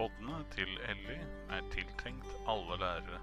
Poddene 0.00 0.38
til 0.54 0.70
Elly 0.88 1.18
er 1.52 1.64
tiltenkt 1.74 2.28
alle 2.48 2.78
lærere. 2.80 3.18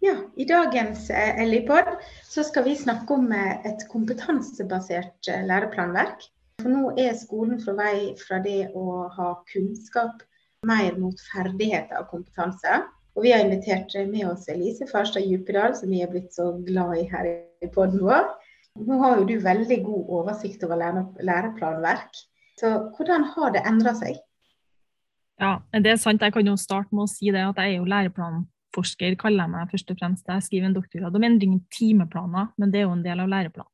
Ja, 0.00 0.14
I 0.40 0.46
dagens 0.48 1.10
eh, 1.12 1.42
Ellie-pod 1.42 1.90
så 2.24 2.40
skal 2.46 2.64
vi 2.64 2.72
snakke 2.80 3.18
om 3.18 3.26
eh, 3.28 3.66
et 3.68 3.84
kompetansebasert 3.92 5.28
eh, 5.28 5.42
læreplanverk. 5.50 6.24
For 6.62 6.72
nå 6.72 6.94
er 7.02 7.12
skolen 7.20 7.60
fra 7.60 7.74
vei 7.76 8.14
fra 8.22 8.38
det 8.46 8.70
å 8.72 9.02
ha 9.18 9.26
kunnskap 9.52 10.24
mer 10.64 10.96
mot 10.96 11.20
ferdigheter 11.28 12.00
og 12.00 12.14
kompetanse. 12.14 12.78
Og 13.20 13.26
vi 13.26 13.34
har 13.36 13.44
invitert 13.44 13.92
med 14.08 14.30
oss 14.30 14.48
Elise 14.48 14.88
Farstad 14.88 15.28
Djupedal, 15.28 15.76
som 15.76 15.92
vi 15.92 16.00
er 16.06 16.12
blitt 16.14 16.32
så 16.32 16.54
glad 16.64 17.02
i 17.02 17.04
her 17.12 17.28
i 17.34 17.68
poden 17.74 18.00
vår. 18.06 18.32
Nå 18.80 19.02
har 19.04 19.20
jo 19.20 19.28
du 19.28 19.36
veldig 19.44 19.78
god 19.90 20.16
oversikt 20.22 20.64
over 20.64 20.80
læreplanverk. 21.20 22.16
Så 22.56 22.72
hvordan 22.96 23.28
har 23.36 23.52
det 23.52 23.66
endra 23.68 23.92
seg? 24.00 24.24
Ja, 25.40 25.58
det 25.72 25.90
er 25.92 25.98
sant. 26.00 26.22
Jeg 26.24 26.32
kan 26.32 26.46
jo 26.48 26.56
starte 26.56 26.94
med 26.96 27.04
å 27.04 27.10
si 27.10 27.32
det 27.34 27.42
at 27.44 27.58
jeg 27.60 27.74
er 27.74 27.80
jo 27.80 27.88
læreplanforsker, 27.92 29.16
kaller 29.20 29.44
jeg 29.44 29.52
meg 29.52 29.72
først 29.72 29.90
og 29.92 29.98
fremst. 30.00 30.28
Jeg 30.30 30.46
skriver 30.46 30.70
en 30.70 30.76
doktorgrad 30.76 31.18
om 31.18 31.26
endring 31.28 31.58
i 31.58 31.64
timeplaner, 31.76 32.52
men 32.56 32.72
det 32.72 32.80
er 32.80 32.86
jo 32.86 32.94
en 32.96 33.04
del 33.04 33.20
av 33.24 33.32
læreplanen. 33.32 33.72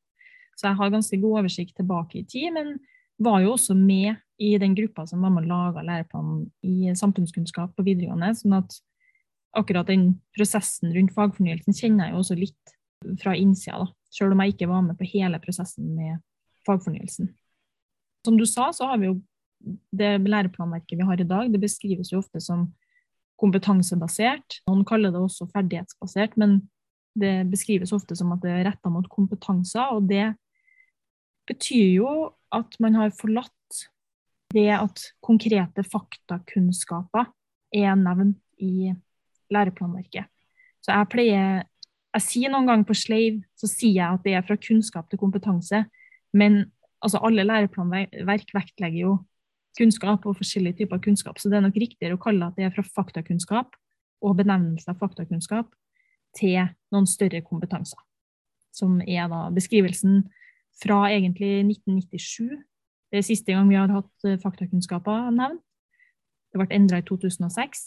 Så 0.53 0.67
jeg 0.67 0.77
har 0.77 0.91
ganske 0.93 1.17
god 1.21 1.39
oversikt 1.41 1.75
tilbake 1.79 2.19
i 2.19 2.25
tid, 2.29 2.51
men 2.53 2.75
var 3.23 3.39
jo 3.41 3.53
også 3.55 3.75
med 3.77 4.19
i 4.43 4.57
den 4.59 4.75
gruppa 4.75 5.05
som 5.07 5.23
var 5.23 5.31
med 5.33 5.45
og 5.45 5.51
laga 5.51 5.85
læreplanen 5.85 6.47
i 6.65 6.91
samfunnskunnskap 6.97 7.75
på 7.77 7.85
videregående. 7.85 8.33
sånn 8.35 8.57
at 8.59 8.75
akkurat 9.55 9.87
den 9.87 10.19
prosessen 10.35 10.93
rundt 10.93 11.13
fagfornyelsen 11.13 11.77
kjenner 11.77 12.09
jeg 12.09 12.13
jo 12.13 12.21
også 12.23 12.37
litt 12.37 12.73
fra 13.21 13.35
innsida, 13.37 13.85
da. 13.85 13.87
Selv 14.13 14.35
om 14.35 14.41
jeg 14.43 14.53
ikke 14.53 14.69
var 14.69 14.83
med 14.85 14.97
på 14.97 15.07
hele 15.09 15.39
prosessen 15.41 15.95
med 15.95 16.19
fagfornyelsen. 16.67 17.31
Som 18.25 18.37
du 18.37 18.45
sa, 18.45 18.69
så 18.71 18.91
har 18.91 18.99
vi 19.01 19.09
jo 19.09 19.15
det 19.91 20.15
læreplanverket 20.27 20.99
vi 20.99 21.07
har 21.07 21.21
i 21.21 21.27
dag, 21.27 21.51
det 21.51 21.61
beskrives 21.61 22.11
jo 22.11 22.19
ofte 22.19 22.41
som 22.43 22.67
kompetansebasert. 23.41 24.61
Noen 24.69 24.85
kaller 24.87 25.13
det 25.13 25.21
også 25.21 25.47
ferdighetsbasert, 25.51 26.37
men 26.39 26.61
det 27.19 27.43
beskrives 27.51 27.93
ofte 27.95 28.15
som 28.17 28.31
at 28.35 28.43
det 28.43 28.53
er 28.53 28.65
retta 28.69 28.91
mot 28.91 29.07
kompetanser. 29.11 29.95
Og 29.95 30.07
det 30.09 30.33
betyr 31.49 31.99
jo 31.99 32.13
at 32.53 32.77
man 32.83 32.97
har 32.99 33.13
forlatt 33.17 33.51
det 34.53 34.69
at 34.75 35.07
konkrete 35.25 35.83
faktakunnskaper 35.87 37.31
er 37.73 37.95
nevnt 37.97 38.39
i 38.61 38.93
læreplanverket. 39.53 40.29
Så 40.83 40.93
jeg 40.93 41.11
pleier 41.11 41.63
Jeg 42.13 42.21
sier 42.21 42.51
noen 42.53 42.67
ganger 42.69 42.85
på 42.85 42.93
sleiv 42.93 43.39
så 43.57 43.65
sier 43.65 43.95
jeg 43.95 44.05
at 44.19 44.21
det 44.21 44.35
er 44.37 44.43
fra 44.45 44.53
kunnskap 44.61 45.07
til 45.09 45.17
kompetanse, 45.17 45.79
men 46.29 46.59
altså 47.01 47.17
alle 47.25 47.41
læreplanverk 47.41 48.51
vektlegger 48.53 48.99
jo 48.99 49.13
kunnskap 49.77 50.25
og 50.29 50.37
forskjellige 50.37 50.83
typer 50.83 51.01
kunnskap. 51.01 51.39
Så 51.39 51.49
det 51.49 51.57
er 51.57 51.65
nok 51.65 51.79
riktigere 51.79 52.17
å 52.17 52.21
kalle 52.21 52.49
at 52.49 52.57
det 52.59 52.67
er 52.67 52.75
fra 52.75 52.85
faktakunnskap 52.85 53.75
og 54.23 54.37
benevnelse 54.39 54.89
av 54.91 54.99
faktakunnskap 55.01 55.73
til 56.37 56.69
noen 56.93 57.09
større 57.09 57.41
kompetanser. 57.45 57.99
Som 58.73 59.01
er 59.01 59.27
da 59.29 59.47
beskrivelsen 59.53 60.23
fra 60.81 61.05
egentlig 61.11 61.59
1997. 61.65 62.55
Det 63.13 63.21
er 63.21 63.27
siste 63.27 63.53
gang 63.53 63.69
vi 63.69 63.77
har 63.77 63.91
hatt 63.93 64.25
eh, 64.27 64.39
faktakunnskaper 64.41 65.29
nevnt. 65.35 65.61
Det 66.53 66.61
ble 66.61 66.69
endra 66.75 66.99
i 67.01 67.05
2006 67.05 67.83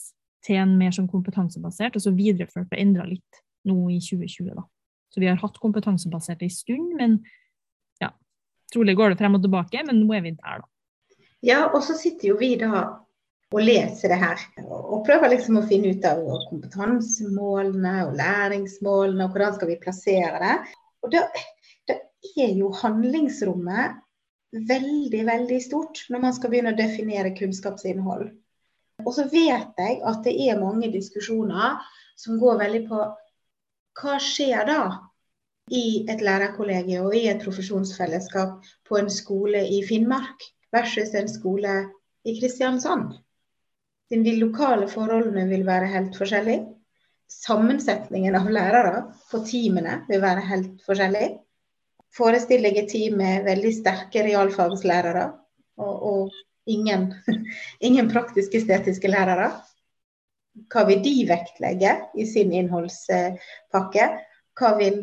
til 0.47 0.59
en 0.59 0.73
mer 0.79 0.95
sånn 0.95 1.11
kompetansebasert, 1.11 1.95
og 1.95 2.03
så 2.03 2.13
videreført 2.15 2.71
og 2.71 2.81
endra 2.81 3.07
litt 3.07 3.43
nå 3.67 3.77
i 3.95 3.99
2020. 4.03 4.55
da. 4.55 4.65
Så 5.15 5.23
vi 5.23 5.29
har 5.31 5.39
hatt 5.39 5.59
kompetansebasert 5.63 6.43
en 6.43 6.53
stund, 6.53 6.95
men 6.99 7.21
ja, 8.03 8.11
trolig 8.75 8.97
går 8.99 9.15
det 9.15 9.21
frem 9.21 9.39
og 9.39 9.45
tilbake, 9.45 9.85
men 9.87 10.03
nå 10.03 10.17
er 10.19 10.25
vi 10.27 10.35
der, 10.35 10.65
da. 10.65 10.71
Ja, 11.47 11.67
og 11.71 11.83
så 11.87 11.95
sitter 11.95 12.33
jo 12.33 12.39
vi 12.41 12.55
da 12.59 12.87
og 13.55 13.63
leser 13.63 14.11
det 14.11 14.19
her. 14.19 14.41
Og 14.67 15.05
prøver 15.07 15.31
liksom 15.31 15.61
å 15.61 15.67
finne 15.69 15.93
ut 15.95 16.07
av 16.09 16.25
kompetansemålene 16.49 17.93
og 18.09 18.17
læringsmålene, 18.19 19.29
og 19.29 19.37
hvordan 19.37 19.55
skal 19.55 19.71
vi 19.71 19.79
plassere 19.83 20.41
det. 20.43 20.57
Og 21.07 21.13
da, 21.15 21.23
da 21.87 21.99
er 22.43 22.57
jo 22.59 22.73
handlingsrommet 22.75 24.03
veldig, 24.67 25.23
veldig 25.29 25.61
stort 25.63 26.03
når 26.11 26.25
man 26.25 26.35
skal 26.35 26.51
begynne 26.51 26.75
å 26.75 26.79
definere 26.79 27.35
kunnskapsinnhold. 27.39 28.29
Og 29.05 29.13
så 29.15 29.27
vet 29.31 29.79
jeg 29.79 30.01
at 30.09 30.23
det 30.25 30.35
er 30.49 30.61
mange 30.63 30.91
diskusjoner 30.91 31.79
som 32.19 32.41
går 32.41 32.59
veldig 32.65 32.83
på 32.89 33.03
hva 33.97 34.17
skjer 34.21 34.67
da 34.69 34.81
i 35.73 36.07
et 36.11 36.23
lærerkollegium 36.25 37.09
og 37.09 37.17
i 37.17 37.27
et 37.31 37.43
profesjonsfellesskap 37.43 38.59
på 38.89 38.99
en 38.99 39.11
skole 39.13 39.63
i 39.71 39.83
Finnmark? 39.87 40.43
Versus 40.77 41.15
en 41.15 41.29
skole 41.29 41.77
i 42.25 42.37
Kristiansand. 42.41 43.15
Siden 44.09 44.25
de 44.25 44.37
lokale 44.39 44.89
forholdene 44.91 45.49
vil 45.51 45.65
være 45.67 45.91
helt 45.91 46.17
forskjellige. 46.19 46.67
Sammensetningen 47.27 48.37
av 48.39 48.47
lærere 48.55 49.01
på 49.33 49.41
teamene 49.49 50.01
vil 50.11 50.23
være 50.23 50.45
helt 50.47 50.85
forskjellig. 50.87 51.31
Forestiller 52.15 52.71
jeg 52.71 52.85
et 52.85 52.93
team 52.93 53.17
med 53.19 53.47
veldig 53.49 53.73
sterke 53.81 54.23
realfagslærere 54.29 55.25
og, 55.83 55.97
og 56.11 56.37
ingen, 56.71 57.09
ingen 57.89 58.11
praktisk-estetiske 58.13 59.11
lærere. 59.11 59.51
Hva 60.73 60.87
vil 60.89 61.03
de 61.05 61.17
vektlegge 61.29 61.97
i 62.17 62.25
sin 62.31 62.55
innholdspakke? 62.55 64.07
Hva 64.57 64.73
vil 64.79 65.03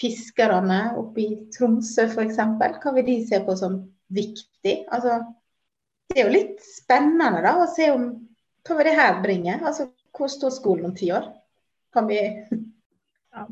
fiskerne 0.00 0.80
oppe 0.98 1.22
i 1.22 1.28
Tromsø 1.54 2.08
f.eks., 2.08 2.40
hva 2.82 2.96
vil 2.96 3.06
de 3.06 3.20
se 3.28 3.44
på 3.44 3.54
som 3.60 3.78
viktig. 4.14 4.74
Altså, 4.94 5.20
det 6.08 6.20
er 6.20 6.26
jo 6.28 6.34
litt 6.34 6.64
spennende 6.64 7.42
da, 7.44 7.54
å 7.60 7.68
se 7.70 7.90
om 7.92 8.08
hva 8.68 8.84
det 8.84 8.96
her 8.96 9.20
bringer. 9.24 9.62
Altså, 9.64 9.90
hvor 10.16 10.30
står 10.32 10.52
skolen 10.56 10.90
om 10.90 10.96
ti 10.96 11.10
år? 11.14 11.30
Kan 11.94 12.08
vi 12.10 12.20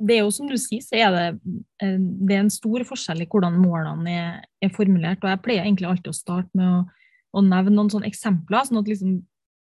det 0.02 0.16
er 0.16 0.24
jo 0.24 0.32
som 0.34 0.48
du 0.50 0.56
sier, 0.58 0.82
så 0.82 0.96
er 0.98 1.12
det, 1.14 1.54
eh, 1.84 1.96
det 1.98 2.34
er 2.34 2.42
en 2.42 2.52
stor 2.52 2.82
forskjell 2.88 3.22
i 3.22 3.28
hvordan 3.30 3.58
målene 3.60 4.12
er, 4.12 4.38
er, 4.64 4.72
formulert. 4.74 5.22
og 5.22 5.30
Jeg 5.30 5.42
pleier 5.44 5.66
egentlig 5.66 5.88
alltid 5.90 6.10
å 6.10 6.16
starte 6.16 6.50
med 6.58 6.66
å, 6.66 6.80
å 7.38 7.42
nevne 7.44 7.76
noen 7.76 7.92
sånne 7.92 8.08
eksempler, 8.10 8.66
sånn 8.66 8.80
at, 8.80 8.90
liksom, 8.90 9.18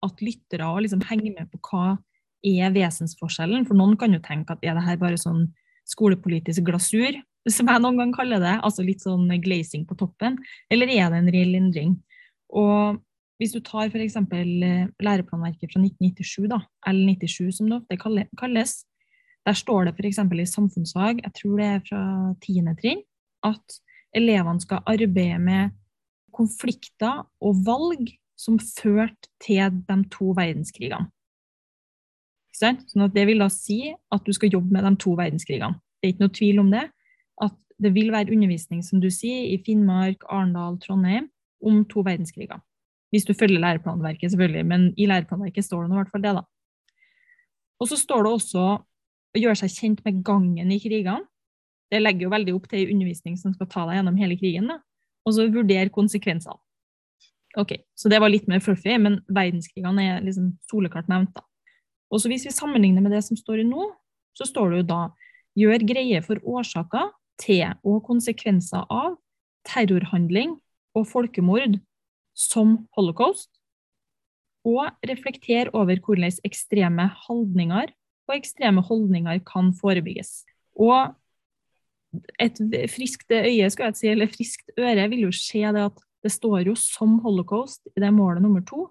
at 0.06 0.22
lyttere 0.22 0.70
liksom 0.86 1.06
henger 1.10 1.34
med 1.40 1.50
på 1.50 1.62
hva 1.72 1.98
er 2.44 2.76
vesensforskjellen. 2.76 3.66
For 3.66 3.80
noen 3.80 3.96
kan 3.98 4.14
jo 4.14 4.22
tenke 4.24 4.54
at 4.54 4.66
er 4.66 4.78
det 4.78 4.86
her 4.86 5.00
bare 5.02 5.20
sånn 5.20 5.48
skolepolitisk 5.90 6.68
glasur? 6.68 7.18
Som 7.52 7.68
jeg 7.68 7.84
noen 7.84 8.00
gang 8.00 8.14
kaller 8.16 8.40
det, 8.40 8.54
altså 8.64 8.86
litt 8.86 9.04
sånn 9.04 9.28
glazing 9.44 9.84
på 9.88 9.98
toppen, 10.00 10.38
eller 10.72 10.92
er 10.92 11.12
det 11.12 11.20
en 11.20 11.34
reell 11.36 11.58
endring? 11.59 11.98
Og 12.54 13.02
hvis 13.42 13.54
du 13.56 13.59
tar 13.66 13.90
f.eks. 13.90 14.16
Eh, 14.16 14.88
læreplanverket 15.04 15.74
fra 15.74 15.81
1997, 15.81 16.48
da, 16.52 16.62
L97 16.88 17.52
som 17.58 17.70
det 17.70 17.80
ofte 17.81 18.00
kalles, 18.40 18.76
der 19.44 19.58
står 19.59 19.90
det 19.90 19.96
f.eks. 19.98 20.22
i 20.24 20.48
samfunnsfag, 20.48 21.24
jeg 21.26 21.34
tror 21.42 21.59
det 21.59 21.68
er 21.68 21.81
fra 21.90 22.04
tiende 22.46 22.76
trinn, 22.80 23.04
at 23.44 23.80
elevene 24.16 24.64
skal 24.64 24.86
arbeide 24.88 25.42
med 25.44 25.74
konflikter 26.34 27.25
og 27.44 27.66
valg 27.66 28.14
som 28.40 28.56
førte 28.62 29.30
til 29.44 29.84
de 29.84 29.98
to 30.14 30.31
verdenskrigene. 30.38 31.10
Sånn 32.54 33.04
at 33.04 33.14
Det 33.14 33.25
vil 33.28 33.42
da 33.42 33.50
si 33.50 33.92
at 33.92 34.25
du 34.25 34.31
skal 34.34 34.54
jobbe 34.54 34.72
med 34.72 34.86
de 34.86 34.96
to 35.02 35.16
verdenskrigene. 35.18 35.81
Det 36.00 36.08
er 36.08 36.14
ikke 36.14 36.24
noe 36.24 36.38
tvil 36.38 36.62
om 36.62 36.70
det 36.72 36.84
at 37.42 37.56
det 37.82 37.94
vil 37.96 38.12
være 38.14 38.32
undervisning, 38.32 38.84
som 38.86 39.02
du 39.02 39.10
sier, 39.12 39.50
i 39.54 39.62
Finnmark, 39.66 40.24
Arendal, 40.30 40.78
Trondheim 40.84 41.30
om 41.64 41.84
to 41.90 42.04
verdenskriger. 42.06 42.62
Hvis 43.14 43.26
du 43.26 43.34
følger 43.38 43.62
læreplanverket, 43.62 44.32
selvfølgelig, 44.32 44.66
men 44.66 44.90
i 44.98 45.06
læreplanverket 45.06 45.66
står 45.66 45.84
det 45.84 45.94
i 45.94 46.00
hvert 46.00 46.12
fall 46.12 46.24
det, 46.24 46.34
da. 46.40 46.44
Og 47.82 47.90
så 47.90 47.98
står 48.00 48.26
det 48.26 48.34
også 48.34 48.64
å 48.64 49.40
gjøre 49.40 49.60
seg 49.64 49.74
kjent 49.74 50.04
med 50.06 50.22
gangen 50.26 50.72
i 50.72 50.80
krigene. 50.82 51.22
Det 51.92 52.02
legger 52.02 52.28
jo 52.28 52.34
veldig 52.34 52.54
opp 52.58 52.70
til 52.72 52.90
undervisning 52.90 53.38
som 53.38 53.54
skal 53.54 53.70
ta 53.70 53.86
deg 53.86 54.00
gjennom 54.00 54.18
hele 54.18 54.38
krigen. 54.40 54.70
da. 54.72 54.80
Og 55.28 55.36
så 55.36 55.46
vurdere 55.52 55.94
konsekvensene. 55.94 56.58
Ok, 57.56 57.78
Så 57.96 58.10
det 58.10 58.20
var 58.20 58.30
litt 58.34 58.48
mer 58.48 58.60
fluffy, 58.60 58.98
men 58.98 59.19
verdenskrigene 59.30 60.02
er 60.02 60.24
liksom 60.25 60.57
soleklart 60.66 61.07
nevnt. 61.07 61.34
da. 61.36 61.42
Og 62.10 62.19
så 62.19 62.30
Hvis 62.30 62.46
vi 62.46 62.52
sammenligner 62.52 63.02
med 63.02 63.12
det 63.12 63.24
som 63.24 63.38
står 63.38 63.60
i 63.60 63.63
nå, 63.63 63.92
så 64.34 64.46
står 64.46 64.69
det 64.69 64.78
jo 64.78 64.88
da 64.90 65.10
gjør 65.56 65.86
greie 65.86 66.22
for 66.24 66.36
årsaker 66.42 67.12
til 67.41 67.65
og 67.83 68.03
konsekvenser 68.07 68.85
av 68.91 69.18
terrorhandling 69.68 70.57
og 70.97 71.07
folkemord 71.09 71.80
som 72.38 72.77
holocaust, 72.97 73.50
og 74.63 74.88
reflektere 75.09 75.74
over 75.75 76.00
hvordan 76.00 76.31
ekstreme 76.47 77.09
holdninger 77.25 77.91
og 78.30 78.35
ekstreme 78.38 78.81
holdninger 78.81 79.41
kan 79.44 79.74
forebygges. 79.75 80.45
Og 80.80 81.12
et 82.39 82.59
friskt 82.94 83.31
øye, 83.31 83.69
skal 83.69 83.91
jeg 83.91 84.00
si, 84.00 84.07
eller 84.07 84.31
friskt 84.31 84.71
øre, 84.80 85.09
vil 85.09 85.27
jo 85.27 85.31
se 85.35 85.65
det 85.75 85.83
at 85.89 86.03
det 86.24 86.31
står 86.31 86.69
jo 86.69 86.75
som 86.80 87.18
holocaust 87.19 87.89
i 87.97 88.00
det 88.00 88.13
målet 88.13 88.41
nummer 88.41 88.63
to, 88.63 88.88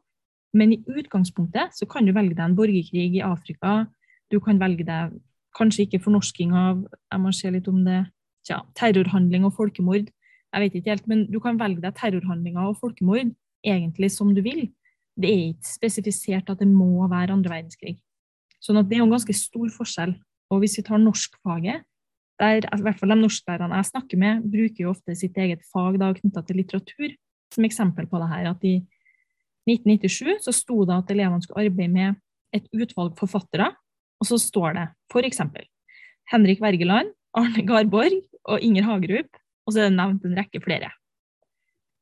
men 0.53 0.75
i 0.75 0.83
utgangspunktet 0.85 1.73
så 1.73 1.89
kan 1.89 2.05
du 2.05 2.13
velge 2.13 2.37
deg 2.37 2.45
en 2.45 2.57
borgerkrig 2.57 3.15
i 3.17 3.25
Afrika, 3.25 3.87
du 4.29 4.41
kan 4.41 4.61
velge 4.61 4.85
deg 4.85 5.15
kanskje 5.57 5.87
ikke 5.87 6.01
fornorsking 6.05 6.53
av 6.57 6.85
Jeg 7.13 7.21
må 7.21 7.33
se 7.37 7.51
litt 7.53 7.69
om 7.69 7.81
det 7.85 8.03
tja, 8.47 8.63
terrorhandling 8.79 9.47
og 9.49 9.55
folkemord. 9.57 10.11
Jeg 10.53 10.65
vet 10.65 10.77
ikke 10.79 10.93
helt, 10.93 11.09
men 11.11 11.27
du 11.31 11.39
kan 11.43 11.59
velge 11.61 11.83
deg 11.85 11.97
terrorhandlinger 11.99 12.71
og 12.71 12.79
folkemord 12.81 13.33
egentlig 13.65 14.11
som 14.13 14.33
du 14.35 14.43
vil. 14.45 14.71
det 15.13 15.29
er 15.29 15.41
ikke 15.53 15.69
spesifisert 15.69 16.49
at 16.49 16.61
det 16.63 16.69
må 16.73 17.05
være 17.05 17.35
andre 17.35 17.51
verdenskrig. 17.53 17.99
Sånn 18.65 18.79
at 18.81 18.87
det 18.89 18.97
er 18.97 19.03
en 19.05 19.11
ganske 19.13 19.35
stor 19.37 19.69
forskjell. 19.75 20.15
Og 20.49 20.63
hvis 20.63 20.79
vi 20.79 20.85
tar 20.87 21.03
norskfaget, 21.03 21.83
der 22.41 22.65
i 22.65 22.81
hvert 22.81 22.97
fall 22.97 23.13
de 23.13 23.19
norsklærerne 23.21 23.77
jeg 23.77 23.91
snakker 23.91 24.21
med, 24.23 24.47
bruker 24.55 24.87
jo 24.87 24.95
ofte 24.95 25.15
sitt 25.19 25.37
eget 25.37 25.61
fag 25.69 25.99
knytta 26.01 26.43
til 26.47 26.63
litteratur 26.63 27.13
som 27.53 27.69
eksempel 27.69 28.09
på 28.09 28.23
det 28.23 28.31
her. 28.33 28.49
At 28.55 28.65
i 28.65 28.79
1997 29.69 30.49
så 30.49 30.55
sto 30.57 30.81
det 30.89 30.97
at 30.97 31.13
elevene 31.13 31.45
skulle 31.45 31.67
arbeide 31.67 31.93
med 31.93 32.17
et 32.57 32.65
utvalg 32.73 33.15
forfattere, 33.21 33.71
og 34.21 34.29
så 34.29 34.39
står 34.41 34.79
det 34.79 34.89
f.eks. 35.13 35.43
Henrik 36.33 36.65
Wergeland, 36.65 37.13
Arne 37.37 37.65
Garborg 37.69 38.23
og 38.49 38.65
Inger 38.65 38.87
Hagerup, 38.89 39.39
og 39.67 39.73
så 39.75 39.83
er 39.83 39.91
det 39.91 39.99
nevnt 39.99 40.27
en 40.27 40.37
rekke 40.39 40.61
flere. 40.63 40.91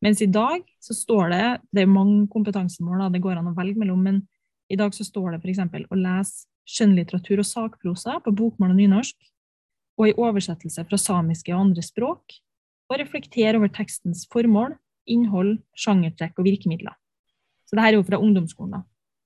Mens 0.00 0.22
i 0.24 0.30
dag 0.32 0.62
så 0.80 0.96
står 0.96 1.28
det 1.28 1.46
Det 1.76 1.82
er 1.82 1.90
mange 1.90 2.24
kompetansemål 2.32 3.02
da, 3.04 3.08
det 3.12 3.20
går 3.20 3.36
an 3.36 3.50
å 3.50 3.56
velge 3.56 3.80
mellom, 3.80 4.00
men 4.00 4.22
i 4.70 4.78
dag 4.78 4.94
så 4.96 5.04
står 5.04 5.34
det 5.34 5.42
f.eks. 5.42 5.60
å 5.90 5.98
lese 5.98 6.46
skjønnlitteratur 6.70 7.42
og 7.42 7.48
sakprosa 7.48 8.20
på 8.24 8.32
bokmål 8.36 8.72
og 8.72 8.78
nynorsk, 8.78 9.16
og 10.00 10.08
i 10.08 10.14
oversettelse 10.16 10.86
fra 10.88 10.98
samiske 11.00 11.52
og 11.52 11.66
andre 11.66 11.84
språk, 11.84 12.38
og 12.90 12.98
reflektere 12.98 13.58
over 13.58 13.70
tekstens 13.74 14.24
formål, 14.32 14.76
innhold, 15.10 15.58
sjangertrekk 15.78 16.38
og 16.38 16.46
virkemidler. 16.46 16.94
Så 17.66 17.76
det 17.76 17.84
her 17.84 17.94
er 17.94 17.98
jo 17.98 18.06
fra 18.06 18.18
ungdomsskolen. 18.22 18.78
da. 18.78 18.82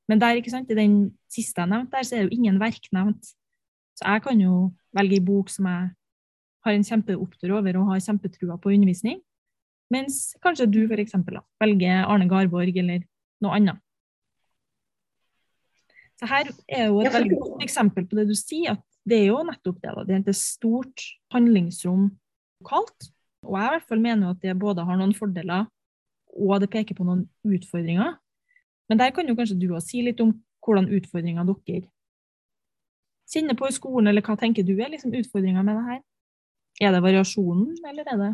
Men 0.09 0.21
der, 0.21 0.37
ikke 0.37 0.53
sant, 0.53 0.71
i 0.71 0.77
den 0.77 1.15
siste 1.33 1.63
jeg 1.63 1.71
nevnte, 1.71 1.97
der, 1.97 2.05
så 2.05 2.17
er 2.17 2.25
det 2.25 2.33
jo 2.33 2.39
ingen 2.41 2.61
verk 2.61 2.89
nevnt. 2.93 3.31
Så 3.97 4.05
jeg 4.05 4.25
kan 4.25 4.41
jo 4.41 4.73
velge 4.97 5.21
ei 5.21 5.25
bok 5.25 5.53
som 5.53 5.69
jeg 5.71 5.93
har 6.65 6.75
en 6.75 6.87
kjempeopptur 6.87 7.55
over 7.59 7.79
og 7.81 7.93
har 7.93 8.03
kjempetrua 8.05 8.59
på 8.61 8.73
undervisning, 8.75 9.21
mens 9.93 10.35
kanskje 10.43 10.71
du 10.71 10.81
eksempel, 10.97 11.39
velger 11.61 12.07
Arne 12.09 12.29
Garborg 12.31 12.77
eller 12.81 13.05
noe 13.45 13.59
annet. 13.59 13.81
Så 16.21 16.29
her 16.31 16.49
er 16.71 16.89
jo 16.89 17.01
et 17.03 17.13
veldig 17.13 17.39
godt 17.41 17.65
eksempel 17.67 18.07
på 18.09 18.17
det 18.17 18.29
du 18.31 18.37
sier, 18.39 18.79
at 18.79 18.83
det 19.05 19.19
er 19.21 19.27
jo 19.33 19.43
nettopp 19.45 19.81
det. 19.83 19.93
Da. 19.93 20.05
Det 20.07 20.15
er 20.15 20.23
et 20.23 20.39
stort 20.39 21.03
handlingsrom 21.35 22.07
lokalt. 22.63 23.11
Og 23.45 23.59
jeg 23.59 23.67
i 23.67 23.73
hvert 23.75 23.89
fall 23.91 24.01
mener 24.01 24.31
at 24.33 24.41
det 24.41 24.55
både 24.57 24.87
har 24.87 24.97
noen 24.97 25.13
fordeler 25.17 25.67
og 26.35 26.61
det 26.63 26.71
peker 26.73 26.97
på 26.97 27.07
noen 27.07 27.27
utfordringer. 27.45 28.17
Men 28.89 29.01
der 29.01 29.13
kan 29.15 29.29
jo 29.29 29.37
kanskje 29.39 29.59
du 29.61 29.69
også 29.73 29.93
si 29.93 30.03
litt 30.07 30.23
om 30.25 30.33
hvordan 30.65 30.89
utfordringer 30.97 31.47
dere 31.47 31.85
kjenner 33.31 33.57
på 33.57 33.69
i 33.69 33.75
skolen, 33.75 34.09
eller 34.11 34.25
hva 34.25 34.37
tenker 34.39 34.67
du 34.67 34.75
er 34.77 34.91
liksom 34.93 35.15
utfordringer 35.17 35.65
med 35.65 35.79
det 35.79 35.85
her? 35.89 36.01
Er 36.83 36.95
det 36.95 37.03
variasjonen, 37.05 37.77
eller 37.87 38.09
er 38.11 38.21
det 38.23 38.33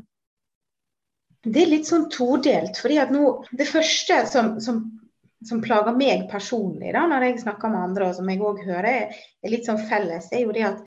Det 1.44 1.62
er 1.62 1.70
litt 1.72 1.88
sånn 1.88 2.08
todelt. 2.12 2.76
fordi 2.76 2.98
at 2.98 3.12
nå, 3.12 3.44
Det 3.52 3.68
første 3.68 4.26
som, 4.26 4.60
som, 4.60 4.82
som 5.44 5.62
plager 5.64 5.96
meg 5.96 6.28
personlig 6.30 6.92
da, 6.96 7.06
når 7.08 7.28
jeg 7.28 7.42
snakker 7.44 7.72
med 7.72 7.90
andre, 7.90 8.08
og 8.08 8.14
som 8.16 8.28
jeg 8.28 8.40
òg 8.40 8.62
hører 8.64 9.10
er 9.12 9.50
litt 9.52 9.68
sånn 9.68 9.80
felles, 9.88 10.32
er 10.32 10.44
jo 10.44 10.52
det 10.56 10.66
at 10.68 10.84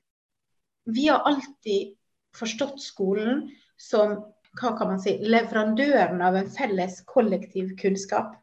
vi 0.85 1.07
har 1.07 1.25
alltid 1.25 1.93
forstått 2.35 2.81
skolen 2.81 3.47
som 3.79 4.17
hva 4.59 4.73
kan 4.77 4.91
man 4.91 5.01
si, 5.01 5.15
leverandøren 5.21 6.21
av 6.21 6.35
en 6.37 6.49
felles 6.53 6.99
kollektiv 7.09 7.73
kunnskap. 7.79 8.35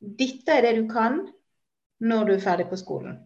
Dette 0.00 0.56
er 0.56 0.66
det 0.66 0.76
du 0.80 0.86
kan 0.90 1.20
når 2.00 2.26
du 2.26 2.32
er 2.34 2.42
ferdig 2.42 2.66
på 2.70 2.78
skolen. 2.80 3.18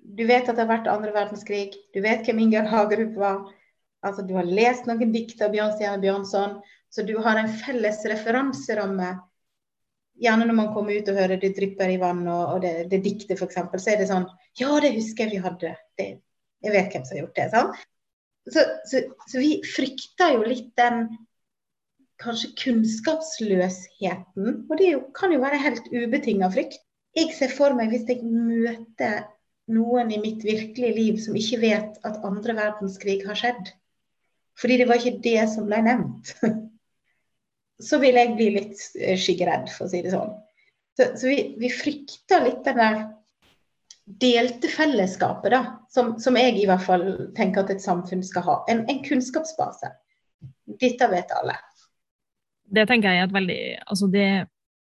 Du 0.00 0.22
vet 0.26 0.48
at 0.48 0.56
det 0.56 0.64
har 0.64 0.70
vært 0.70 0.88
andre 0.90 1.12
verdenskrig, 1.12 1.74
du 1.92 2.00
vet 2.00 2.24
hvem 2.24 2.40
Inger 2.46 2.68
Hagerup 2.70 3.18
var, 3.20 3.42
Altså, 4.06 4.24
du 4.24 4.34
har 4.38 4.48
lest 4.48 4.86
noen 4.88 5.12
dikt 5.12 5.42
av 5.44 5.52
Bjørnstjerne 5.54 6.00
Bjørnson, 6.02 6.60
så 6.90 7.04
du 7.06 7.14
har 7.22 7.38
en 7.38 7.50
felles 7.60 8.00
referanseramme. 8.08 9.10
Gjerne 10.20 10.46
når 10.48 10.56
man 10.56 10.72
kommer 10.74 10.96
ut 10.96 11.08
og 11.08 11.16
hører 11.20 11.40
det 11.40 11.54
drypper 11.56 11.92
i 11.92 12.00
vann 12.00 12.26
og, 12.28 12.56
og 12.56 12.58
det, 12.64 12.74
det 12.92 13.00
diktet 13.04 13.38
f.eks., 13.38 13.60
så 13.76 13.92
er 13.92 14.02
det 14.02 14.10
sånn 14.10 14.26
Ja, 14.60 14.72
det 14.82 14.92
husker 14.96 15.24
jeg 15.26 15.36
vi 15.36 15.44
hadde. 15.44 15.72
Det, 15.96 16.08
jeg 16.64 16.74
vet 16.74 16.92
hvem 16.92 17.06
som 17.06 17.16
har 17.16 17.22
gjort 17.22 17.38
det. 17.38 17.48
sant? 17.54 17.72
Så, 18.50 18.64
så, 18.88 19.02
så 19.28 19.40
vi 19.40 19.50
frykter 19.68 20.34
jo 20.36 20.44
litt 20.48 20.72
den 20.80 21.04
kanskje 22.20 22.50
kunnskapsløsheten. 22.60 24.46
Og 24.68 24.74
det 24.80 24.88
jo, 24.94 25.00
kan 25.16 25.32
jo 25.32 25.40
være 25.42 25.60
helt 25.60 25.86
ubetinga 25.92 26.50
frykt. 26.52 26.80
Jeg 27.16 27.32
ser 27.34 27.50
for 27.52 27.74
meg, 27.76 27.90
hvis 27.92 28.08
jeg 28.08 28.22
møter 28.24 29.24
noen 29.70 30.10
i 30.14 30.20
mitt 30.22 30.44
virkelige 30.46 30.94
liv 30.96 31.18
som 31.22 31.36
ikke 31.38 31.60
vet 31.62 31.98
at 32.06 32.24
andre 32.26 32.54
verdenskrig 32.58 33.20
har 33.26 33.38
skjedd, 33.38 33.70
fordi 34.60 34.76
det 34.80 34.88
var 34.90 35.00
ikke 35.00 35.22
det 35.24 35.46
som 35.52 35.68
ble 35.68 35.80
nevnt. 35.86 36.34
Så 37.88 37.96
vil 38.02 38.18
jeg 38.18 38.36
bli 38.36 38.50
litt 38.58 38.82
eh, 39.00 39.16
skyggeredd, 39.16 39.70
for 39.72 39.86
å 39.86 39.90
si 39.92 40.02
det 40.04 40.12
sånn. 40.12 40.34
Så, 40.98 41.06
så 41.16 41.30
vi, 41.30 41.38
vi, 41.56 41.70
frykter 41.72 42.44
litt 42.44 42.66
den 42.66 42.76
der 42.76 42.98
delte 44.20 44.68
fellesskapet, 44.68 45.54
da. 45.54 45.62
Som, 45.88 46.12
som, 46.20 46.36
jeg 46.36 46.58
i 46.60 46.66
hvert 46.68 46.84
fall 46.84 47.06
tenker 47.36 47.64
at 47.64 47.72
et 47.72 47.80
samfunn 47.80 48.20
skal 48.26 48.44
ha. 48.44 48.56
En, 48.68 48.82
en 48.90 49.00
kunnskapsbase. 49.06 49.94
Dette 50.80 51.08
vet 51.08 51.32
alle. 51.38 51.56
Det 52.70 52.84
tenker 52.90 53.14
jeg 53.14 53.22
er 53.22 53.30
et 53.30 53.34
veldig 53.34 53.62
altså 53.90 54.06
det, 54.12 54.26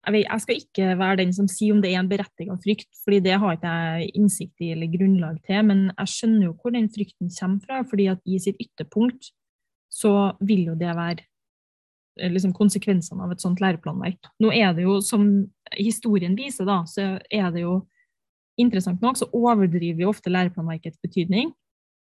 jeg, 0.06 0.14
vet, 0.14 0.26
jeg, 0.26 0.44
skal 0.44 0.60
ikke 0.62 0.92
være 1.00 1.20
den 1.24 1.32
som 1.36 1.48
sier 1.50 1.74
om 1.74 1.82
det 1.84 1.94
er 1.94 2.04
en 2.04 2.12
berettiget 2.12 2.62
frykt, 2.64 2.90
fordi 3.04 3.20
det 3.26 3.40
har 3.42 3.56
ikke 3.56 3.74
jeg 3.80 4.12
innsikt 4.20 4.64
i 4.66 4.72
eller 4.76 4.92
grunnlag 4.94 5.40
til. 5.48 5.64
Men 5.72 5.88
jeg 5.94 6.14
skjønner 6.14 6.50
jo 6.50 6.56
hvor 6.60 6.76
den 6.76 6.92
frykten 6.94 7.32
kommer 7.40 7.66
fra. 7.66 7.82
fordi 7.90 8.08
at 8.12 8.22
i 8.26 8.40
sitt 8.44 8.60
ytterpunkt 8.60 9.32
så 9.90 10.32
vil 10.46 10.70
jo 10.70 10.76
det 10.80 10.92
være 10.96 11.24
eh, 12.20 12.32
liksom 12.32 12.54
konsekvensene 12.58 13.26
av 13.26 13.34
et 13.34 13.44
sånt 13.44 13.62
læreplanverk. 13.64 14.32
Nå 14.44 14.54
er 14.56 14.74
det 14.78 14.86
jo, 14.86 15.00
som 15.04 15.26
historien 15.76 16.38
viser, 16.38 16.68
da, 16.70 16.84
så 16.90 17.16
er 17.32 17.50
det 17.56 17.66
jo 17.66 17.82
interessant 18.60 19.02
nok, 19.02 19.18
så 19.18 19.30
overdriver 19.36 19.98
vi 20.02 20.08
ofte 20.08 20.32
læreplanverkets 20.32 21.00
betydning. 21.04 21.54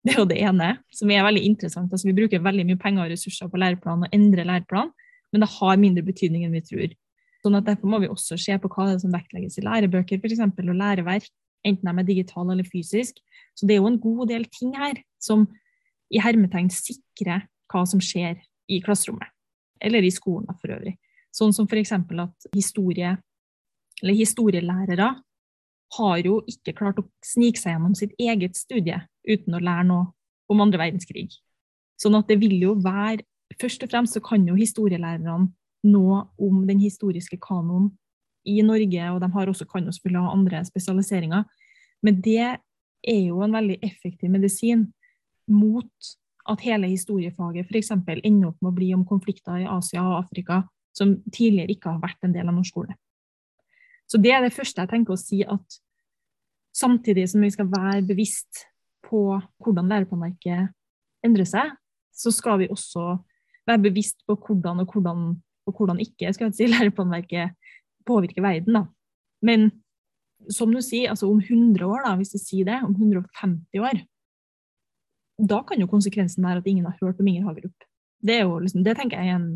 Det 0.02 0.16
er 0.16 0.18
jo 0.18 0.28
det 0.28 0.40
ene, 0.42 0.72
som 0.94 1.10
er 1.14 1.22
veldig 1.24 1.44
interessant. 1.46 1.92
Altså, 1.92 2.08
vi 2.08 2.16
bruker 2.16 2.42
veldig 2.42 2.64
mye 2.68 2.80
penger 2.80 3.04
og 3.04 3.12
ressurser 3.14 3.50
på 3.50 3.60
læreplan 3.62 4.02
og 4.06 4.14
endrer 4.14 4.48
læreplan, 4.48 4.90
men 5.32 5.44
det 5.44 5.50
har 5.54 5.78
mindre 5.80 6.04
betydning 6.04 6.44
enn 6.46 6.56
vi 6.56 6.64
tror. 6.66 6.96
Sånn 7.42 7.58
at 7.58 7.66
Derfor 7.66 7.90
må 7.90 8.02
vi 8.02 8.10
også 8.10 8.38
se 8.38 8.56
på 8.60 8.70
hva 8.70 8.92
som 9.00 9.14
vektlegges 9.14 9.58
i 9.58 9.64
lærebøker 9.66 10.20
for 10.22 10.30
eksempel, 10.30 10.70
og 10.70 10.78
læreverk, 10.78 11.30
enten 11.66 11.88
de 11.88 12.02
er 12.02 12.08
digitale 12.08 12.54
eller 12.54 12.66
fysisk. 12.66 13.18
Så 13.54 13.66
det 13.66 13.76
er 13.76 13.82
jo 13.82 13.90
en 13.90 14.02
god 14.02 14.28
del 14.30 14.46
ting 14.50 14.74
her 14.78 14.98
som 15.22 15.46
i 16.12 16.20
hermetegn 16.22 16.68
sikrer 16.74 17.46
hva 17.72 17.84
som 17.88 18.00
skjer 18.02 18.38
i 18.70 18.80
klasserommet, 18.84 19.28
eller 19.82 20.04
i 20.04 20.12
skolen 20.14 20.50
for 20.60 20.74
øvrig. 20.76 20.96
Sånn 21.32 21.54
som 21.56 21.68
f.eks. 21.68 21.94
at 21.96 22.48
historie, 22.54 23.16
historielærere 24.02 25.08
har 25.96 26.24
jo 26.24 26.40
ikke 26.48 26.74
klart 26.76 27.00
å 27.00 27.06
snike 27.24 27.60
seg 27.60 27.74
gjennom 27.74 27.96
sitt 27.96 28.12
eget 28.20 28.56
studie 28.56 29.00
uten 29.28 29.56
å 29.56 29.62
lære 29.62 29.88
noe 29.88 30.06
om 30.52 30.62
andre 30.64 30.80
verdenskrig. 30.80 31.30
Sånn 32.00 32.16
at 32.18 32.28
det 32.30 32.40
vil 32.42 32.58
jo 32.60 32.76
være 32.82 33.24
Først 33.60 33.82
og 33.84 33.90
fremst 33.92 34.16
så 34.16 34.20
kan 34.24 34.46
jo 34.48 34.54
historielærerne 34.56 35.50
noe 35.92 36.20
om 36.40 36.62
den 36.64 36.78
historiske 36.80 37.36
kanoen 37.42 37.90
i 38.48 38.62
Norge, 38.64 39.10
og 39.12 39.20
de 39.20 39.28
har 39.34 39.50
også, 39.50 39.66
kan 39.68 39.84
jo 39.84 39.92
selvfølgelig 39.92 40.22
ha 40.24 40.32
andre 40.32 40.62
spesialiseringer. 40.64 41.44
Men 42.00 42.22
det 42.24 42.46
er 42.48 43.20
jo 43.26 43.42
en 43.44 43.52
veldig 43.52 43.76
effektiv 43.84 44.32
medisin 44.32 44.86
mot 45.52 46.14
at 46.50 46.64
hele 46.64 46.90
historiefaget 46.90 47.68
f.eks. 47.68 47.92
ender 47.94 48.48
opp 48.50 48.58
med 48.62 48.72
å 48.72 48.76
bli 48.76 48.90
om 48.96 49.04
konflikter 49.06 49.62
i 49.62 49.68
Asia 49.68 50.02
og 50.02 50.24
Afrika 50.24 50.62
som 50.96 51.14
tidligere 51.32 51.72
ikke 51.72 51.94
har 51.94 52.02
vært 52.02 52.26
en 52.26 52.34
del 52.34 52.48
av 52.48 52.56
norsk 52.56 52.74
skole. 52.74 52.96
Så 54.10 54.20
det 54.20 54.32
er 54.34 54.42
det 54.44 54.52
første 54.52 54.82
jeg 54.82 54.90
tenker 54.90 55.14
å 55.14 55.20
si, 55.20 55.40
at 55.44 55.78
samtidig 56.76 57.28
som 57.30 57.44
vi 57.44 57.52
skal 57.52 57.70
være 57.72 58.02
bevisst 58.08 58.66
på 59.06 59.22
hvordan 59.62 59.88
læreplanverket 59.92 60.72
endrer 61.24 61.48
seg, 61.48 61.72
så 62.12 62.32
skal 62.34 62.60
vi 62.60 62.70
også 62.72 63.16
være 63.68 63.84
bevisst 63.86 64.20
på 64.28 64.36
hvordan 64.36 64.82
og 64.82 64.92
hvordan, 64.92 65.24
og 65.68 65.78
hvordan 65.78 66.02
ikke 66.02 66.32
skal 66.34 66.50
jeg 66.50 66.58
si, 66.58 66.70
læreplanverket 66.74 67.56
påvirker 68.08 68.44
verden. 68.44 68.80
Da. 68.80 68.84
Men 69.46 69.70
som 70.50 70.72
du 70.74 70.80
sier, 70.82 71.12
altså 71.12 71.30
om 71.30 71.38
100 71.38 71.86
år, 71.86 72.02
da, 72.04 72.16
hvis 72.18 72.34
du 72.34 72.40
sier 72.42 72.66
det, 72.68 72.80
om 72.82 72.94
150 72.96 73.80
år, 73.80 74.02
da 75.42 75.62
kan 75.66 75.80
jo 75.80 75.90
konsekvensen 75.90 76.44
være 76.44 76.62
at 76.62 76.70
ingen 76.70 76.86
har 76.86 76.96
hørt 77.00 77.20
om 77.20 77.26
Inger 77.26 77.48
Hagerup. 77.48 77.86
Det, 78.22 78.36
er 78.36 78.44
jo 78.46 78.58
liksom, 78.62 78.84
det 78.84 78.96
tenker 78.96 79.18
jeg 79.18 79.34
en, 79.34 79.48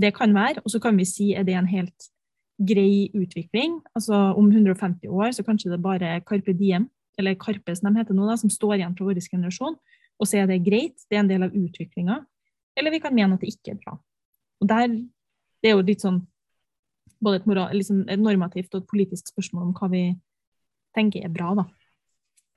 det 0.00 0.14
kan 0.16 0.34
være. 0.34 0.64
Og 0.64 0.70
så 0.70 0.80
kan 0.82 0.96
vi 0.98 1.06
si 1.06 1.32
er 1.34 1.46
det 1.46 1.54
en 1.54 1.70
helt 1.70 2.10
grei 2.58 3.10
utvikling. 3.14 3.80
Altså 3.94 4.14
Om 4.36 4.50
150 4.50 5.08
år 5.08 5.30
så 5.32 5.42
kanskje 5.46 5.70
det 5.70 5.78
er 5.78 5.88
bare 5.88 6.20
Carpe 6.26 6.52
Diem, 6.58 6.88
eller 7.18 7.38
Karpe 7.38 7.76
som 7.76 7.92
de 7.92 8.00
heter 8.00 8.14
nå, 8.14 8.26
da, 8.26 8.36
som 8.36 8.50
står 8.50 8.80
igjen 8.80 8.96
fra 8.98 9.06
vår 9.06 9.22
generasjon. 9.22 9.78
Og 10.18 10.28
så 10.28 10.42
er 10.42 10.50
det 10.50 10.64
greit, 10.66 10.98
det 11.10 11.18
er 11.18 11.24
en 11.24 11.30
del 11.30 11.46
av 11.46 11.54
utviklinga. 11.54 12.20
Eller 12.76 12.90
vi 12.90 13.02
kan 13.02 13.14
mene 13.14 13.34
at 13.34 13.42
det 13.42 13.54
ikke 13.54 13.74
er 13.74 13.80
bra. 13.82 13.98
Og 14.60 14.68
der, 14.68 14.88
Det 15.62 15.70
er 15.70 15.78
jo 15.78 15.86
litt 15.86 16.02
sånn 16.04 16.18
både 17.24 17.38
et, 17.40 17.46
moral, 17.48 17.70
liksom 17.72 18.02
et 18.10 18.20
normativt 18.20 18.74
og 18.74 18.82
et 18.82 18.90
politisk 18.90 19.30
spørsmål 19.32 19.70
om 19.70 19.74
hva 19.78 19.88
vi 19.88 20.02
tenker 20.94 21.24
er 21.24 21.32
bra. 21.32 21.54
da. 21.54 21.64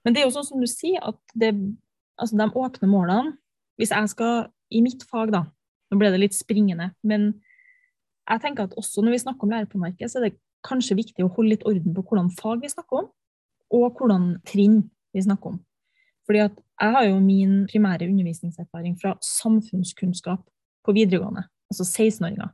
Men 0.04 0.14
det 0.14 0.22
er 0.22 0.28
jo 0.28 0.34
sånn 0.36 0.48
som 0.50 0.60
du 0.60 0.68
sier, 0.68 1.00
at 1.00 1.20
det 1.34 1.54
altså 2.18 2.38
de 2.40 2.48
åpne 2.50 2.90
målene 2.90 3.36
Hvis 3.78 3.94
jeg 3.94 4.10
skal 4.10 4.48
i 4.74 4.82
mitt 4.82 5.06
fag, 5.10 5.32
da 5.32 5.46
Nå 5.92 6.00
ble 6.00 6.10
det 6.12 6.20
litt 6.20 6.36
springende, 6.36 6.90
men 7.08 7.30
jeg 8.28 8.42
tenker 8.44 8.68
at 8.68 8.74
også 8.76 9.00
når 9.06 9.14
vi 9.16 9.20
snakker 9.22 9.48
om 9.48 9.54
lærepåmerket, 9.54 10.12
så 10.12 10.20
er 10.20 10.26
det 10.26 10.40
kanskje 10.68 10.98
viktig 11.00 11.24
å 11.24 11.30
holde 11.32 11.54
litt 11.54 11.64
orden 11.70 11.94
på 11.96 12.04
hvordan 12.04 12.28
fag 12.36 12.60
vi 12.66 12.72
snakker 12.74 13.06
om, 13.06 13.06
og 13.72 13.86
hvordan 13.96 14.26
trinn 14.44 14.82
vi 15.16 15.24
snakker 15.24 15.54
om. 15.54 15.62
Fordi 16.28 16.42
at 16.44 16.58
jeg 16.60 16.96
har 16.98 17.06
jo 17.08 17.22
min 17.24 17.62
primære 17.72 18.10
undervisningserfaring 18.10 18.98
fra 19.00 19.14
samfunnskunnskap 19.24 20.44
på 20.84 20.96
videregående, 20.98 21.46
altså 21.72 21.88
16-åringer. 21.88 22.52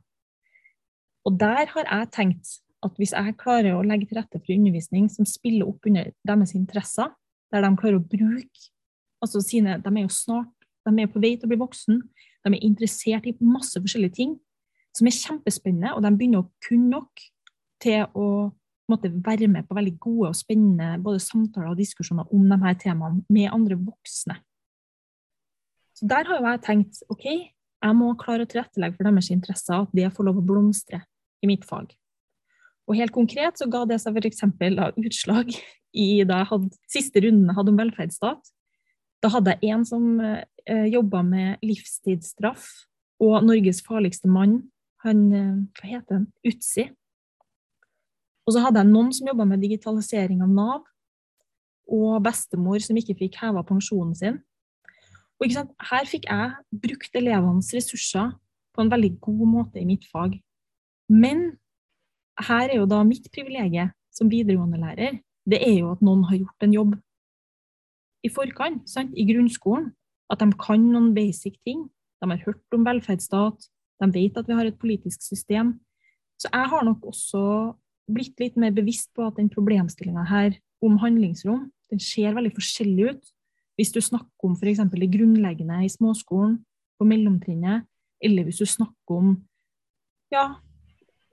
Og 1.26 1.40
der 1.40 1.66
har 1.72 1.90
jeg 1.90 2.12
tenkt 2.14 2.54
at 2.84 3.00
hvis 3.00 3.16
jeg 3.16 3.36
klarer 3.40 3.74
å 3.74 3.84
legge 3.86 4.06
til 4.06 4.20
rette 4.20 4.38
for 4.38 4.54
undervisning 4.54 5.08
som 5.10 5.26
spiller 5.28 5.66
opp 5.66 5.86
under 5.88 6.12
deres 6.28 6.54
interesser, 6.54 7.10
der 7.50 7.64
de 7.64 7.72
klarer 7.80 7.98
å 7.98 8.06
bruke 8.06 8.70
altså 9.22 9.42
sine 9.44 9.78
De 9.82 9.90
er 9.90 10.04
jo 10.04 10.12
snart 10.12 10.50
de 10.84 11.02
er 11.02 11.08
på 11.10 11.20
vei 11.22 11.34
til 11.36 11.48
å 11.48 11.52
bli 11.52 11.60
voksen, 11.60 12.02
de 12.44 12.50
er 12.52 12.66
interessert 12.66 13.28
i 13.28 13.36
masse 13.40 13.80
forskjellige 13.80 14.18
ting 14.18 14.34
som 14.94 15.08
er 15.08 15.16
kjempespennende, 15.16 15.94
og 15.96 16.04
de 16.04 16.12
begynner 16.14 16.44
å 16.44 16.50
kunne 16.66 16.90
nok 16.92 17.22
til 17.82 18.04
å 18.14 18.26
måtte, 18.90 19.10
være 19.24 19.48
med 19.48 19.66
på 19.66 19.76
veldig 19.78 19.94
gode 20.02 20.30
og 20.30 20.38
spennende 20.38 21.00
både 21.02 21.22
samtaler 21.24 21.72
og 21.72 21.80
diskusjoner 21.80 22.28
om 22.36 22.44
de 22.50 22.58
her 22.62 22.76
temaene 22.80 23.24
med 23.32 23.48
andre 23.48 23.78
voksne. 23.80 24.36
Så 25.94 26.06
Der 26.10 26.26
har 26.28 26.40
jo 26.40 26.46
jeg 26.50 26.62
tenkt 26.66 27.02
ok, 27.08 27.26
jeg 27.84 27.96
må 27.96 28.12
klare 28.20 28.44
å 28.44 28.50
tilrettelegge 28.50 28.98
for 28.98 29.08
deres 29.08 29.30
interesser, 29.32 29.84
at 29.84 29.92
det 29.94 30.12
får 30.12 30.28
lov 30.28 30.40
å 30.40 30.46
blomstre 30.46 31.00
i 31.42 31.48
mitt 31.48 31.64
fag. 31.64 31.94
Og 32.84 32.98
helt 32.98 33.14
konkret 33.14 33.56
så 33.56 33.68
ga 33.70 33.84
det 33.88 34.00
seg 34.02 34.16
f.eks. 34.18 34.44
utslag 35.00 35.54
i 35.94 36.24
da 36.26 36.42
jeg 36.42 36.50
hadde 36.50 36.82
siste 36.90 37.22
runden 37.24 37.48
jeg 37.48 37.56
hadde 37.56 37.72
om 37.72 37.80
velferdsstat. 37.80 38.52
Da 39.24 39.30
hadde 39.32 39.54
jeg 39.56 39.72
en 39.72 39.84
som 39.88 40.18
eh, 40.20 40.88
jobba 40.92 41.22
med 41.24 41.62
livstidsstraff 41.64 42.66
og 43.24 43.38
Norges 43.46 43.80
farligste 43.86 44.28
mann. 44.28 44.58
Han, 45.06 45.22
eh, 45.32 45.54
hva 45.78 45.88
heter 45.88 46.18
han, 46.18 46.26
Utsi. 46.44 46.90
Og 48.44 48.52
så 48.52 48.60
hadde 48.60 48.82
jeg 48.82 48.92
noen 48.92 49.14
som 49.16 49.30
jobba 49.30 49.46
med 49.48 49.64
digitalisering 49.64 50.42
av 50.44 50.50
Nav, 50.52 50.82
og 51.88 52.18
bestemor 52.24 52.82
som 52.84 53.00
ikke 53.00 53.16
fikk 53.16 53.38
heva 53.40 53.62
pensjonen 53.64 54.12
sin. 54.18 54.42
Og 55.40 55.56
Her 55.88 56.04
fikk 56.08 56.28
jeg 56.28 56.80
brukt 56.84 57.16
elevenes 57.16 57.72
ressurser 57.76 58.34
på 58.76 58.84
en 58.84 58.92
veldig 58.92 59.14
god 59.24 59.46
måte 59.48 59.80
i 59.80 59.88
mitt 59.88 60.04
fag. 60.12 60.36
Men 61.08 61.56
her 62.44 62.68
er 62.68 62.76
jo 62.76 62.86
da 62.88 63.00
mitt 63.04 63.24
privilegium 63.32 63.92
som 64.12 64.28
videregående 64.28 64.80
lærer, 64.80 65.18
det 65.48 65.60
er 65.64 65.78
jo 65.80 65.92
at 65.92 66.04
noen 66.04 66.24
har 66.28 66.40
gjort 66.40 66.64
en 66.64 66.76
jobb 66.76 66.94
i 68.24 68.30
forkant, 68.32 68.82
sant? 68.88 69.12
i 69.16 69.26
grunnskolen. 69.28 69.92
At 70.32 70.40
de 70.40 70.48
kan 70.58 70.80
noen 70.80 71.12
basic 71.16 71.58
ting. 71.66 71.86
De 72.22 72.30
har 72.30 72.40
hørt 72.46 72.76
om 72.76 72.86
velferdsstat. 72.86 73.68
De 74.00 74.10
vet 74.14 74.36
at 74.40 74.48
vi 74.48 74.56
har 74.56 74.68
et 74.68 74.80
politisk 74.80 75.22
system. 75.22 75.76
Så 76.40 76.48
jeg 76.50 76.70
har 76.72 76.84
nok 76.86 77.04
også 77.12 77.42
blitt 78.10 78.40
litt 78.40 78.56
mer 78.60 78.72
bevisst 78.74 79.12
på 79.16 79.24
at 79.26 79.38
den 79.38 79.50
problemstillinga 79.52 80.26
her 80.28 80.56
om 80.84 80.98
handlingsrom, 81.00 81.68
den 81.92 82.02
ser 82.02 82.34
veldig 82.36 82.52
forskjellig 82.56 83.14
ut. 83.14 83.30
Hvis 83.78 83.92
du 83.94 84.00
snakker 84.04 84.48
om 84.48 84.56
f.eks. 84.58 84.82
det 84.92 85.10
grunnleggende 85.12 85.80
i 85.84 85.90
småskolen, 85.90 86.58
på 86.94 87.06
mellomtrinnet, 87.10 87.88
eller 88.22 88.46
hvis 88.46 88.60
du 88.62 88.68
snakker 88.70 89.16
om 89.16 89.30
ja, 90.30 90.44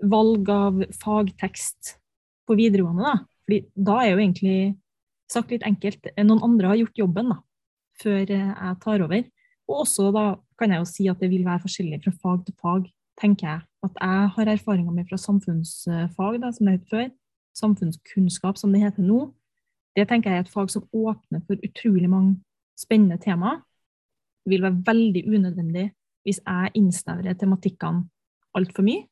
valg 0.01 0.49
av 0.49 0.79
fagtekst 0.97 1.95
på 2.49 2.57
videregående, 2.57 3.05
da. 3.05 3.13
Fordi 3.45 3.59
da 3.75 3.97
er 4.01 4.09
jo 4.13 4.23
egentlig 4.23 4.57
sagt 5.31 5.53
litt 5.53 5.65
enkelt 5.67 6.09
noen 6.19 6.43
andre 6.45 6.73
har 6.73 6.79
gjort 6.81 7.01
jobben 7.03 7.31
da, 7.33 7.37
før 8.01 8.23
jeg 8.23 8.75
tar 8.83 9.05
over. 9.05 9.23
Og 9.71 9.83
også 9.85 10.09
da 10.15 10.25
kan 10.59 10.73
jeg 10.73 10.81
jo 10.81 10.89
si 10.89 11.07
at 11.11 11.21
det 11.21 11.31
vil 11.31 11.45
være 11.47 11.63
forskjellig 11.63 12.01
fra 12.03 12.13
fag 12.23 12.45
til 12.45 12.57
fag, 12.61 12.87
tenker 13.21 13.47
jeg. 13.47 13.65
At 13.85 13.97
jeg 13.97 14.31
har 14.35 14.51
erfaringer 14.53 14.93
med 14.93 15.07
fra 15.09 15.17
samfunnsfag, 15.17 16.39
da, 16.43 16.51
som 16.53 16.67
det 16.67 16.75
het 16.75 16.89
før. 16.91 17.07
Samfunnskunnskap, 17.57 18.59
som 18.59 18.73
det 18.73 18.83
heter 18.83 19.05
nå. 19.05 19.25
Det 19.95 20.07
tenker 20.07 20.31
jeg 20.31 20.43
er 20.43 20.45
et 20.45 20.51
fag 20.51 20.69
som 20.71 20.85
åpner 20.93 21.41
for 21.47 21.59
utrolig 21.65 22.09
mange 22.09 22.37
spennende 22.79 23.17
temaer. 23.21 23.59
Det 24.43 24.53
vil 24.53 24.63
være 24.65 24.83
veldig 24.85 25.23
unødvendig 25.27 25.89
hvis 26.25 26.39
jeg 26.45 26.71
innsnevrer 26.77 27.33
tematikkene 27.37 28.05
altfor 28.57 28.85
mye. 28.85 29.07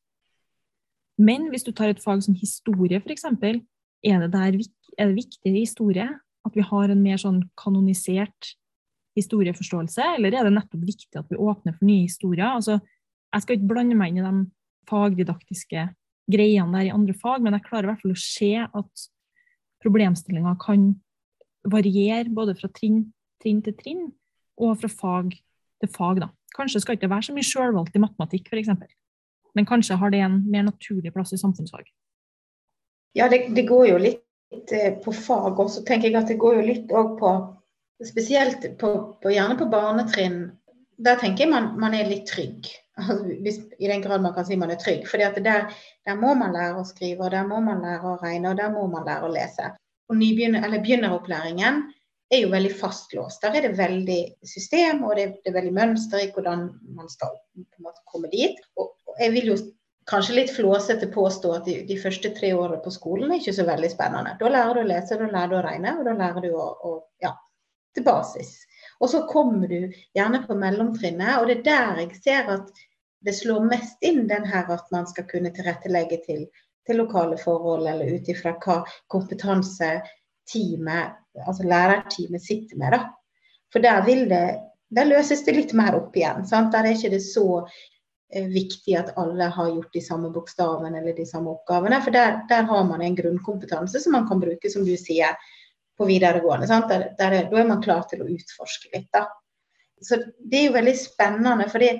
Men 1.20 1.50
hvis 1.50 1.66
du 1.66 1.72
tar 1.72 1.92
et 1.92 2.00
fag 2.02 2.22
som 2.24 2.34
historie, 2.34 3.00
f.eks., 3.02 3.26
er 4.06 4.22
det, 4.22 4.30
der, 4.32 4.56
er 4.98 5.10
det 5.10 5.18
viktig 5.18 5.52
i 5.52 5.60
historie 5.62 6.08
at 6.46 6.56
vi 6.56 6.64
har 6.64 6.88
en 6.88 7.02
mer 7.04 7.20
sånn 7.20 7.42
kanonisert 7.60 8.54
historieforståelse, 9.18 10.04
eller 10.16 10.34
er 10.34 10.46
det 10.46 10.54
nettopp 10.54 10.84
viktig 10.86 11.18
at 11.18 11.28
vi 11.30 11.38
åpner 11.40 11.74
for 11.76 11.86
nye 11.88 12.06
historier? 12.06 12.46
Altså, 12.48 12.78
jeg 13.34 13.44
skal 13.44 13.58
ikke 13.58 13.72
blande 13.74 13.98
meg 13.98 14.12
inn 14.12 14.22
i 14.22 14.26
de 14.26 14.44
fagdidaktiske 14.90 15.88
greiene 16.30 16.78
der 16.78 16.88
i 16.88 16.94
andre 16.94 17.14
fag, 17.18 17.42
men 17.42 17.56
jeg 17.56 17.66
klarer 17.66 17.88
i 17.88 17.90
hvert 17.90 18.02
fall 18.04 18.14
å 18.14 18.22
se 18.22 18.52
at 18.64 19.06
problemstillinga 19.82 20.54
kan 20.62 20.92
variere 21.70 22.32
både 22.32 22.54
fra 22.56 22.70
trinn, 22.72 23.04
trinn, 23.42 23.60
til 23.64 23.76
trinn 23.76 24.04
og 24.60 24.78
fra 24.80 24.90
fag 24.92 25.34
til 25.80 25.92
fag. 25.92 26.22
Da. 26.24 26.30
Kanskje 26.56 26.82
skal 26.82 26.96
det 26.96 27.02
ikke 27.02 27.14
være 27.14 27.28
så 27.28 27.36
mye 27.36 27.46
sjølvalgt 27.46 27.96
i 27.96 28.02
matematikk, 28.02 28.50
f.eks. 28.50 28.72
Men 29.56 29.66
kanskje 29.66 29.98
har 29.98 30.12
det 30.12 30.22
en 30.24 30.40
mer 30.50 30.68
naturlig 30.68 31.12
plass 31.14 31.34
i 31.34 31.40
samfunnsfag? 31.40 31.88
Ja, 33.18 33.28
det, 33.28 33.48
det 33.56 33.66
går 33.68 33.86
jo 33.88 34.02
litt 34.02 34.74
eh, 34.74 34.92
på 35.02 35.14
fag 35.14 35.58
også, 35.58 35.82
tenker 35.86 36.10
jeg 36.10 36.20
at 36.20 36.30
det 36.30 36.38
går 36.40 36.60
jo 36.60 36.68
litt 36.68 36.92
òg 36.94 37.16
på 37.20 37.32
Spesielt 38.00 38.78
på, 38.78 38.90
på, 39.22 39.30
gjerne 39.30 39.58
på 39.60 39.66
barnetrinn. 39.68 40.38
Der 41.04 41.18
tenker 41.20 41.44
jeg 41.44 41.52
man, 41.52 41.74
man 41.80 41.92
er 41.96 42.08
litt 42.10 42.30
trygg. 42.30 42.70
Altså, 43.00 43.30
hvis, 43.40 43.56
I 43.80 43.88
den 43.88 44.02
grad 44.04 44.20
man 44.20 44.34
kan 44.36 44.44
si 44.44 44.58
man 44.60 44.72
er 44.74 44.76
trygg. 44.76 45.06
For 45.08 45.16
der, 45.16 45.38
der, 45.40 46.16
må 46.20 46.34
man 46.36 46.52
lære 46.52 46.82
å 46.82 46.84
skrive, 46.84 47.24
og 47.24 47.30
der 47.32 47.46
må 47.48 47.56
man 47.64 47.80
lære 47.80 48.10
å 48.10 48.18
regne, 48.20 48.50
og 48.50 48.58
der 48.58 48.72
må 48.74 48.82
man 48.92 49.06
lære 49.08 49.24
å 49.24 49.30
lese. 49.32 49.70
Og 50.12 50.18
nybegynner, 50.20 50.66
eller 50.66 50.82
begynneropplæringen 50.84 51.78
er 52.28 52.42
jo 52.42 52.50
veldig 52.52 52.74
fastlåst. 52.76 53.40
Der 53.40 53.56
er 53.56 53.64
det 53.64 53.78
veldig 53.78 54.18
system, 54.44 55.00
og 55.08 55.16
det 55.16 55.30
det 55.38 55.52
er 55.52 55.56
veldig 55.56 55.72
mønster 55.78 56.20
i 56.20 56.28
hvordan 56.34 56.66
man 56.98 57.08
skal 57.08 57.32
komme 58.12 58.28
dit. 58.34 58.60
Og, 58.76 58.92
jeg 59.16 59.32
vil 59.38 59.48
jo 59.54 59.56
kanskje 60.08 60.34
litt 60.34 60.52
flåsete 60.54 61.06
påstå 61.12 61.52
at 61.54 61.68
de, 61.68 61.76
de, 61.88 61.96
første 62.00 62.32
tre 62.36 62.52
årene 62.56 62.80
på 62.84 62.92
skolen 62.94 63.30
er 63.30 63.40
ikke 63.40 63.56
så 63.58 63.66
veldig 63.68 63.90
spennende. 63.92 64.36
Da 64.40 64.50
lærer 64.50 64.78
du 64.78 64.82
å 64.82 64.88
lese, 64.88 65.18
da 65.20 65.28
lærer 65.28 65.52
du 65.52 65.58
å 65.58 65.64
regne, 65.66 65.96
og 65.98 66.08
da 66.08 66.14
lærer 66.18 66.46
du 66.46 66.54
å, 66.54 66.66
å 66.88 66.92
ja, 67.22 67.34
til 67.96 68.06
basis. 68.06 68.54
Og 69.00 69.12
så 69.12 69.24
kommer 69.28 69.68
du 69.70 69.92
gjerne 70.16 70.42
på 70.46 70.56
mellomtrinnet, 70.58 71.36
og 71.40 71.50
det 71.50 71.60
er 71.60 71.66
der 71.68 72.02
jeg 72.04 72.22
ser 72.24 72.50
at 72.56 72.82
det 73.24 73.36
slår 73.36 73.68
mest 73.68 74.00
inn 74.06 74.24
den 74.28 74.46
her 74.48 74.68
at 74.72 74.88
man 74.94 75.06
skal 75.08 75.26
kunne 75.28 75.52
tilrettelegge 75.56 76.22
til, 76.24 76.46
til 76.88 77.00
lokale 77.02 77.36
forhold, 77.40 77.86
eller 77.88 78.16
ut 78.16 78.28
ifra 78.32 78.54
hva 78.64 78.80
kompetanse 79.12 79.98
teamet, 80.50 81.16
altså 81.46 81.68
lærerteamet 81.68 82.44
sitter 82.44 82.80
med. 82.80 82.96
da. 82.96 83.04
For 83.70 83.84
der 83.84 84.02
vil 84.08 84.26
det 84.32 84.44
der 84.90 85.06
løses 85.06 85.44
det 85.46 85.54
litt 85.54 85.72
mer 85.76 85.94
opp 85.94 86.16
igjen. 86.18 86.44
Sant? 86.48 86.72
Der 86.74 86.88
er 86.88 86.96
ikke 86.96 87.12
det 87.12 87.22
så 87.22 87.62
viktig 88.30 88.94
at 88.94 89.12
alle 89.18 89.48
har 89.50 89.68
gjort 89.68 89.92
de 89.92 90.02
samme 90.04 90.30
bokstavene 90.30 90.98
eller 91.00 91.16
de 91.16 91.26
samme 91.26 91.50
oppgavene. 91.56 91.98
For 92.04 92.14
der, 92.14 92.40
der 92.48 92.68
har 92.68 92.84
man 92.86 93.02
en 93.02 93.16
grunnkompetanse 93.18 94.00
som 94.00 94.14
man 94.14 94.28
kan 94.28 94.40
bruke, 94.42 94.70
som 94.70 94.84
du 94.86 94.94
sier, 94.98 95.38
på 95.98 96.06
videregående. 96.08 96.66
Der, 96.88 97.06
der 97.18 97.34
er, 97.36 97.48
da 97.50 97.58
er 97.60 97.68
man 97.68 97.82
klar 97.84 98.06
til 98.08 98.22
å 98.24 98.28
utforske 98.30 98.88
litt. 98.94 99.10
Da. 99.12 99.26
Så 100.00 100.16
det 100.38 100.60
er 100.60 100.68
jo 100.68 100.76
veldig 100.78 100.94
spennende. 100.96 101.68
fordi 101.68 101.90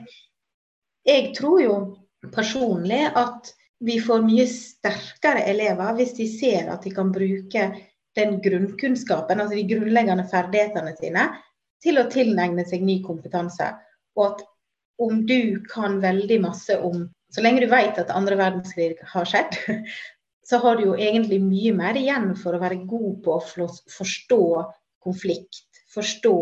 jeg 1.04 1.34
tror 1.36 1.60
jo 1.60 1.74
personlig 2.32 3.02
at 3.16 3.50
vi 3.84 3.98
får 4.00 4.24
mye 4.24 4.46
sterkere 4.48 5.44
elever 5.48 5.96
hvis 5.96 6.14
de 6.16 6.26
ser 6.28 6.68
at 6.72 6.84
de 6.84 6.92
kan 6.96 7.12
bruke 7.12 7.68
den 8.16 8.40
grunnkunnskapen, 8.42 9.40
altså 9.40 9.56
de 9.56 9.68
grunnleggende 9.68 10.26
ferdighetene 10.28 10.96
sine, 10.98 11.28
til 11.80 12.00
å 12.00 12.08
tilegne 12.12 12.64
seg 12.68 12.82
ny 12.84 12.98
kompetanse. 13.04 13.68
Og 14.18 14.24
at 14.26 14.42
om 15.00 15.24
du 15.26 15.60
kan 15.70 16.00
veldig 16.02 16.40
masse 16.44 16.76
om 16.78 17.08
Så 17.30 17.44
lenge 17.44 17.62
du 17.62 17.68
vet 17.70 17.94
at 17.94 18.08
andre 18.10 18.34
verdenskrig 18.34 18.96
har 19.06 19.28
skjedd, 19.28 19.54
så 20.48 20.58
har 20.58 20.76
du 20.76 20.88
jo 20.88 20.96
egentlig 20.98 21.36
mye 21.44 21.70
mer 21.78 21.94
igjen 21.94 22.32
for 22.34 22.56
å 22.56 22.58
være 22.58 22.80
god 22.90 23.20
på 23.22 23.36
å 23.36 23.68
forstå 23.94 24.40
konflikt. 25.06 25.62
Forstå 25.94 26.34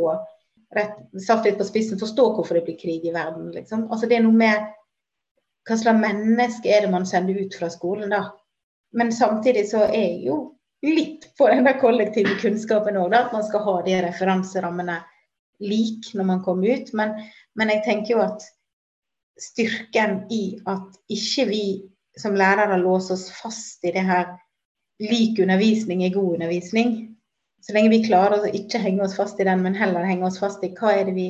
rett, 0.75 0.97
satt 1.21 1.45
litt 1.45 1.59
på 1.61 1.67
spissen, 1.69 2.01
forstå 2.01 2.25
hvorfor 2.39 2.57
det 2.57 2.65
blir 2.71 2.79
krig 2.81 3.05
i 3.05 3.13
verden. 3.13 3.51
Liksom. 3.53 3.85
Altså 3.93 4.09
Det 4.09 4.17
er 4.17 4.25
noe 4.25 4.41
med 4.41 4.65
hva 5.69 5.77
slags 5.77 6.01
menneske 6.01 6.73
er 6.73 6.87
det 6.87 6.93
man 6.93 7.05
sender 7.09 7.37
ut 7.37 7.59
fra 7.61 7.69
skolen, 7.73 8.09
da. 8.17 8.23
Men 8.97 9.13
samtidig 9.13 9.67
så 9.69 9.85
er 9.91 10.07
jeg 10.07 10.23
jo 10.31 10.39
litt 10.87 11.29
på 11.37 11.49
den 11.51 11.69
kollektive 11.81 12.39
kunnskapen 12.41 12.97
òg, 12.97 13.13
at 13.13 13.35
man 13.37 13.45
skal 13.45 13.65
ha 13.67 13.77
de 13.85 14.01
referanserammene 14.07 15.03
lik 15.61 16.13
når 16.15 16.29
man 16.29 16.43
kommer 16.45 16.79
ut. 16.79 16.93
Men 16.97 17.17
men 17.59 17.73
jeg 17.75 17.85
tenker 17.87 18.15
jo 18.15 18.23
at 18.25 18.47
styrken 19.39 20.25
i 20.35 20.59
at 20.71 20.99
ikke 21.13 21.47
vi 21.51 21.65
som 22.19 22.35
lærere 22.39 22.79
låser 22.81 23.15
oss 23.15 23.29
fast 23.35 23.85
i 23.87 23.93
det 23.95 24.03
her 24.07 24.33
lik 25.03 25.39
undervisning 25.43 26.03
er 26.05 26.15
god 26.15 26.39
undervisning. 26.39 26.97
Så 27.63 27.75
lenge 27.75 27.93
vi 27.93 28.05
klarer 28.07 28.43
å 28.43 28.51
ikke 28.55 28.81
henge 28.83 29.05
oss 29.05 29.15
fast 29.19 29.39
i 29.39 29.47
den, 29.47 29.63
men 29.63 29.77
heller 29.79 30.07
henge 30.07 30.27
oss 30.27 30.41
fast 30.43 30.65
i 30.67 30.73
hva 30.79 30.95
er 30.97 31.11
det 31.11 31.15
vi 31.19 31.29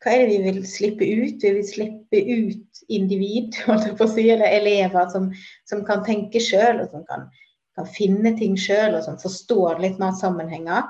hva 0.00 0.14
er 0.16 0.22
det 0.24 0.36
vi 0.40 0.52
vil 0.54 0.62
slippe 0.64 1.04
ut? 1.04 1.42
Vi 1.42 1.50
vil 1.52 1.66
slippe 1.66 2.20
ut 2.24 2.84
individ, 2.88 3.58
si, 4.14 4.24
eller 4.32 4.48
elever 4.48 5.10
som, 5.12 5.28
som 5.68 5.82
kan 5.84 6.04
tenke 6.06 6.40
sjøl, 6.40 6.80
og 6.80 6.94
som 6.94 7.04
kan, 7.08 7.26
kan, 7.76 7.90
finne 7.98 8.32
ting 8.38 8.56
sjøl, 8.56 8.96
og 8.96 9.04
som 9.04 9.18
forstår 9.20 9.82
litt 9.84 10.00
mer 10.00 10.16
sammenhenger. 10.16 10.88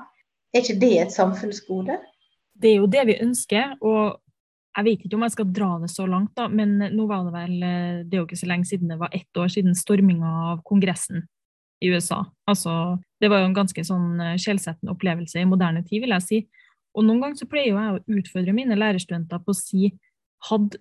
Er 0.54 0.62
ikke 0.62 0.78
det 0.78 0.92
et 1.00 1.14
samfunnsgode? 1.14 1.98
Det 2.54 2.70
er 2.70 2.78
jo 2.78 2.86
det 2.90 3.02
vi 3.10 3.18
ønsker. 3.24 3.74
og 3.80 4.20
jeg 4.76 4.86
vet 4.86 5.04
ikke 5.04 5.18
om 5.18 5.26
jeg 5.26 5.34
skal 5.34 5.50
dra 5.50 5.68
det 5.82 5.90
så 5.90 6.06
langt, 6.06 6.32
da, 6.38 6.46
men 6.48 6.76
nå 6.78 7.06
var 7.10 7.26
det 7.26 7.32
vel 7.34 7.54
Det 8.06 8.14
er 8.14 8.20
jo 8.20 8.26
ikke 8.28 8.38
så 8.38 8.48
lenge 8.50 8.68
siden 8.68 8.92
det 8.92 9.00
var 9.00 9.10
ett 9.16 9.38
år 9.38 9.50
siden 9.50 9.74
storminga 9.74 10.30
av 10.52 10.60
Kongressen 10.66 11.24
i 11.80 11.90
USA. 11.90 12.20
Altså, 12.50 12.98
det 13.20 13.30
var 13.32 13.42
jo 13.42 13.48
en 13.48 13.56
ganske 13.56 13.82
sånn 13.86 14.20
skjellsettende 14.38 14.92
opplevelse 14.94 15.40
i 15.40 15.48
moderne 15.48 15.82
tid, 15.86 16.04
vil 16.04 16.14
jeg 16.14 16.26
si. 16.26 16.40
Og 16.94 17.06
noen 17.06 17.22
ganger 17.22 17.40
så 17.40 17.48
pleier 17.50 17.72
jeg 17.72 17.96
å 17.96 18.20
utfordre 18.20 18.54
mine 18.54 18.78
lærerstudenter 18.78 19.42
på 19.42 19.54
å 19.54 19.58
si 19.58 19.90
hadde 20.50 20.80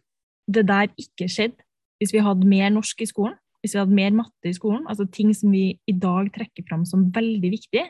det 0.50 0.65
der 0.69 0.89
ikke 1.00 1.29
skjedd 1.29 1.58
hvis 2.00 2.13
vi 2.15 2.24
hadde 2.24 2.48
mer 2.48 2.72
norsk 2.74 3.03
i 3.03 3.08
skolen, 3.10 3.36
hvis 3.60 3.75
vi 3.75 3.81
hadde 3.81 3.96
mer 3.96 4.13
matte 4.15 4.50
i 4.50 4.55
skolen, 4.55 4.86
altså 4.88 5.05
ting 5.12 5.34
som 5.36 5.51
vi 5.51 5.74
i 5.89 5.96
dag 5.96 6.29
trekker 6.36 6.63
fram 6.69 6.86
som 6.88 7.10
veldig 7.15 7.51
viktig. 7.51 7.84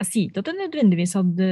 Jeg 0.00 0.08
sier 0.08 0.30
ikke 0.30 0.40
at 0.40 0.48
det 0.48 0.56
nødvendigvis 0.56 1.16
hadde 1.18 1.50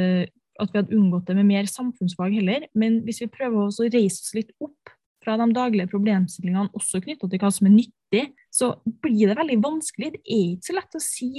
at 0.58 0.72
vi 0.72 0.80
hadde 0.80 0.96
unngått 0.96 1.28
det 1.28 1.36
med 1.38 1.48
mer 1.48 1.68
samfunnsfag 1.70 2.34
heller, 2.40 2.66
men 2.78 3.02
hvis 3.06 3.22
vi 3.22 3.30
prøver 3.32 3.68
å 3.68 3.90
reise 3.92 4.24
oss 4.24 4.34
litt 4.36 4.50
opp 4.64 4.92
fra 5.24 5.36
de 5.40 5.48
daglige 5.54 5.90
problemstillingene, 5.90 6.72
også 6.78 7.02
knytta 7.04 7.28
til 7.28 7.42
hva 7.42 7.50
som 7.54 7.68
er 7.68 7.74
nyttig, 7.76 8.24
så 8.54 8.72
blir 9.02 9.30
det 9.30 9.38
veldig 9.38 9.58
vanskelig. 9.64 10.12
Det 10.16 10.22
er 10.24 10.44
ikke 10.54 10.68
så 10.70 10.76
lett 10.78 10.98
å 10.98 11.04
si 11.04 11.30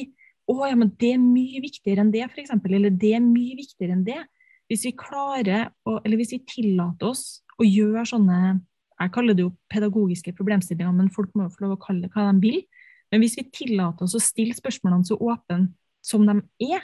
å 0.49 0.57
ja, 0.65 0.75
men 0.77 0.91
det 0.99 1.13
er 1.13 1.21
mye 1.21 1.61
viktigere 1.61 2.03
enn 2.03 2.13
det, 2.13 2.25
f.eks., 2.25 2.55
eller 2.57 2.95
det 2.95 3.13
er 3.17 3.23
mye 3.23 3.57
viktigere 3.59 3.95
enn 3.95 4.05
det. 4.07 4.19
Hvis 4.69 4.85
vi 4.87 4.95
klarer, 4.97 5.69
å, 5.85 5.99
eller 6.03 6.19
hvis 6.19 6.33
vi 6.35 6.43
tillater 6.49 7.11
oss 7.11 7.41
å 7.59 7.67
gjøre 7.67 8.05
sånne 8.09 8.39
jeg 8.99 9.13
kaller 9.15 9.35
det 9.37 9.45
jo 9.45 9.53
pedagogiske 9.71 10.33
problemstillinger, 10.35 10.91
men 10.91 11.11
folk 11.13 11.31
må 11.37 11.45
jo 11.45 11.53
få 11.53 11.63
lov 11.63 11.77
å 11.77 11.83
kalle 11.83 12.03
det 12.03 12.11
hva 12.11 12.25
de 12.27 12.41
vil. 12.43 12.57
Men 13.09 13.23
hvis 13.23 13.37
vi 13.39 13.45
tillater 13.55 14.05
oss 14.05 14.17
å 14.17 14.21
stille 14.21 14.57
spørsmålene 14.57 15.07
så 15.07 15.15
åpne 15.15 15.69
som 16.05 16.25
de 16.27 16.35
er, 16.67 16.83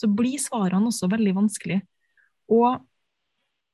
så 0.00 0.10
blir 0.10 0.40
svarene 0.42 0.90
også 0.90 1.08
veldig 1.12 1.34
vanskelig. 1.36 1.80
Og 2.52 2.82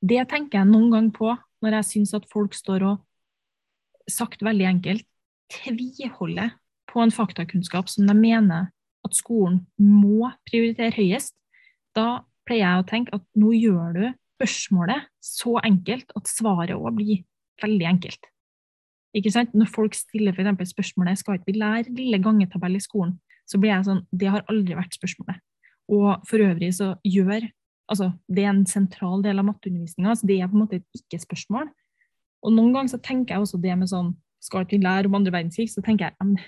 det 0.01 0.23
tenker 0.31 0.61
jeg 0.61 0.69
noen 0.69 0.91
gang 0.93 1.09
på 1.13 1.33
når 1.61 1.77
jeg 1.79 1.89
syns 1.91 2.15
at 2.17 2.27
folk 2.31 2.55
står 2.57 2.85
og, 2.89 3.01
sagt 4.09 4.41
veldig 4.43 4.65
enkelt, 4.65 5.05
tviholder 5.53 6.55
på 6.89 7.03
en 7.03 7.13
faktakunnskap 7.13 7.89
som 7.91 8.07
de 8.09 8.15
mener 8.17 8.71
at 9.05 9.17
skolen 9.17 9.61
må 9.77 10.31
prioritere 10.49 10.95
høyest, 10.95 11.35
da 11.95 12.23
pleier 12.47 12.65
jeg 12.65 12.81
å 12.81 12.89
tenke 12.89 13.15
at 13.15 13.25
nå 13.37 13.53
gjør 13.55 13.95
du 13.97 14.03
spørsmålet 14.41 15.09
så 15.21 15.57
enkelt 15.61 16.13
at 16.17 16.29
svaret 16.29 16.75
òg 16.75 16.95
blir 16.97 17.23
veldig 17.61 17.87
enkelt. 17.93 18.31
Ikke 19.17 19.31
sant? 19.33 19.53
Når 19.53 19.69
folk 19.69 19.95
stiller 19.97 20.35
for 20.35 20.65
spørsmålet 20.65 21.19
skal 21.19 21.37
ikke 21.37 21.51
vi 21.51 21.59
lære 21.59 21.93
lille 21.93 22.19
gangetabell 22.23 22.77
i 22.79 22.83
skolen, 22.83 23.17
så 23.45 23.59
blir 23.59 23.73
jeg 23.73 23.87
sånn 23.89 24.05
Det 24.11 24.29
har 24.31 24.45
aldri 24.47 24.77
vært 24.77 24.95
spørsmålet. 24.95 25.41
Og 25.89 26.21
for 26.27 26.43
øvrig 26.43 26.73
så 26.77 26.93
gjør 27.03 27.49
altså 27.91 28.13
Det 28.27 28.45
er 28.45 28.53
en 28.53 28.65
sentral 28.65 29.23
del 29.23 29.39
av 29.41 29.45
matteundervisninga, 29.49 30.15
så 30.15 30.27
det 30.27 30.37
er 30.39 30.47
på 30.47 30.55
en 30.55 30.63
måte 30.63 30.77
et 30.79 30.99
ikke-spørsmål. 31.01 31.67
Og 32.45 32.53
noen 32.55 32.71
ganger 32.73 32.93
så 32.93 33.01
tenker 33.03 33.35
jeg 33.35 33.43
også 33.43 33.59
det 33.61 33.75
med 33.77 33.91
sånn 33.91 34.13
Skal 34.41 34.63
ikke 34.63 34.77
vi 34.79 34.85
lære 34.85 35.09
om 35.09 35.17
andre 35.19 35.33
verdenskrig? 35.35 35.67
Så 35.69 35.83
tenker 35.85 36.09
jeg 36.09 36.39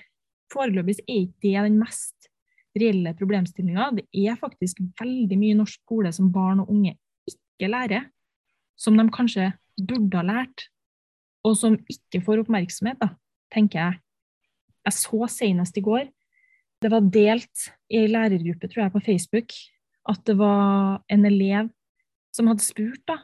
foreløpig 0.52 0.96
er 1.04 1.20
ikke 1.24 1.42
det 1.44 1.66
den 1.68 1.76
mest 1.78 2.30
reelle 2.74 3.14
problemstillinga. 3.18 3.90
Det 3.94 4.06
er 4.26 4.38
faktisk 4.40 4.80
veldig 5.00 5.38
mye 5.38 5.58
norsk 5.60 5.82
skole 5.84 6.12
som 6.14 6.32
barn 6.34 6.62
og 6.64 6.72
unge 6.72 6.96
ikke 7.30 7.70
lærer, 7.70 8.08
som 8.76 8.96
de 8.98 9.06
kanskje 9.14 9.52
burde 9.78 10.18
ha 10.18 10.24
lært, 10.26 10.66
og 11.44 11.56
som 11.58 11.76
ikke 11.90 12.22
får 12.24 12.42
oppmerksomhet, 12.42 12.98
da, 13.00 13.12
tenker 13.52 13.80
jeg. 13.80 14.00
Jeg 14.84 14.96
så 14.98 15.28
senest 15.30 15.78
i 15.78 15.84
går, 15.84 16.08
det 16.84 16.90
var 16.92 17.06
delt 17.08 17.68
i 17.88 18.04
lærergruppe, 18.10 18.68
tror 18.68 18.84
jeg, 18.84 18.92
på 18.92 19.04
Facebook, 19.06 19.54
at 20.08 20.20
det 20.28 20.36
var 20.38 21.00
en 21.08 21.24
elev 21.24 21.70
som 22.34 22.50
hadde 22.50 22.64
spurt 22.64 23.00
da, 23.08 23.22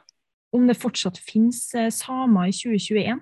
om 0.57 0.65
det 0.67 0.79
fortsatt 0.81 1.21
finnes 1.21 1.61
eh, 1.77 1.91
samer 1.93 2.49
i 2.49 2.55
2021. 2.57 3.21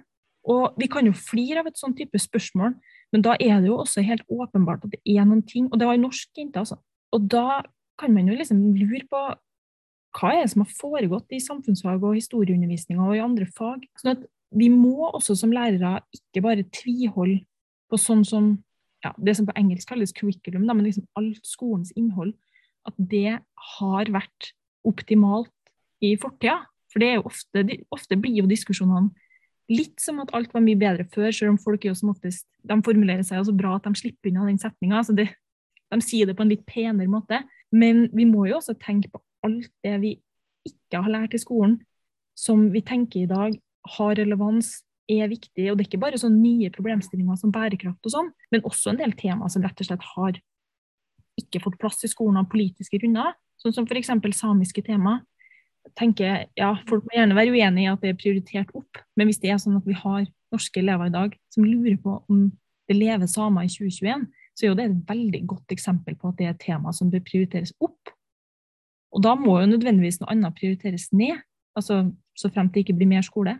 Og 0.49 0.79
vi 0.81 0.89
kan 0.89 1.09
jo 1.09 1.17
flire 1.17 1.61
av 1.61 1.69
et 1.69 1.81
sånn 1.81 1.97
type 1.97 2.21
spørsmål, 2.23 2.77
men 3.12 3.25
da 3.25 3.35
er 3.41 3.59
det 3.61 3.71
jo 3.71 3.81
også 3.83 4.05
helt 4.05 4.25
åpenbart 4.31 4.87
at 4.87 4.95
det 4.95 5.01
er 5.09 5.25
noen 5.25 5.41
ting 5.49 5.67
Og 5.73 5.79
det 5.81 5.87
var 5.89 5.97
ei 5.97 6.03
norsk 6.03 6.29
jente, 6.37 6.61
altså. 6.61 6.77
Og 7.17 7.25
da 7.25 7.62
kan 7.99 8.12
man 8.15 8.29
jo 8.29 8.37
liksom 8.37 8.61
lure 8.77 9.05
på 9.11 9.23
hva 10.19 10.33
er 10.33 10.45
det 10.45 10.53
som 10.53 10.65
har 10.65 10.77
foregått 10.77 11.35
i 11.37 11.43
samfunnsfag 11.43 12.05
og 12.05 12.17
historieundervisning 12.17 13.01
og 13.01 13.17
i 13.17 13.23
andre 13.25 13.49
fag. 13.57 13.85
Sånn 14.01 14.15
at 14.15 14.25
vi 14.57 14.71
må 14.73 15.11
også 15.11 15.37
som 15.37 15.53
lærere 15.53 15.99
ikke 16.17 16.45
bare 16.45 16.67
tviholde 16.73 17.43
på 17.89 18.01
sånn 18.01 18.25
som 18.29 18.55
ja, 19.05 19.13
det 19.17 19.37
som 19.39 19.47
på 19.47 19.55
engelsk 19.59 19.89
kalles 19.91 20.15
curriculum, 20.17 20.67
da, 20.67 20.75
men 20.75 20.89
liksom 20.89 21.07
alt 21.19 21.47
skolens 21.47 21.93
innhold, 21.97 22.35
at 22.89 22.97
det 22.99 23.39
har 23.79 24.11
vært 24.15 24.53
optimalt 24.89 25.53
i 26.05 26.15
fortida. 26.21 26.61
For 26.89 27.03
det 27.03 27.09
er 27.11 27.19
jo 27.19 27.29
ofte, 27.29 27.65
ofte 27.95 28.19
blir 28.19 28.41
jo 28.41 28.51
diskusjonene 28.51 29.11
litt 29.69 30.01
som 30.01 30.23
at 30.23 30.33
alt 30.37 30.55
var 30.55 30.65
mye 30.65 30.79
bedre 30.81 31.05
før, 31.13 31.29
selv 31.35 31.53
om 31.53 31.61
folk 31.61 31.85
jo 31.85 31.93
som 31.97 32.15
oftest 32.15 32.47
de 32.69 32.79
formulerer 32.85 33.27
seg 33.27 33.45
så 33.45 33.55
bra 33.57 33.75
at 33.77 33.85
de 33.85 34.01
slipper 34.01 34.31
unna 34.31 34.47
den 34.49 34.61
setninga. 34.61 35.03
Altså 35.03 35.15
de 35.19 36.01
sier 36.05 36.29
det 36.29 36.37
på 36.39 36.47
en 36.47 36.53
litt 36.53 36.65
penere 36.69 37.11
måte. 37.11 37.43
Men 37.69 38.07
vi 38.17 38.25
må 38.29 38.47
jo 38.49 38.59
også 38.59 38.79
tenke 38.81 39.11
på 39.13 39.21
alt 39.45 39.69
det 39.85 39.95
vi 40.03 40.15
ikke 40.69 41.03
har 41.05 41.13
lært 41.13 41.37
i 41.37 41.43
skolen, 41.43 41.79
som 42.39 42.69
vi 42.73 42.81
tenker 42.87 43.25
i 43.25 43.31
dag 43.31 43.57
har 43.99 44.17
relevans, 44.19 44.79
er 45.09 45.31
viktig. 45.31 45.71
Og 45.71 45.79
det 45.79 45.85
er 45.85 45.88
ikke 45.88 46.03
bare 46.03 46.21
sånne 46.21 46.40
nye 46.42 46.71
problemstillinger 46.75 47.38
som 47.40 47.53
bærekraft 47.55 48.09
og 48.09 48.14
sånn, 48.14 48.31
men 48.53 48.64
også 48.68 48.92
en 48.92 49.01
del 49.01 49.14
temaer 49.18 49.53
som 49.53 49.64
rett 49.64 49.81
og 49.81 49.88
slett 49.88 50.07
har 50.14 50.38
ikke 51.38 51.62
fått 51.64 51.79
plass 51.81 52.03
i 52.05 52.11
skolen 52.11 52.40
av 52.40 52.49
politiske 52.51 52.99
grunner, 53.01 53.35
sånn 53.62 53.75
som 53.75 53.87
f.eks. 53.87 54.11
samiske 54.37 54.83
tema 54.87 55.21
tenker 55.97 56.49
ja, 56.59 56.73
Folk 56.88 57.07
må 57.07 57.14
gjerne 57.14 57.37
være 57.38 57.55
uenig 57.55 57.87
i 57.87 57.90
at 57.90 58.03
det 58.03 58.12
er 58.12 58.18
prioritert 58.18 58.73
opp, 58.77 59.01
men 59.16 59.29
hvis 59.29 59.40
det 59.42 59.53
er 59.55 59.61
sånn 59.62 59.79
at 59.79 59.87
vi 59.88 59.97
har 59.97 60.27
norske 60.53 60.81
elever 60.81 61.09
i 61.09 61.14
dag 61.14 61.37
som 61.55 61.66
lurer 61.66 61.97
på 62.03 62.18
om 62.29 62.49
det 62.88 62.97
lever 62.97 63.29
samer 63.29 63.66
i 63.66 63.73
2021, 63.73 64.27
så 64.57 64.64
er 64.64 64.71
jo 64.71 64.77
det 64.79 64.87
et 64.88 65.11
veldig 65.11 65.40
godt 65.49 65.75
eksempel 65.75 66.16
på 66.18 66.31
at 66.31 66.38
det 66.38 66.47
er 66.47 66.55
et 66.55 66.62
tema 66.62 66.92
som 66.97 67.11
bør 67.12 67.23
prioriteres 67.27 67.75
opp. 67.85 68.12
Og 69.14 69.23
da 69.25 69.35
må 69.38 69.59
jo 69.61 69.68
nødvendigvis 69.71 70.21
noe 70.23 70.33
annet 70.33 70.57
prioriteres 70.57 71.09
ned, 71.12 71.37
altså 71.77 72.09
så 72.38 72.51
fremt 72.53 72.75
det 72.75 72.85
ikke 72.85 72.97
blir 72.99 73.11
mer 73.11 73.25
skole. 73.27 73.59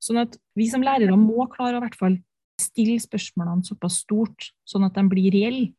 Sånn 0.00 0.22
at 0.22 0.36
vi 0.56 0.66
som 0.70 0.84
lærere 0.84 1.16
må 1.20 1.46
klare 1.52 1.78
å 1.78 1.84
hvert 1.84 1.98
fall 1.98 2.16
stille 2.60 3.00
spørsmålene 3.00 3.64
såpass 3.64 4.00
stort, 4.04 4.50
sånn 4.68 4.86
at 4.86 4.96
de 4.96 5.04
blir 5.08 5.32
reelle, 5.34 5.70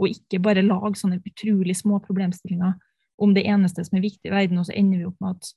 og 0.00 0.12
ikke 0.12 0.40
bare 0.44 0.64
lage 0.64 0.98
sånne 1.00 1.20
utrolig 1.24 1.76
små 1.78 2.00
problemstillinger 2.04 2.74
om 3.22 3.32
det 3.36 3.46
eneste 3.48 3.84
som 3.84 3.96
er 3.96 4.04
viktig 4.04 4.28
i 4.28 4.34
verden, 4.34 4.60
og 4.60 4.68
så 4.68 4.74
ender 4.76 5.00
vi 5.00 5.08
opp 5.08 5.16
med 5.24 5.38
at 5.38 5.52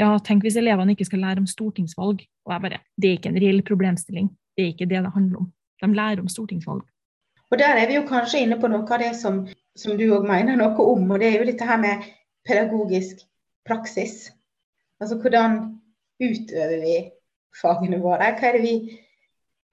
ja, 0.00 0.14
tenk 0.24 0.46
hvis 0.46 0.56
elevene 0.56 0.94
ikke 0.94 1.08
skal 1.08 1.20
lære 1.26 1.42
om 1.42 1.48
stortingsvalg. 1.48 2.22
Og 2.46 2.54
jeg 2.54 2.62
bare, 2.64 2.78
Det 2.96 3.08
er 3.08 3.18
ikke 3.18 3.32
en 3.34 3.42
reell 3.42 3.62
problemstilling. 3.62 4.30
Det 4.56 4.64
er 4.64 4.72
ikke 4.72 4.88
det 4.88 5.02
det 5.04 5.12
handler 5.12 5.42
om. 5.42 5.52
De 5.82 5.88
lærer 5.92 6.20
om 6.20 6.28
stortingsvalg. 6.28 6.84
Og 7.50 7.58
Der 7.58 7.76
er 7.76 7.86
vi 7.86 7.98
jo 7.98 8.06
kanskje 8.08 8.40
inne 8.40 8.56
på 8.60 8.68
noe 8.68 8.86
av 8.86 9.02
det 9.02 9.14
som, 9.18 9.46
som 9.76 9.98
du 9.98 10.06
òg 10.14 10.24
mener 10.24 10.56
noe 10.56 10.72
om, 10.78 11.10
og 11.10 11.20
det 11.20 11.28
er 11.28 11.38
jo 11.40 11.48
dette 11.50 11.66
her 11.66 11.80
med 11.82 12.06
pedagogisk 12.46 13.26
praksis. 13.66 14.30
Altså 15.00 15.18
hvordan 15.20 15.80
utøver 16.20 16.80
vi 16.80 16.96
fagene 17.56 18.00
våre? 18.02 18.32
Hva 18.38 18.50
er 18.50 18.58
det 18.58 18.64
vi 18.64 18.74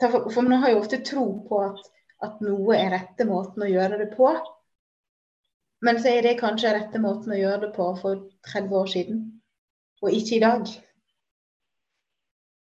For 0.02 0.44
man 0.46 0.62
har 0.62 0.74
jo 0.74 0.82
ofte 0.84 1.02
tro 1.02 1.26
på 1.48 1.62
at, 1.66 1.80
at 2.24 2.42
noe 2.46 2.76
er 2.78 2.92
rette 2.94 3.26
måten 3.26 3.64
å 3.66 3.70
gjøre 3.70 3.98
det 4.04 4.12
på. 4.14 4.30
Men 5.86 6.02
så 6.02 6.12
er 6.12 6.26
det 6.26 6.40
kanskje 6.40 6.74
rette 6.74 7.02
måten 7.02 7.34
å 7.34 7.40
gjøre 7.40 7.68
det 7.68 7.72
på 7.76 7.88
for 8.02 8.28
30 8.50 8.78
år 8.78 8.92
siden, 8.92 9.24
og 10.02 10.14
ikke 10.14 10.38
i 10.38 10.44
dag. 10.44 10.70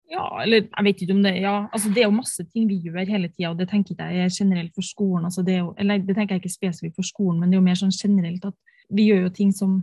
Ja, 0.07 0.23
eller 0.39 0.63
jeg 0.63 0.85
vet 0.87 1.01
ikke 1.03 1.15
om 1.17 1.23
det 1.25 1.33
ja, 1.41 1.55
altså 1.73 1.89
Det 1.91 1.99
er 1.99 2.05
jo 2.07 2.15
masse 2.15 2.43
ting 2.47 2.67
vi 2.69 2.77
gjør 2.85 3.09
hele 3.09 3.27
tida, 3.27 3.51
og 3.51 3.59
det 3.59 3.67
tenker 3.69 3.97
jeg 3.97 4.29
ikke 4.29 4.37
generelt 4.39 4.73
for 4.75 4.85
skolen. 4.85 5.25
Altså 5.27 5.43
det, 5.43 5.57
jo, 5.59 5.73
eller 5.77 5.99
det 5.99 6.15
tenker 6.15 6.35
jeg 6.35 6.45
ikke 6.45 6.53
spesifikt 6.53 6.95
for 6.95 7.07
skolen, 7.07 7.41
men 7.41 7.49
det 7.49 7.57
er 7.57 7.61
jo 7.61 7.67
mer 7.67 7.79
sånn 7.81 7.95
generelt 7.95 8.45
at 8.47 8.55
vi 8.89 9.09
gjør 9.09 9.25
jo 9.25 9.33
ting 9.35 9.51
som, 9.51 9.81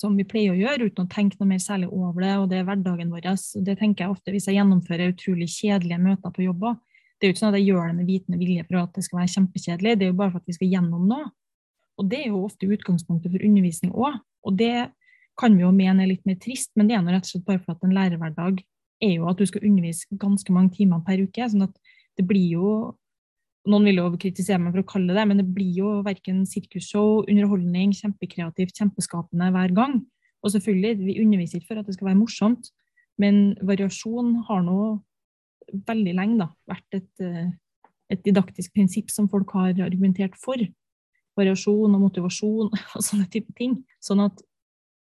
som 0.00 0.14
vi 0.16 0.24
pleier 0.24 0.54
å 0.54 0.58
gjøre, 0.58 0.88
uten 0.88 1.04
å 1.04 1.12
tenke 1.12 1.36
noe 1.40 1.50
mer 1.50 1.60
særlig 1.62 1.90
over 1.92 2.24
det, 2.24 2.32
og 2.40 2.46
det 2.50 2.60
er 2.60 2.68
hverdagen 2.68 3.10
vår. 3.12 3.26
Det 3.66 3.76
tenker 3.80 4.06
jeg 4.06 4.14
ofte 4.14 4.32
hvis 4.34 4.48
jeg 4.48 4.56
gjennomfører 4.56 5.12
utrolig 5.12 5.50
kjedelige 5.52 6.00
møter 6.00 6.32
på 6.36 6.46
jobb 6.46 6.64
Det 6.70 7.26
er 7.26 7.28
jo 7.28 7.34
ikke 7.34 7.42
sånn 7.42 7.52
at 7.52 7.58
jeg 7.58 7.68
gjør 7.68 7.90
det 7.90 7.96
med 7.98 8.08
vitende 8.08 8.40
vilje 8.40 8.64
for 8.64 8.80
at 8.80 8.94
det 8.96 9.04
skal 9.04 9.20
være 9.20 9.34
kjempekjedelig, 9.34 9.98
det 10.00 10.06
er 10.06 10.10
jo 10.10 10.18
bare 10.22 10.32
for 10.32 10.40
at 10.40 10.48
vi 10.48 10.56
skal 10.56 10.72
gjennom 10.72 11.04
noe. 11.10 11.28
Og 12.00 12.08
det 12.08 12.22
er 12.22 12.30
jo 12.32 12.46
ofte 12.46 12.70
utgangspunktet 12.70 13.34
for 13.34 13.44
undervisning 13.44 13.92
òg. 13.92 14.16
Og 14.48 14.56
det 14.56 14.88
kan 15.40 15.56
vi 15.56 15.64
jo 15.66 15.72
mene 15.74 16.04
er 16.04 16.12
litt 16.14 16.24
mer 16.28 16.38
trist, 16.40 16.72
men 16.76 16.88
det 16.88 16.96
er 16.96 17.04
rett 17.04 17.26
og 17.26 17.32
slett 17.34 17.46
bare 17.48 17.60
for 17.60 17.76
at 17.76 17.84
en 17.84 17.92
lærerhverdag 17.96 18.62
er 19.04 19.14
jo 19.18 19.28
at 19.28 19.40
du 19.40 19.46
skal 19.48 19.64
undervise 19.68 20.20
ganske 20.20 20.52
mange 20.52 20.72
timer 20.76 21.04
per 21.04 21.20
uke. 21.20 21.48
sånn 21.48 21.68
at 21.68 21.76
det 22.16 22.26
blir 22.28 22.56
jo 22.56 22.70
Noen 23.68 23.90
vil 23.90 24.00
jo 24.00 24.06
kritisere 24.16 24.60
meg 24.60 24.72
for 24.72 24.80
å 24.80 24.88
kalle 24.88 25.12
det 25.12 25.26
men 25.28 25.42
det 25.42 25.48
blir 25.52 25.74
jo 25.76 25.90
verken 26.06 26.46
sirkusshow, 26.48 27.26
underholdning, 27.26 27.92
kjempekreativt, 27.96 28.72
kjempeskapende 28.78 29.50
hver 29.52 29.74
gang. 29.76 29.98
Og 30.40 30.54
selvfølgelig, 30.54 30.94
vi 31.04 31.18
underviser 31.20 31.60
ikke 31.60 31.74
for 31.74 31.82
at 31.82 31.88
det 31.88 31.96
skal 31.98 32.12
være 32.12 32.22
morsomt, 32.22 32.72
Men 33.20 33.52
variasjon 33.60 34.46
har 34.48 34.62
nå 34.64 35.02
veldig 35.86 36.12
lenge 36.16 36.38
da, 36.40 36.46
vært 36.70 36.96
et, 36.96 37.20
eh, 37.20 37.50
et 38.08 38.22
didaktisk 38.24 38.72
prinsipp 38.72 39.10
som 39.12 39.28
folk 39.28 39.50
har 39.52 39.74
argumentert 39.84 40.38
for. 40.40 40.56
Variasjon 41.36 41.94
og 41.94 42.00
motivasjon 42.00 42.70
og 42.96 43.04
sånne 43.04 43.28
type 43.28 43.52
ting. 43.58 43.76
Sånn 44.00 44.24
at 44.24 44.40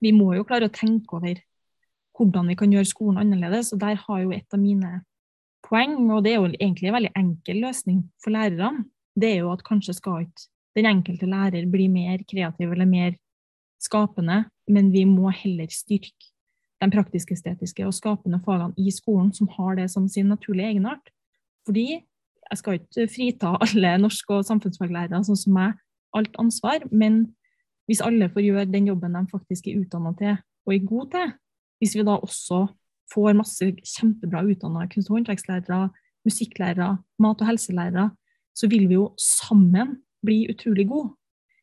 vi 0.01 0.14
må 0.16 0.33
jo 0.33 0.47
klare 0.49 0.71
å 0.71 0.73
tenke 0.73 1.19
over 1.19 1.42
hvordan 2.16 2.49
vi 2.49 2.57
kan 2.57 2.73
gjøre 2.73 2.88
skolen 2.88 3.21
annerledes. 3.21 3.75
Og 3.75 3.83
der 3.85 4.01
har 4.01 4.23
jo 4.23 4.33
et 4.33 4.49
av 4.57 4.62
mine 4.62 5.03
poeng, 5.66 5.98
og 6.12 6.24
det 6.24 6.33
er 6.33 6.40
jo 6.40 6.50
egentlig 6.52 6.90
en 6.90 6.96
veldig 6.96 7.14
enkel 7.18 7.62
løsning 7.64 8.05
for 8.22 8.35
lærerne, 8.35 8.87
det 9.16 9.33
er 9.33 9.42
jo 9.44 9.52
at 9.52 9.64
kanskje 9.64 9.96
skal 9.96 10.26
ikke 10.26 10.48
den 10.76 10.88
enkelte 10.90 11.29
lærer 11.29 11.68
bli 11.72 11.87
mer 11.88 12.20
kreativ 12.29 12.72
eller 12.72 12.88
mer 12.88 13.14
skapende, 13.81 14.44
men 14.68 14.90
vi 14.92 15.05
må 15.09 15.31
heller 15.33 15.70
styrke 15.72 16.33
de 16.83 16.90
praktisk-estetiske 16.92 17.87
og 17.87 17.94
skapende 17.96 18.40
fagene 18.44 18.76
i 18.76 18.92
skolen 18.92 19.33
som 19.33 19.48
har 19.57 19.79
det 19.79 19.88
som 19.92 20.09
sin 20.09 20.29
naturlige 20.29 20.74
egenart. 20.74 21.09
Fordi 21.66 21.87
jeg 22.50 22.61
skal 22.61 22.79
ikke 22.79 23.09
frita 23.09 23.55
alle 23.64 23.96
norsk- 24.02 24.37
og 24.37 24.44
samfunnsfaglærere 24.48 25.24
sånn 25.24 25.40
som 25.40 25.57
meg 25.57 25.81
alt 26.16 26.37
ansvar, 26.40 26.85
men 26.92 27.24
hvis 27.88 28.02
alle 28.05 28.29
får 28.33 28.44
gjøre 28.44 28.70
den 28.72 28.88
jobben 28.90 29.16
de 29.16 29.24
faktisk 29.31 29.68
er 29.68 29.81
utdanna 29.81 30.12
til 30.18 30.37
og 30.66 30.74
er 30.74 30.87
gode 30.87 31.11
til, 31.14 31.33
hvis 31.81 31.94
vi 31.96 32.05
da 32.07 32.16
også 32.18 32.66
får 33.12 33.37
masse 33.38 33.71
kjempebra 33.85 34.45
utdanna 34.47 34.87
kunst- 34.90 35.11
og 35.11 35.19
håndverkslærere, 35.19 35.90
musikklærere, 36.27 36.97
mat- 37.23 37.40
og 37.42 37.47
helselærere, 37.47 38.11
så 38.57 38.69
vil 38.69 38.88
vi 38.88 38.99
jo 38.99 39.11
sammen 39.21 39.99
bli 40.25 40.47
utrolig 40.51 40.88
gode. 40.88 41.14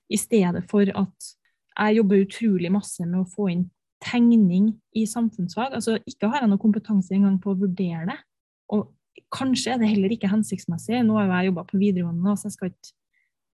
I 0.10 0.18
stedet 0.18 0.64
for 0.70 0.82
at 0.82 1.32
jeg 1.80 1.98
jobber 1.98 2.22
utrolig 2.22 2.72
masse 2.72 3.06
med 3.06 3.24
å 3.24 3.30
få 3.30 3.50
inn 3.52 3.64
tegning 4.04 4.74
i 4.96 5.06
samfunnsfag. 5.10 5.74
Altså, 5.74 5.98
ikke 6.08 6.30
har 6.30 6.44
jeg 6.44 6.52
noe 6.52 6.62
kompetanse 6.62 7.16
engang 7.16 7.40
på 7.42 7.54
å 7.54 7.60
vurdere 7.60 8.06
det. 8.12 8.20
Og 8.76 8.92
kanskje 9.34 9.74
er 9.74 9.82
det 9.82 9.90
heller 9.90 10.14
ikke 10.14 10.32
hensiktsmessig. 10.32 11.02
Nå 11.06 11.18
har 11.18 11.32
jeg 11.32 11.52
jobba 11.52 11.66
på 11.70 11.80
videregående, 11.82 12.36
så 12.38 12.50
jeg 12.50 12.58
skal, 12.58 12.74
ikke, 12.74 12.94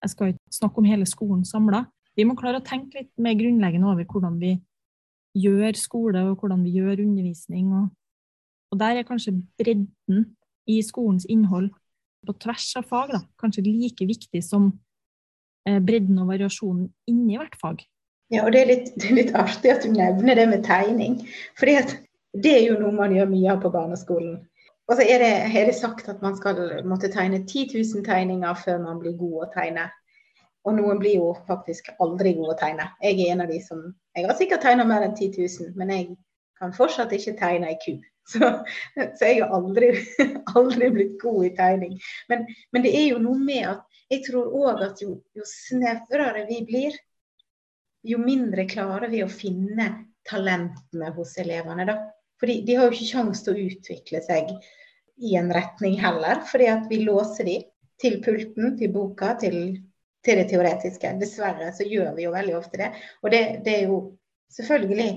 jeg 0.04 0.14
skal 0.14 0.32
ikke 0.34 0.58
snakke 0.58 0.82
om 0.82 0.90
hele 0.90 1.08
skolen 1.08 1.46
samla. 1.48 1.84
Vi 2.18 2.26
må 2.26 2.36
klare 2.38 2.60
å 2.60 2.66
tenke 2.66 3.00
litt 3.00 3.12
mer 3.22 3.38
grunnleggende 3.38 3.88
over 3.88 4.08
hvordan 4.10 4.40
vi 4.42 4.56
gjør 5.36 5.76
skole, 5.78 6.22
og 6.30 6.40
hvordan 6.40 6.64
vi 6.64 6.74
gjør 6.78 7.04
undervisning. 7.04 7.72
Og, 7.74 7.88
og 8.72 8.80
der 8.80 9.00
er 9.00 9.08
kanskje 9.08 9.36
bredden 9.58 10.26
i 10.70 10.80
skolens 10.82 11.26
innhold 11.28 11.70
på 12.26 12.36
tvers 12.42 12.68
av 12.76 12.84
fag 12.88 13.14
da, 13.14 13.22
kanskje 13.40 13.64
like 13.64 14.06
viktig 14.06 14.42
som 14.44 14.68
eh, 15.68 15.80
bredden 15.80 16.18
og 16.20 16.28
variasjonen 16.32 16.90
inni 17.08 17.38
hvert 17.40 17.56
fag. 17.60 17.86
Ja, 18.30 18.44
og 18.44 18.52
det 18.54 18.60
er, 18.62 18.68
litt, 18.70 18.92
det 19.00 19.08
er 19.08 19.16
litt 19.16 19.32
artig 19.34 19.72
at 19.72 19.82
du 19.82 19.90
nevner 19.94 20.38
det 20.38 20.46
med 20.50 20.62
tegning. 20.66 21.16
For 21.58 21.66
det 21.66 22.52
er 22.52 22.62
jo 22.68 22.78
noe 22.78 22.94
man 22.94 23.14
gjør 23.14 23.30
mye 23.32 23.54
av 23.56 23.64
på 23.64 23.72
barneskolen. 23.74 24.36
Og 24.90 24.98
så 24.98 25.06
er 25.06 25.22
det, 25.22 25.32
er 25.54 25.66
det 25.68 25.76
sagt 25.78 26.08
at 26.10 26.22
man 26.22 26.36
skal 26.38 26.82
måtte 26.86 27.10
tegne 27.10 27.44
10 27.44 27.70
000 27.74 28.04
tegninger 28.06 28.54
før 28.58 28.80
man 28.82 28.98
blir 29.02 29.16
god 29.18 29.46
å 29.46 29.50
tegne. 29.54 29.86
Og 30.68 30.76
noen 30.76 30.98
blir 31.00 31.16
jo 31.16 31.30
faktisk 31.48 31.88
aldri 32.04 32.34
gode 32.36 32.54
å 32.54 32.60
tegne. 32.60 32.90
Jeg 33.00 33.16
er 33.16 33.34
en 33.34 33.44
av 33.46 33.52
de 33.52 33.60
som 33.64 33.84
Jeg 34.16 34.26
har 34.26 34.36
sikkert 34.36 34.64
tegna 34.64 34.84
mer 34.84 35.06
enn 35.06 35.14
10 35.16 35.38
000, 35.38 35.74
men 35.78 35.92
jeg 35.94 36.08
kan 36.60 36.74
fortsatt 36.76 37.12
ikke 37.16 37.38
tegne 37.38 37.70
ei 37.72 37.78
ku. 37.82 37.98
Så, 38.30 38.46
så, 38.94 39.24
jeg 39.24 39.40
har 39.40 39.50
aldri, 39.56 39.88
aldri 40.58 40.90
blitt 40.94 41.14
god 41.18 41.46
i 41.48 41.54
tegning. 41.56 41.96
Men, 42.30 42.44
men, 42.70 42.84
det 42.84 42.92
er 42.94 43.08
jo 43.08 43.16
noe 43.18 43.40
med 43.42 43.64
at 43.66 43.96
jeg 44.12 44.22
tror 44.28 44.52
òg 44.54 44.84
at 44.86 45.00
jo, 45.02 45.16
jo 45.34 45.46
snevrere 45.48 46.44
vi 46.46 46.60
blir, 46.68 46.98
jo 48.06 48.20
mindre 48.22 48.68
klarer 48.70 49.10
vi 49.10 49.24
å 49.24 49.32
finne 49.32 49.88
talentene 50.28 51.10
hos 51.16 51.34
elevene. 51.42 51.88
da. 51.88 51.96
Fordi 52.40 52.60
de 52.68 52.76
har 52.76 52.86
jo 52.86 52.94
ikke 52.94 53.10
kjangs 53.16 53.42
til 53.42 53.56
å 53.56 53.66
utvikle 53.72 54.22
seg 54.28 54.54
i 55.20 55.34
en 55.40 55.50
retning 55.52 55.98
heller, 56.00 56.44
fordi 56.48 56.70
at 56.72 56.86
vi 56.92 57.02
låser 57.02 57.48
dem 57.48 57.66
til 58.00 58.20
pulten, 58.24 58.76
til 58.78 58.92
boka, 58.94 59.34
til, 59.42 59.58
til 60.24 60.40
det 60.40 60.48
teoretiske. 60.50 61.12
Dessverre 61.20 61.70
så 61.76 61.86
gjør 61.88 62.14
vi 62.16 62.26
jo 62.26 62.32
veldig 62.34 62.56
ofte 62.58 62.80
det. 62.80 62.90
Og 63.22 63.32
det, 63.32 63.42
det 63.66 63.76
er 63.76 63.92
jo 63.92 64.00
selvfølgelig 64.56 65.12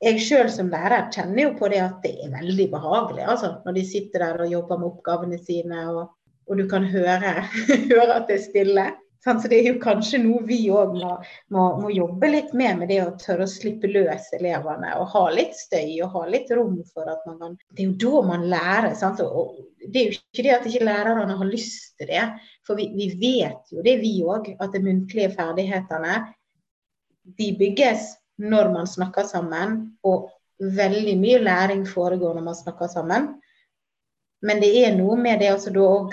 Jeg 0.00 0.20
sjøl 0.24 0.46
som 0.48 0.70
lærer 0.72 1.10
kjenner 1.12 1.42
jo 1.42 1.48
på 1.58 1.68
det 1.68 1.82
at 1.84 1.98
det 2.00 2.14
er 2.24 2.30
veldig 2.32 2.70
behagelig, 2.72 3.24
altså. 3.28 3.50
Når 3.66 3.74
de 3.76 3.82
sitter 3.84 4.22
der 4.22 4.46
og 4.46 4.52
jobber 4.52 4.78
med 4.80 4.86
oppgavene 4.88 5.38
sine, 5.44 5.82
og, 5.90 6.14
og 6.48 6.56
du 6.56 6.62
kan 6.70 6.86
høre, 6.88 7.34
høre 7.90 8.14
at 8.14 8.24
det 8.30 8.38
er 8.38 8.46
stille. 8.46 8.86
Så 9.24 9.48
det 9.52 9.58
er 9.58 9.66
jo 9.74 9.80
kanskje 9.82 10.18
noe 10.22 10.40
vi 10.48 10.58
òg 10.72 10.94
må, 10.96 11.10
må, 11.52 11.64
må, 11.82 11.90
jobbe 11.92 12.30
litt 12.32 12.54
med, 12.56 12.78
med 12.80 12.88
det 12.88 13.02
å 13.04 13.10
tørre 13.20 13.44
å 13.44 13.50
slippe 13.52 13.90
løs 13.90 14.30
elevene. 14.38 14.94
Og 14.96 15.10
ha 15.12 15.24
litt 15.34 15.52
støy 15.58 15.98
og 16.06 16.14
ha 16.14 16.22
litt 16.32 16.48
rom 16.56 16.78
for 16.88 17.10
at 17.12 17.26
man 17.28 17.36
kan 17.42 17.58
Det 17.68 17.84
er 17.84 17.90
jo 17.90 17.98
da 18.00 18.22
man 18.30 18.48
lærer. 18.48 18.94
Sant? 18.96 19.20
Og 19.20 19.60
det 19.84 20.00
er 20.00 20.08
jo 20.08 20.16
ikke 20.16 20.46
det 20.46 20.56
at 20.56 20.70
ikke 20.72 20.88
lærerne 20.88 21.36
har 21.36 21.52
lyst 21.52 21.92
til 22.00 22.08
det. 22.14 22.24
For 22.64 22.80
vi, 22.80 22.88
vi 22.96 23.10
vet 23.20 23.76
jo 23.76 23.84
det, 23.84 23.98
vi 24.00 24.16
òg, 24.24 24.54
at 24.56 24.72
de 24.72 24.84
muntlige 24.88 25.34
ferdighetene 25.36 26.16
de 27.36 27.52
bygges 27.60 28.14
når 28.40 28.72
man 28.72 28.88
snakker 28.88 29.28
sammen. 29.28 29.80
Og 30.00 30.30
veldig 30.60 31.20
mye 31.20 31.44
læring 31.44 31.84
foregår 31.88 32.40
når 32.40 32.48
man 32.48 32.56
snakker 32.56 32.88
sammen. 32.88 33.34
Men 34.40 34.64
det 34.64 34.72
er 34.80 34.96
noe 34.96 35.20
med 35.20 35.44
det 35.44 35.52
å 35.52 35.60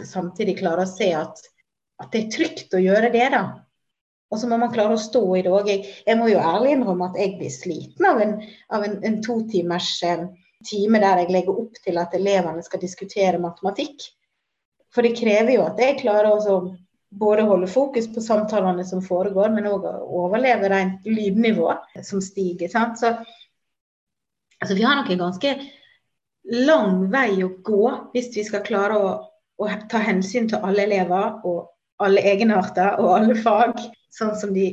samtidig 0.03 0.59
klare 0.59 0.83
å 0.83 0.91
se 0.91 1.13
at 1.15 1.39
at 2.01 2.11
det 2.13 2.23
er 2.23 2.33
trygt 2.33 2.75
å 2.77 2.81
gjøre 2.81 3.11
det, 3.13 3.25
da. 3.33 3.43
Og 4.27 4.41
så 4.41 4.49
må 4.49 4.57
man 4.59 4.73
klare 4.73 4.97
å 4.97 5.01
stå 5.01 5.21
i 5.37 5.43
det 5.45 5.51
òg. 5.53 5.69
Jeg, 5.71 5.85
jeg, 6.03 6.17
må 6.19 6.27
jo 6.27 6.41
ærlig 6.41 6.75
innrømme 6.75 7.07
at 7.07 7.19
jeg 7.19 7.37
blir 7.39 7.53
sliten 7.53 8.09
av 8.09 8.19
en, 8.23 8.33
av 8.75 8.83
en, 8.83 8.97
en 9.07 9.21
to 9.23 9.39
timers 9.51 9.93
time 10.67 10.99
der 10.99 11.21
jeg 11.23 11.31
legger 11.31 11.61
opp 11.63 11.79
til 11.83 11.99
at 12.01 12.15
elevene 12.17 12.65
skal 12.65 12.81
diskutere 12.83 13.39
matematikk. 13.39 14.09
For 14.93 15.05
det 15.05 15.15
krever 15.19 15.55
jo 15.55 15.63
at 15.67 15.79
jeg 15.79 16.01
klarer 16.01 16.35
å 16.35 16.59
både 17.17 17.45
holde 17.47 17.69
fokus 17.71 18.09
på 18.11 18.23
samtalene 18.23 18.83
som 18.85 19.01
foregår, 19.03 19.49
men 19.55 19.69
òg 19.69 19.87
overleve 19.87 20.71
rent 20.73 21.07
lydnivå 21.07 21.71
som 22.03 22.21
stiger. 22.23 22.67
Sant? 22.71 22.99
Så 22.99 23.13
altså, 24.59 24.75
vi 24.75 24.83
har 24.83 24.99
nok 24.99 25.13
en 25.13 25.23
ganske 25.23 25.55
lang 26.67 27.07
vei 27.11 27.43
å 27.43 27.53
gå 27.63 27.87
hvis 28.13 28.31
vi 28.35 28.43
skal 28.47 28.65
klare 28.67 28.99
å, 28.99 29.15
å 29.59 29.71
ta 29.91 30.03
hensyn 30.03 30.51
til 30.51 30.63
alle 30.63 30.83
elever 30.87 31.39
og 31.47 31.65
alle 32.03 32.23
egenarter 32.29 32.99
og 33.01 33.13
alle 33.17 33.35
fag, 33.41 33.79
sånn 34.13 34.35
som 34.37 34.53
de 34.55 34.69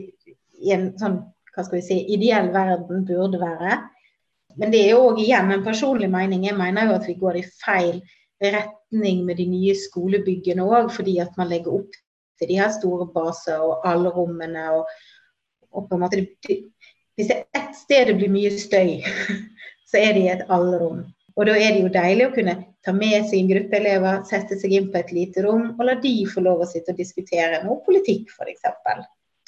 i 0.64 0.72
en 0.74 0.90
sånn, 0.98 1.20
hva 1.54 1.64
skal 1.64 1.78
vi 1.78 1.84
si, 1.86 1.98
ideell 2.14 2.50
verden 2.54 3.04
burde 3.08 3.40
være. 3.40 3.78
Men 4.58 4.70
det 4.70 4.84
er 4.84 4.92
jo 4.94 5.08
òg 5.10 5.20
igjen 5.22 5.50
en 5.50 5.64
personlig 5.66 6.08
mening. 6.10 6.46
Jeg 6.46 6.58
mener 6.58 6.88
jo 6.88 6.98
at 6.98 7.08
vi 7.08 7.16
går 7.18 7.40
i 7.40 7.48
feil 7.64 8.00
retning 8.42 9.24
med 9.26 9.38
de 9.40 9.48
nye 9.50 9.74
skolebyggene 9.78 10.64
òg, 10.64 10.92
fordi 10.94 11.18
at 11.22 11.34
man 11.40 11.50
legger 11.50 11.80
opp 11.80 11.98
til 12.38 12.50
de 12.50 12.58
her 12.60 12.70
store 12.74 13.08
baser 13.14 13.62
og 13.62 13.86
allrommene. 13.88 14.66
Og, 14.78 14.86
og 15.74 15.88
på 15.88 15.98
en 15.98 16.04
måte, 16.04 16.26
Hvis 17.14 17.28
det 17.30 17.36
er 17.36 17.60
ett 17.60 17.76
sted 17.78 18.08
det 18.10 18.16
blir 18.18 18.30
mye 18.30 18.50
støy, 18.58 19.02
så 19.90 20.00
er 20.00 20.14
det 20.14 20.22
i 20.22 20.32
et 20.32 20.46
allrom. 20.50 21.04
Og 21.34 21.48
da 21.48 21.56
er 21.58 21.74
det 21.74 21.82
jo 21.82 21.90
deilig 21.90 22.28
å 22.28 22.34
kunne 22.34 22.54
ta 22.84 22.92
med 22.94 23.26
seg 23.26 23.40
en 23.40 23.50
gruppe 23.50 23.80
sette 24.28 24.58
seg 24.60 24.74
inn 24.76 24.90
på 24.92 25.00
et 25.00 25.12
lite 25.14 25.42
rom, 25.42 25.72
og 25.74 25.84
la 25.88 25.96
de 26.02 26.14
få 26.30 26.44
lov 26.44 26.62
å 26.62 26.68
sitte 26.70 26.94
og 26.94 27.00
diskutere 27.00 27.62
noe 27.64 27.80
politikk, 27.86 28.30
f.eks. 28.30 28.68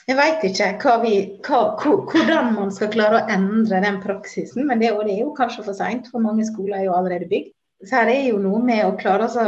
Jeg 0.07 0.17
veit 0.19 0.45
ikke 0.47 0.97
vi, 1.03 1.15
hva, 1.47 1.61
hvordan 1.83 2.53
man 2.55 2.73
skal 2.75 2.91
klare 2.95 3.21
å 3.21 3.31
endre 3.31 3.81
den 3.83 4.01
praksisen, 4.03 4.67
men 4.67 4.83
det, 4.83 4.93
det 5.07 5.15
er 5.17 5.23
jo 5.25 5.33
kanskje 5.35 5.65
for 5.67 5.79
seint, 5.79 6.11
for 6.11 6.23
mange 6.23 6.47
skoler 6.47 6.81
er 6.81 6.89
jo 6.89 6.95
allerede 6.95 7.31
bygd. 7.31 7.53
Så 7.85 7.99
her 7.99 8.11
er 8.11 8.29
jo 8.31 8.39
noe 8.41 8.63
med 8.65 8.85
å 8.87 8.95
klare 8.99 9.27
å 9.27 9.47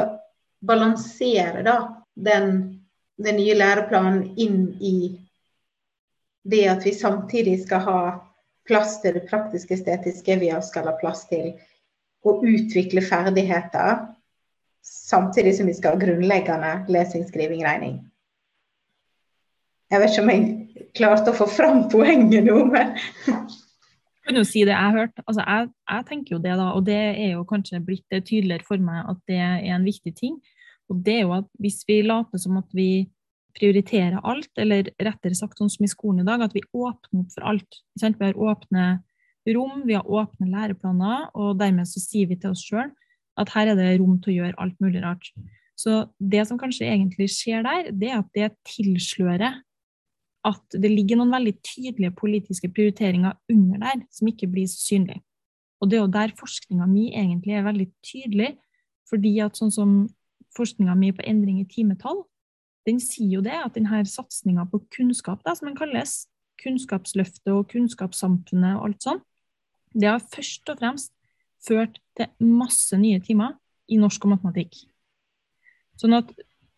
balansere 0.67 1.63
da, 1.67 1.77
den, 2.15 2.51
den 3.23 3.39
nye 3.39 3.55
læreplanen 3.55 4.25
inn 4.37 4.61
i 4.83 4.97
det 6.49 6.65
at 6.71 6.87
vi 6.87 6.95
samtidig 6.95 7.61
skal 7.65 7.85
ha 7.87 8.01
plass 8.69 8.99
til 9.03 9.17
det 9.17 9.29
praktiske 9.31 9.79
estetiske, 9.79 10.37
vi 10.43 10.51
skal 10.67 10.91
ha 10.91 10.95
plass 10.99 11.25
til 11.31 11.55
å 12.27 12.39
utvikle 12.43 13.03
ferdigheter 13.05 14.07
samtidig 14.83 15.55
som 15.57 15.69
vi 15.69 15.77
skal 15.77 15.95
ha 15.95 16.01
grunnleggende 16.01 16.73
lesing, 16.93 17.27
skriving, 17.29 17.65
regning. 17.67 17.99
Jeg 19.89 20.03
vet 20.03 20.13
ikke 20.13 20.25
om 20.25 20.33
jeg 20.33 20.89
klarte 20.97 21.33
å 21.33 21.39
få 21.39 21.49
fram 21.51 21.87
poenget 21.93 22.45
nå, 22.45 22.61
men 22.69 22.95
Jeg 24.29 24.35
kan 24.35 24.41
jo 24.43 24.45
si 24.45 24.61
det 24.69 24.75
jeg 24.75 24.85
har 24.85 24.97
hørt. 24.99 25.21
Altså, 25.25 25.41
jeg, 25.41 25.69
jeg, 25.89 26.05
tenker 26.11 26.35
jo 26.35 26.41
det, 26.45 26.57
da, 26.61 26.67
og 26.77 26.83
det 26.85 26.99
er 26.99 27.31
jo 27.33 27.47
kanskje 27.49 27.81
blitt 27.81 28.05
tydeligere 28.13 28.67
for 28.69 28.83
meg 28.85 29.07
at 29.09 29.23
det 29.31 29.39
er 29.41 29.63
en 29.73 29.87
viktig 29.87 30.13
ting. 30.19 30.35
Og 30.93 31.01
det 31.05 31.15
er 31.15 31.23
jo 31.25 31.33
at 31.39 31.49
hvis 31.63 31.81
vi 31.89 32.03
later 32.05 32.41
som 32.43 32.59
at 32.61 32.69
vi 32.77 33.09
prioriterer 33.57 34.21
alt, 34.21 34.51
eller 34.61 34.91
rettere 35.01 35.37
sagt 35.37 35.59
sånn 35.59 35.73
som 35.73 35.87
i 35.87 35.91
skolen 35.91 36.23
i 36.23 36.29
dag, 36.29 36.45
at 36.45 36.55
vi 36.55 36.63
åpner 36.69 37.25
opp 37.25 37.33
for 37.33 37.49
alt. 37.49 37.81
Vi 37.97 38.13
har 38.21 38.43
åpne 38.53 38.85
rom, 39.57 39.85
vi 39.89 39.97
har 39.97 40.07
åpne 40.07 40.51
læreplaner, 40.53 41.29
og 41.39 41.59
dermed 41.61 41.89
så 41.89 42.03
sier 42.03 42.29
vi 42.31 42.39
til 42.41 42.55
oss 42.55 42.65
sjøl 42.67 42.91
at 43.39 43.53
her 43.55 43.71
er 43.71 43.79
det 43.79 44.01
rom 44.01 44.17
til 44.19 44.33
å 44.33 44.37
gjøre 44.41 44.59
alt 44.59 44.77
mulig 44.83 45.03
rart. 45.05 45.31
Så 45.79 46.09
det 46.19 46.43
som 46.49 46.59
kanskje 46.59 46.89
egentlig 46.91 47.29
skjer 47.31 47.63
der, 47.63 47.91
det 47.95 48.11
er 48.11 48.21
at 48.23 48.31
det 48.35 48.49
tilslører 48.67 49.61
at 50.49 50.75
det 50.75 50.91
ligger 50.91 51.21
noen 51.21 51.35
veldig 51.35 51.55
tydelige 51.67 52.15
politiske 52.19 52.71
prioriteringer 52.73 53.37
under 53.53 53.83
der, 53.85 54.03
som 54.11 54.31
ikke 54.31 54.49
blir 54.51 54.67
så 54.71 54.81
synlige. 54.81 55.23
Og 55.79 55.91
det 55.91 55.99
er 55.99 56.03
jo 56.03 56.15
der 56.15 56.35
forskninga 56.39 56.89
mi 56.91 57.13
egentlig 57.13 57.55
er 57.55 57.67
veldig 57.67 57.87
tydelig. 58.07 58.57
Fordi 59.09 59.37
at 59.45 59.59
sånn 59.59 59.71
som 59.73 59.93
forskninga 60.57 60.97
mi 60.99 61.13
på 61.15 61.25
endring 61.27 61.61
i 61.63 61.69
timetall, 61.71 62.25
den 62.89 62.99
sier 63.03 63.39
jo 63.39 63.45
det 63.45 63.55
at 63.55 63.77
denne 63.77 64.03
satsinga 64.09 64.67
på 64.73 64.81
kunnskap, 64.97 65.45
da, 65.47 65.55
som 65.55 65.71
den 65.71 65.79
kalles, 65.79 66.25
Kunnskapsløftet 66.59 67.53
og 67.55 67.69
kunnskapssamfunnet 67.71 68.81
og 68.81 68.89
alt 68.89 69.05
sånt, 69.05 69.21
det 69.99 70.11
har 70.11 70.23
først 70.23 70.69
og 70.71 70.79
fremst 70.81 71.13
ført 71.67 71.99
til 72.17 72.31
masse 72.45 72.97
nye 72.99 73.21
timer 73.25 73.57
i 73.91 73.99
norsk 73.99 74.27
og 74.27 74.37
matematikk. 74.37 74.77
Sånn 75.99 76.15
at 76.19 76.31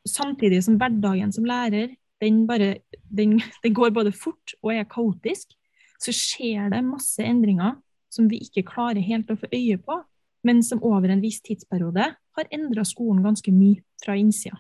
samtidig 0.08 0.62
som 0.64 0.78
hverdagen 0.80 1.32
som 1.34 1.48
lærer, 1.48 1.92
den, 2.20 2.44
bare, 2.48 2.78
den, 3.08 3.38
den 3.64 3.76
går 3.76 3.92
både 3.96 4.14
fort 4.16 4.56
og 4.62 4.72
er 4.74 4.88
kaotisk, 4.88 5.52
så 6.00 6.14
skjer 6.16 6.70
det 6.72 6.80
masse 6.86 7.20
endringer 7.24 7.76
som 8.10 8.26
vi 8.30 8.40
ikke 8.42 8.66
klarer 8.72 9.04
helt 9.04 9.30
å 9.30 9.38
få 9.38 9.50
øye 9.52 9.76
på, 9.84 10.00
men 10.46 10.62
som 10.64 10.80
over 10.86 11.12
en 11.12 11.20
viss 11.20 11.42
tidsperiode 11.44 12.06
har 12.16 12.52
endra 12.54 12.82
skolen 12.88 13.20
ganske 13.22 13.52
mye 13.52 13.82
fra 14.00 14.16
innsida. 14.16 14.56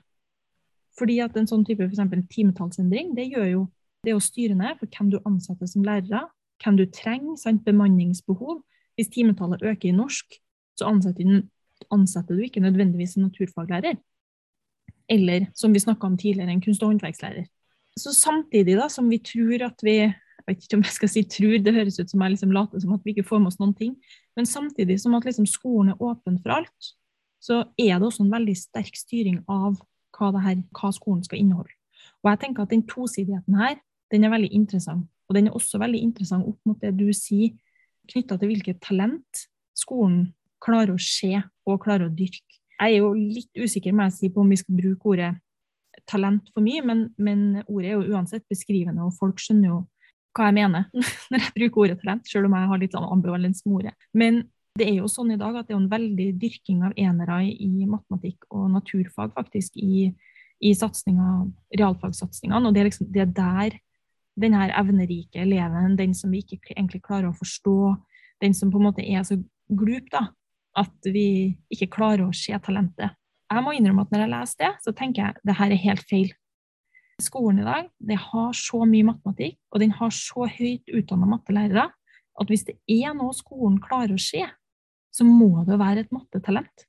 Fordi 0.98 1.16
at 1.24 1.36
en 1.38 1.48
sånn 1.48 1.64
type 1.64 1.86
for 1.88 2.26
timetallsendring, 2.34 3.14
det 3.16 3.30
jo 3.32 3.64
det 4.00 4.12
er 4.12 4.16
jo 4.16 4.24
styrende 4.24 4.74
for 4.78 4.88
hvem 4.88 5.10
du 5.12 5.18
ansetter 5.28 5.68
som 5.68 5.84
lærere, 5.84 6.22
hvem 6.62 6.76
du 6.76 6.86
trenger, 6.92 7.36
sant, 7.40 7.64
bemanningsbehov. 7.64 8.62
Hvis 8.98 9.12
timetallet 9.14 9.62
øker 9.62 9.88
i 9.88 9.96
norsk, 9.96 10.36
så 10.76 10.88
ansetter, 10.90 11.42
ansetter 11.90 12.36
du 12.36 12.44
ikke 12.44 12.60
nødvendigvis 12.60 13.16
en 13.16 13.28
naturfaglærer. 13.28 13.96
Eller 15.10 15.48
som 15.54 15.72
vi 15.74 15.82
snakka 15.82 16.06
om 16.06 16.18
tidligere, 16.18 16.52
en 16.52 16.62
kunst- 16.62 16.82
og 16.82 16.92
håndverkslærer. 16.92 17.46
Så 17.98 18.14
samtidig 18.14 18.76
da, 18.78 18.88
som 18.88 19.10
vi 19.10 19.18
tror 19.18 19.66
at 19.66 19.80
vi 19.82 20.12
jeg 20.40 20.56
vet 20.56 20.64
ikke 20.64 20.76
om 20.78 20.84
jeg 20.86 20.94
skal 20.96 21.10
si 21.12 21.22
tror, 21.28 21.58
det 21.62 21.74
høres 21.74 21.98
ut 22.00 22.10
som 22.10 22.22
jeg 22.24 22.32
liksom 22.32 22.52
later 22.54 22.80
som 22.80 22.94
at 22.96 23.04
vi 23.04 23.12
ikke 23.12 23.26
får 23.28 23.42
med 23.42 23.50
oss 23.52 23.58
noen 23.60 23.74
ting. 23.76 23.92
Men 24.36 24.48
samtidig 24.48 24.96
som 25.02 25.14
at 25.14 25.26
liksom 25.28 25.46
skolen 25.46 25.92
er 25.92 26.02
åpen 26.02 26.38
for 26.40 26.54
alt, 26.56 26.88
så 27.40 27.64
er 27.78 27.98
det 27.98 28.08
også 28.08 28.24
en 28.24 28.32
veldig 28.32 28.56
sterk 28.56 28.96
styring 28.96 29.42
av 29.48 29.78
hva, 30.16 30.32
her, 30.40 30.62
hva 30.76 30.90
skolen 30.96 31.22
skal 31.24 31.40
inneholde. 31.40 31.72
Og 32.24 32.32
jeg 32.32 32.40
tenker 32.42 32.64
at 32.64 32.72
den 32.72 32.86
tosidigheten 32.88 33.56
her, 33.60 33.78
den 34.10 34.24
er 34.24 34.32
veldig 34.32 34.50
interessant. 34.56 35.06
Og 35.30 35.36
den 35.38 35.46
er 35.46 35.54
også 35.54 35.78
veldig 35.78 36.00
interessant 36.02 36.46
opp 36.50 36.58
mot 36.66 36.80
det 36.82 36.90
du 36.98 37.06
sier 37.14 37.54
knytta 38.10 38.34
til 38.40 38.50
hvilket 38.50 38.80
talent 38.82 39.44
skolen 39.78 40.32
klarer 40.60 40.96
å 40.96 41.00
se 41.00 41.36
og 41.38 41.78
klarer 41.84 42.08
å 42.08 42.14
dyrke. 42.14 42.58
Jeg 42.80 42.96
er 42.96 43.04
jo 43.04 43.12
litt 43.14 43.60
usikker 43.60 43.94
må 43.94 44.08
jeg 44.08 44.16
si, 44.16 44.30
på 44.32 44.42
om 44.42 44.50
vi 44.50 44.58
skal 44.58 44.76
bruke 44.76 45.12
ordet 45.12 45.30
talent 46.10 46.48
for 46.54 46.64
mye, 46.64 46.82
men, 46.82 47.04
men 47.20 47.60
ordet 47.66 47.92
er 47.92 47.98
jo 47.98 48.16
uansett 48.16 48.46
beskrivende, 48.50 49.04
og 49.04 49.14
folk 49.18 49.40
skjønner 49.42 49.70
jo 49.70 49.80
hva 50.36 50.48
jeg 50.48 50.56
mener 50.56 50.88
når 51.30 51.44
jeg 51.44 51.54
bruker 51.58 51.84
ordet 51.84 52.00
talent, 52.02 52.30
selv 52.30 52.48
om 52.48 52.56
jeg 52.56 52.70
har 52.72 52.82
litt 52.82 52.96
sånn 52.96 53.12
ambivalens 53.12 53.62
med 53.66 53.76
ordet. 53.78 53.94
Men 54.16 54.42
det 54.78 54.86
er 54.88 55.00
jo 55.00 55.10
sånn 55.10 55.34
i 55.34 55.38
dag 55.38 55.56
at 55.58 55.68
det 55.68 55.74
er 55.74 55.80
en 55.80 55.92
veldig 55.92 56.28
dyrking 56.40 56.82
av 56.86 56.96
enere 56.98 57.42
i 57.50 57.86
matematikk 57.90 58.46
og 58.54 58.70
naturfag 58.74 59.32
faktisk 59.36 59.76
i, 59.82 60.10
i 60.62 60.72
realfagssatsingene. 60.74 62.66
Og 62.66 62.74
det 62.74 62.82
er 62.82 62.88
liksom 62.88 63.10
det 63.12 63.24
er 63.26 63.32
der 63.34 63.78
den 64.40 64.56
her 64.56 64.72
evnerike 64.78 65.42
eleven, 65.44 65.96
den 65.98 66.14
som 66.16 66.32
vi 66.32 66.42
ikke 66.44 66.74
egentlig 66.76 67.02
klarer 67.06 67.30
å 67.30 67.36
forstå, 67.36 67.78
den 68.40 68.56
som 68.56 68.72
på 68.72 68.80
en 68.80 68.88
måte 68.88 69.04
er 69.04 69.24
så 69.26 69.38
glup 69.68 70.08
da, 70.12 70.28
at 70.80 71.10
vi 71.12 71.56
ikke 71.72 71.90
klarer 71.96 72.26
å 72.26 72.36
se 72.36 72.56
talentet. 72.64 73.16
Jeg 73.50 73.66
må 73.66 73.74
innrømme 73.74 74.06
at 74.06 74.12
når 74.14 74.24
jeg 74.24 74.32
leser 74.34 74.62
det, 74.62 74.70
så 74.84 74.94
tenker 74.96 75.24
jeg 75.24 75.48
det 75.48 75.58
her 75.58 75.74
er 75.74 75.84
helt 75.84 76.06
feil 76.08 76.30
skolen 77.20 77.60
i 77.62 77.66
dag 77.66 77.88
det 78.10 78.18
har 78.18 78.52
så 78.56 78.82
mye 78.88 79.06
matematikk, 79.12 79.58
og 79.72 79.82
den 79.82 79.94
har 79.96 80.12
så 80.14 80.46
høyt 80.48 80.92
utdanna 80.96 81.28
mattelærere, 81.28 81.88
at 82.40 82.52
hvis 82.52 82.66
det 82.68 82.76
er 82.88 83.14
noe 83.16 83.34
skolen 83.36 83.80
klarer 83.82 84.16
å 84.16 84.22
se, 84.22 84.44
så 85.10 85.26
må 85.26 85.64
det 85.66 85.78
være 85.80 86.04
et 86.04 86.14
mattetalent. 86.14 86.86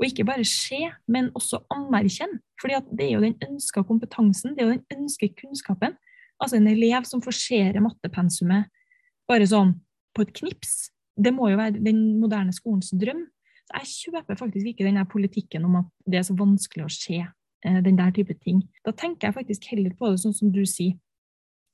Og 0.00 0.08
ikke 0.08 0.26
bare 0.26 0.44
se, 0.48 0.80
men 1.06 1.30
også 1.38 1.62
anerkjenne. 1.72 2.40
fordi 2.60 2.80
det 2.90 3.06
er 3.06 3.12
jo 3.12 3.22
den 3.22 3.38
ønska 3.42 3.82
kompetansen, 3.86 4.54
det 4.54 4.62
er 4.62 4.68
jo 4.68 4.76
den 4.78 4.98
ønska 4.98 5.28
kunnskapen. 5.38 5.96
Altså 6.42 6.58
en 6.58 6.70
elev 6.70 7.06
som 7.08 7.22
forserer 7.22 7.82
mattepensumet 7.84 8.70
bare 9.30 9.46
sånn 9.48 9.76
på 10.12 10.24
et 10.24 10.32
knips. 10.40 10.90
Det 11.14 11.30
må 11.34 11.52
jo 11.52 11.60
være 11.60 11.78
den 11.84 12.18
moderne 12.20 12.52
skolens 12.54 12.90
drøm. 12.98 13.28
Så 13.68 13.78
jeg 13.78 13.92
kjøper 13.92 14.40
faktisk 14.40 14.72
ikke 14.72 14.88
denne 14.88 15.04
politikken 15.08 15.68
om 15.68 15.78
at 15.84 15.92
det 16.10 16.18
er 16.18 16.26
så 16.26 16.34
vanskelig 16.36 16.88
å 16.88 16.92
se 16.92 17.20
Eh, 17.64 17.82
den 17.84 17.98
der 17.98 18.10
type 18.10 18.34
ting. 18.34 18.62
Da 18.84 18.90
tenker 18.90 19.28
jeg 19.28 19.34
faktisk 19.34 19.66
heller 19.70 19.94
på 19.98 20.10
det 20.10 20.18
sånn 20.22 20.34
som 20.34 20.50
du 20.50 20.64
sier. 20.66 20.98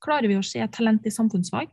Klarer 0.05 0.29
vi 0.29 0.37
å 0.37 0.45
se 0.45 0.61
talent 0.71 1.05
i 1.05 1.13
samfunnsfag? 1.13 1.71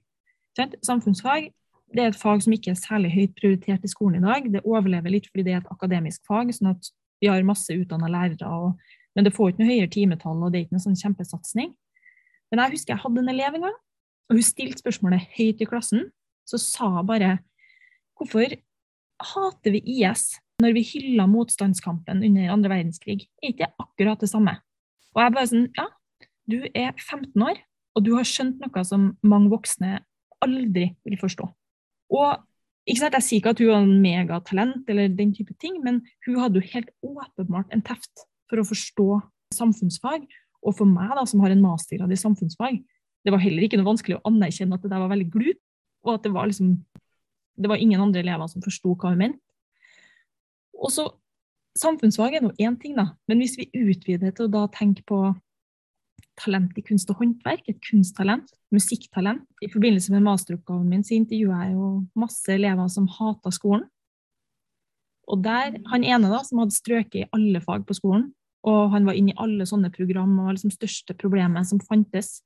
Samfunnsfag 0.56 1.50
det 1.94 2.02
er 2.02 2.08
et 2.10 2.18
fag 2.18 2.40
som 2.42 2.54
ikke 2.56 2.72
er 2.72 2.78
særlig 2.80 3.12
høyt 3.12 3.34
prioritert 3.36 3.84
i 3.84 3.90
skolen 3.92 4.24
i 4.24 4.26
dag. 4.26 4.48
Det 4.56 4.64
overlever 4.64 5.12
litt 5.12 5.28
fordi 5.28 5.44
det 5.46 5.52
er 5.52 5.60
et 5.60 5.70
akademisk 5.70 6.24
fag, 6.26 6.48
sånn 6.56 6.72
at 6.72 6.88
vi 7.20 7.28
har 7.28 7.44
masse 7.46 7.70
utdanna 7.76 8.08
lærere. 8.10 8.48
Og, 8.48 8.96
men 9.14 9.28
det 9.28 9.34
får 9.36 9.52
ikke 9.52 9.62
noe 9.62 9.70
høyere 9.70 9.92
timetall, 9.92 10.40
og 10.40 10.50
det 10.50 10.58
er 10.58 10.64
ikke 10.66 10.78
noen 10.78 10.86
sånn 10.88 10.98
kjempesatsing. 11.04 11.70
Men 12.50 12.62
jeg 12.62 12.76
husker 12.76 12.94
jeg 12.94 13.02
hadde 13.02 13.22
en 13.22 13.32
elev 13.32 13.58
en 13.58 13.68
gang, 13.68 13.76
og 14.26 14.38
hun 14.38 14.46
stilte 14.46 14.82
spørsmålet 14.82 15.28
høyt 15.36 15.62
i 15.62 15.68
klassen. 15.68 16.08
Så 16.46 16.60
sa 16.62 16.88
hun 16.98 17.06
bare 17.08 17.38
Hvorfor 18.16 18.54
hater 19.20 19.74
vi 19.74 19.82
IS? 19.98 20.36
når 20.62 20.72
vi 20.76 20.84
hyller 20.88 21.28
motstandskampen 21.28 22.24
under 22.24 22.52
andre 22.52 22.72
verdenskrig, 22.72 23.26
er 23.42 23.52
ikke 23.52 23.66
det 23.66 23.82
akkurat 23.82 24.22
det 24.22 24.30
samme? 24.30 24.56
Og 25.14 25.22
jeg 25.22 25.34
bare 25.34 25.50
sånn, 25.50 25.68
ja, 25.76 25.86
du 26.48 26.58
er 26.72 26.92
15 26.96 27.44
år, 27.44 27.60
og 27.96 28.04
du 28.04 28.12
har 28.16 28.28
skjønt 28.28 28.60
noe 28.62 28.84
som 28.84 29.10
mange 29.26 29.50
voksne 29.52 29.98
aldri 30.44 30.90
vil 31.06 31.18
forstå. 31.20 31.48
Og 32.16 32.44
ikke 32.86 33.02
sant, 33.02 33.16
Jeg 33.18 33.26
sier 33.26 33.40
ikke 33.40 33.52
at 33.56 33.60
hun 33.60 33.72
var 33.72 33.82
en 33.82 34.02
megatalent, 34.02 34.88
eller 34.88 35.08
den 35.08 35.32
type 35.34 35.52
ting, 35.60 35.80
men 35.82 36.04
hun 36.26 36.38
hadde 36.38 36.60
jo 36.60 36.70
helt 36.72 36.90
åpenbart 37.02 37.72
en 37.74 37.82
teft 37.82 38.26
for 38.48 38.62
å 38.62 38.68
forstå 38.68 39.08
samfunnsfag. 39.54 40.22
Og 40.66 40.74
for 40.74 40.88
meg, 40.90 41.12
da, 41.14 41.24
som 41.28 41.42
har 41.44 41.54
en 41.54 41.62
mastergrad 41.62 42.12
i 42.12 42.18
samfunnsfag, 42.18 42.80
det 43.26 43.34
var 43.34 43.42
heller 43.42 43.66
ikke 43.66 43.78
noe 43.78 43.88
vanskelig 43.88 44.18
å 44.18 44.24
anerkjenne 44.28 44.76
at 44.76 44.84
det 44.84 44.92
der 44.92 45.02
var 45.02 45.12
veldig 45.12 45.28
glupt, 45.32 45.62
og 46.06 46.16
at 46.16 46.26
det 46.26 46.34
var 46.34 46.50
liksom 46.50 46.76
det 47.56 47.70
var 47.70 47.80
ingen 47.80 48.00
andre 48.00 48.20
elever 48.20 48.50
som 48.50 48.64
forsto 48.64 48.94
hva 48.94 49.14
hun 49.14 49.22
mente. 49.22 49.40
Og 50.76 50.92
så 50.92 51.08
Samfunnsfag 51.76 52.38
er 52.38 52.40
nå 52.40 52.54
én 52.56 52.72
ting, 52.80 52.94
da, 52.96 53.10
men 53.28 53.42
hvis 53.42 53.58
vi 53.60 53.66
utvider 53.76 54.30
til 54.32 54.46
å 54.46 54.52
da 54.54 54.62
tenke 54.72 55.02
på 55.04 55.18
talent 56.40 56.76
i 56.80 56.84
kunst 56.84 57.10
og 57.12 57.18
håndverk, 57.20 57.66
et 57.68 57.82
kunsttalent, 57.84 58.48
musikktalent 58.72 59.44
I 59.60 59.68
forbindelse 59.68 60.14
med 60.14 60.24
masteroppgaven 60.24 60.88
min 60.88 61.04
så 61.04 61.18
intervjua 61.18 61.66
jeg 61.66 61.74
jo 61.76 61.90
masse 62.16 62.48
elever 62.52 62.88
som 62.92 63.10
hata 63.18 63.52
skolen. 63.52 63.84
Og 65.28 65.42
der, 65.44 65.76
Han 65.92 66.04
ene 66.04 66.30
da, 66.32 66.40
som 66.48 66.62
hadde 66.62 66.76
strøket 66.76 67.18
i 67.20 67.28
alle 67.36 67.60
fag 67.60 67.84
på 67.84 67.98
skolen, 67.98 68.30
og 68.66 68.90
han 68.92 69.06
var 69.06 69.16
inne 69.18 69.32
i 69.32 69.38
alle 69.42 69.66
sånne 69.68 69.92
program 69.94 70.34
og 70.40 70.48
var 70.48 70.56
liksom 70.56 70.74
største 70.74 71.14
problemet 71.18 71.68
som 71.68 71.80
fantes. 71.82 72.40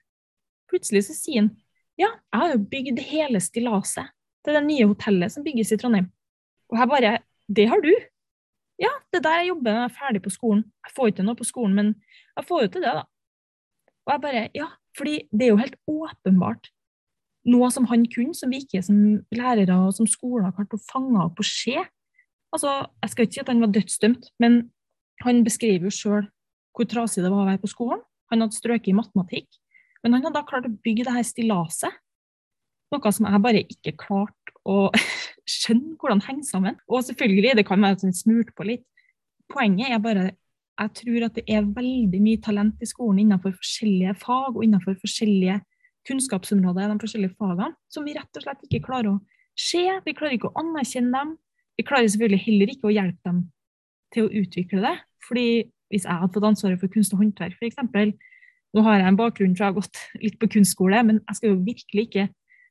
Plutselig 0.70 1.06
så 1.08 1.16
sier 1.16 1.44
han 1.44 1.52
ja, 2.00 2.08
jeg 2.08 2.40
har 2.40 2.52
jo 2.54 2.62
bygd 2.72 3.00
hele 3.10 3.40
stillaset 3.44 4.08
til 4.46 4.56
det 4.56 4.62
nye 4.64 4.88
hotellet 4.88 5.32
som 5.34 5.44
bygges 5.44 5.74
i 5.74 5.78
Trondheim. 5.80 6.08
Og 6.72 6.78
jeg 6.78 6.88
bare 6.88 7.18
Det 7.50 7.66
har 7.68 7.80
du? 7.82 7.90
Ja, 8.78 8.92
det 9.12 9.24
der 9.24 9.40
jeg 9.40 9.48
jobber 9.48 9.70
jeg 9.74 9.84
er 9.84 9.96
ferdig 9.98 10.22
på 10.22 10.30
skolen. 10.30 10.64
Jeg 10.86 10.94
får 10.96 11.08
ikke 11.10 11.24
noe 11.26 11.36
på 11.36 11.44
skolen, 11.44 11.74
men 11.74 11.88
jeg 12.36 12.46
får 12.48 12.62
jo 12.62 12.68
til 12.68 12.84
det, 12.84 12.92
da. 12.94 13.02
Og 14.06 14.12
jeg 14.12 14.20
bare 14.22 14.48
Ja, 14.54 14.68
fordi 14.96 15.16
det 15.32 15.42
er 15.46 15.50
jo 15.50 15.60
helt 15.60 15.76
åpenbart 15.86 16.70
noe 17.50 17.70
som 17.72 17.88
han 17.90 18.04
kunne, 18.12 18.34
som 18.34 18.52
vi 18.52 18.60
ikke 18.62 18.82
som 18.84 19.20
lærere 19.32 19.76
og 19.86 19.94
som 19.96 20.06
skolen 20.08 20.46
har 20.46 20.54
klart 20.56 20.76
å 20.76 20.84
fange 20.92 21.20
opp 21.24 21.40
og 21.40 21.48
se. 21.48 21.76
Altså, 22.54 22.86
jeg 23.02 23.10
skal 23.10 23.26
ikke 23.26 23.36
si 23.36 23.42
at 23.42 23.52
han 23.52 23.62
var 23.62 23.72
dødsdømt, 23.74 24.30
men 24.42 24.70
han 25.24 25.42
beskriver 25.46 25.88
jo 25.88 25.94
sjøl 25.94 26.28
hvor 26.76 26.86
trasig 26.88 27.24
det 27.24 27.32
var 27.32 27.44
å 27.44 27.48
være 27.48 27.62
på 27.62 27.70
skolen. 27.72 28.02
Han 28.30 28.44
hadde 28.44 28.56
strøket 28.56 28.92
i 28.92 28.96
matematikk, 28.96 29.48
men 30.04 30.14
han 30.14 30.24
hadde 30.24 30.38
da 30.38 30.46
klart 30.46 30.68
å 30.68 30.76
bygge 30.84 31.06
det 31.08 31.16
her 31.16 31.26
stillaset. 31.26 31.96
Noe 32.90 33.12
som 33.14 33.26
jeg 33.28 33.42
bare 33.44 33.64
ikke 33.70 33.96
klarte 34.00 34.54
å 34.66 34.90
skjønne 35.58 35.96
hvordan 35.98 36.22
henger 36.26 36.46
sammen. 36.46 36.78
Og 36.90 37.04
selvfølgelig, 37.06 37.56
det 37.58 37.66
kan 37.68 37.82
være 37.82 38.00
sånn 38.04 38.16
smurt 38.16 38.54
på 38.56 38.66
litt. 38.70 38.86
Poenget 39.50 39.90
er 39.90 40.02
bare 40.02 40.30
jeg 40.80 40.92
tror 40.96 41.26
at 41.26 41.36
det 41.36 41.44
er 41.52 41.66
veldig 41.76 42.20
mye 42.24 42.40
talent 42.40 42.80
i 42.80 42.88
skolen 42.88 43.18
innenfor 43.20 43.52
forskjellige 43.52 44.14
fag 44.22 44.54
og 44.54 44.62
innenfor 44.64 44.96
forskjellige 45.02 45.58
kunnskapsområder 46.08 46.86
i 46.86 46.92
de 46.94 47.02
forskjellige 47.02 47.36
fagene, 47.36 47.74
som 47.92 48.06
vi 48.06 48.14
rett 48.16 48.38
og 48.38 48.46
slett 48.46 48.62
ikke 48.64 48.86
klarer 48.86 49.10
å 49.12 49.18
se. 49.58 49.82
Vi 50.06 50.14
klarer 50.16 50.38
ikke 50.38 50.48
å 50.48 50.56
anerkjenne 50.62 51.12
dem. 51.12 51.34
Vi 51.76 51.84
klarer 51.84 52.08
selvfølgelig 52.08 52.44
heller 52.46 52.72
ikke 52.72 52.88
å 52.88 52.94
hjelpe 52.94 53.28
dem 53.28 53.42
til 54.14 54.26
å 54.26 54.32
utvikle 54.40 54.84
det. 54.86 54.94
Fordi 55.30 55.46
hvis 55.90 56.06
jeg 56.06 56.18
hadde 56.20 56.34
fått 56.34 56.48
ansvaret 56.50 56.82
for 56.82 56.92
kunst 56.92 57.14
og 57.14 57.22
håndverk, 57.22 57.56
f.eks. 57.58 57.78
Nå 58.70 58.82
har 58.86 59.00
jeg 59.00 59.10
en 59.10 59.18
bakgrunn 59.18 59.54
fra 59.58 59.66
jeg 59.66 59.72
har 59.72 59.80
gått 59.80 60.00
litt 60.22 60.36
på 60.38 60.48
kunstskole, 60.52 61.00
men 61.06 61.22
jeg 61.24 61.38
skal 61.38 61.52
jo 61.52 61.62
virkelig 61.66 62.04
ikke 62.06 62.26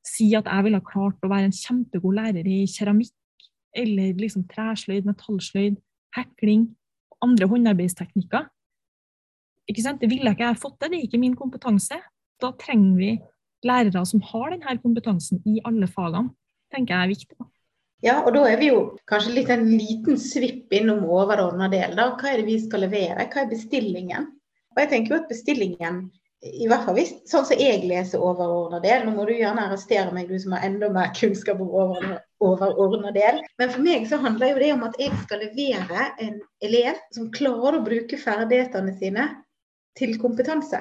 si 0.07 0.29
at 0.37 0.47
jeg 0.47 0.65
ville 0.65 0.79
ha 0.79 0.85
klart 0.85 1.25
å 1.25 1.31
være 1.31 1.49
en 1.49 1.55
kjempegod 1.55 2.15
lærer 2.15 2.47
i 2.47 2.61
keramikk 2.71 3.15
eller 3.77 4.15
liksom 4.17 4.45
tresløyd, 4.49 5.07
metallsløyd, 5.09 5.75
hekling 6.15 6.69
andre 7.25 7.49
håndarbeidsteknikker. 7.51 8.47
Ikke 9.69 9.83
sant? 9.85 10.01
Det 10.01 10.09
ville 10.09 10.31
ikke 10.31 10.47
jeg 10.47 10.61
fått 10.61 10.79
til, 10.79 10.91
det 10.91 10.99
er 10.99 11.07
ikke 11.07 11.21
min 11.21 11.37
kompetanse. 11.37 11.99
Da 12.41 12.51
trenger 12.57 12.95
vi 12.97 13.11
lærere 13.67 14.05
som 14.07 14.23
har 14.23 14.53
denne 14.53 14.77
kompetansen 14.81 15.43
i 15.47 15.59
alle 15.67 15.89
fagene, 15.91 16.31
tenker 16.73 16.95
jeg 16.95 17.03
er 17.03 17.11
viktig. 17.11 17.49
Ja, 18.05 18.21
og 18.23 18.31
da 18.31 18.45
er 18.47 18.61
vi 18.61 18.69
jo 18.69 18.83
kanskje 19.11 19.33
litt 19.35 19.49
en 19.51 19.65
liten 19.67 20.19
svipp 20.19 20.71
innom 20.75 21.03
overordna 21.03 21.67
del. 21.71 21.97
da. 21.97 22.13
Hva 22.15 22.31
er 22.31 22.39
det 22.39 22.47
vi 22.47 22.55
skal 22.63 22.85
levere? 22.85 23.27
Hva 23.27 23.43
er 23.43 23.51
bestillingen? 23.51 24.29
Og 24.75 24.79
jeg 24.83 24.91
tenker 24.93 25.15
jo 25.15 25.19
at 25.19 25.31
bestillingen, 25.31 26.05
i 26.39 26.69
hvert 26.71 26.85
fall 26.85 26.95
hvis, 26.95 27.11
sånn 27.27 27.43
som 27.49 27.59
jeg 27.59 27.81
leser 27.83 28.21
overordna 28.23 28.79
del 28.79 29.03
Nå 29.03 29.11
må 29.17 29.25
du 29.27 29.33
gjerne 29.35 29.65
arrestere 29.65 30.13
meg, 30.15 30.29
du 30.31 30.39
som 30.39 30.55
har 30.55 30.63
enda 30.69 30.87
mer 30.95 31.11
kunnskap 31.17 31.59
om 31.59 31.73
overordna 32.39 33.11
del. 33.11 33.41
Men 33.59 33.73
for 33.75 33.83
meg 33.83 34.07
så 34.07 34.21
handler 34.23 34.53
jo 34.53 34.63
det 34.63 34.71
om 34.77 34.87
at 34.87 34.95
jeg 35.01 35.19
skal 35.25 35.43
levere 35.43 36.07
en 36.23 36.39
elev 36.63 37.03
som 37.15 37.27
klarer 37.35 37.81
å 37.81 37.83
bruke 37.83 38.21
ferdighetene 38.21 38.95
sine 39.01 39.27
til 39.99 40.15
kompetanse. 40.21 40.79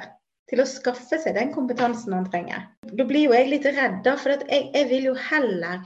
Til 0.49 0.63
å 0.63 0.71
skaffe 0.71 1.19
seg 1.19 1.35
den 1.35 1.51
kompetansen 1.53 2.15
han 2.15 2.31
trenger. 2.31 2.69
Da 2.87 3.05
blir 3.05 3.27
jo 3.27 3.35
jeg 3.35 3.51
litt 3.51 3.67
redd, 3.67 3.99
da, 4.07 4.15
for 4.17 4.39
jeg, 4.39 4.71
jeg 4.71 4.87
vil 4.95 5.11
jo 5.11 5.19
heller 5.27 5.83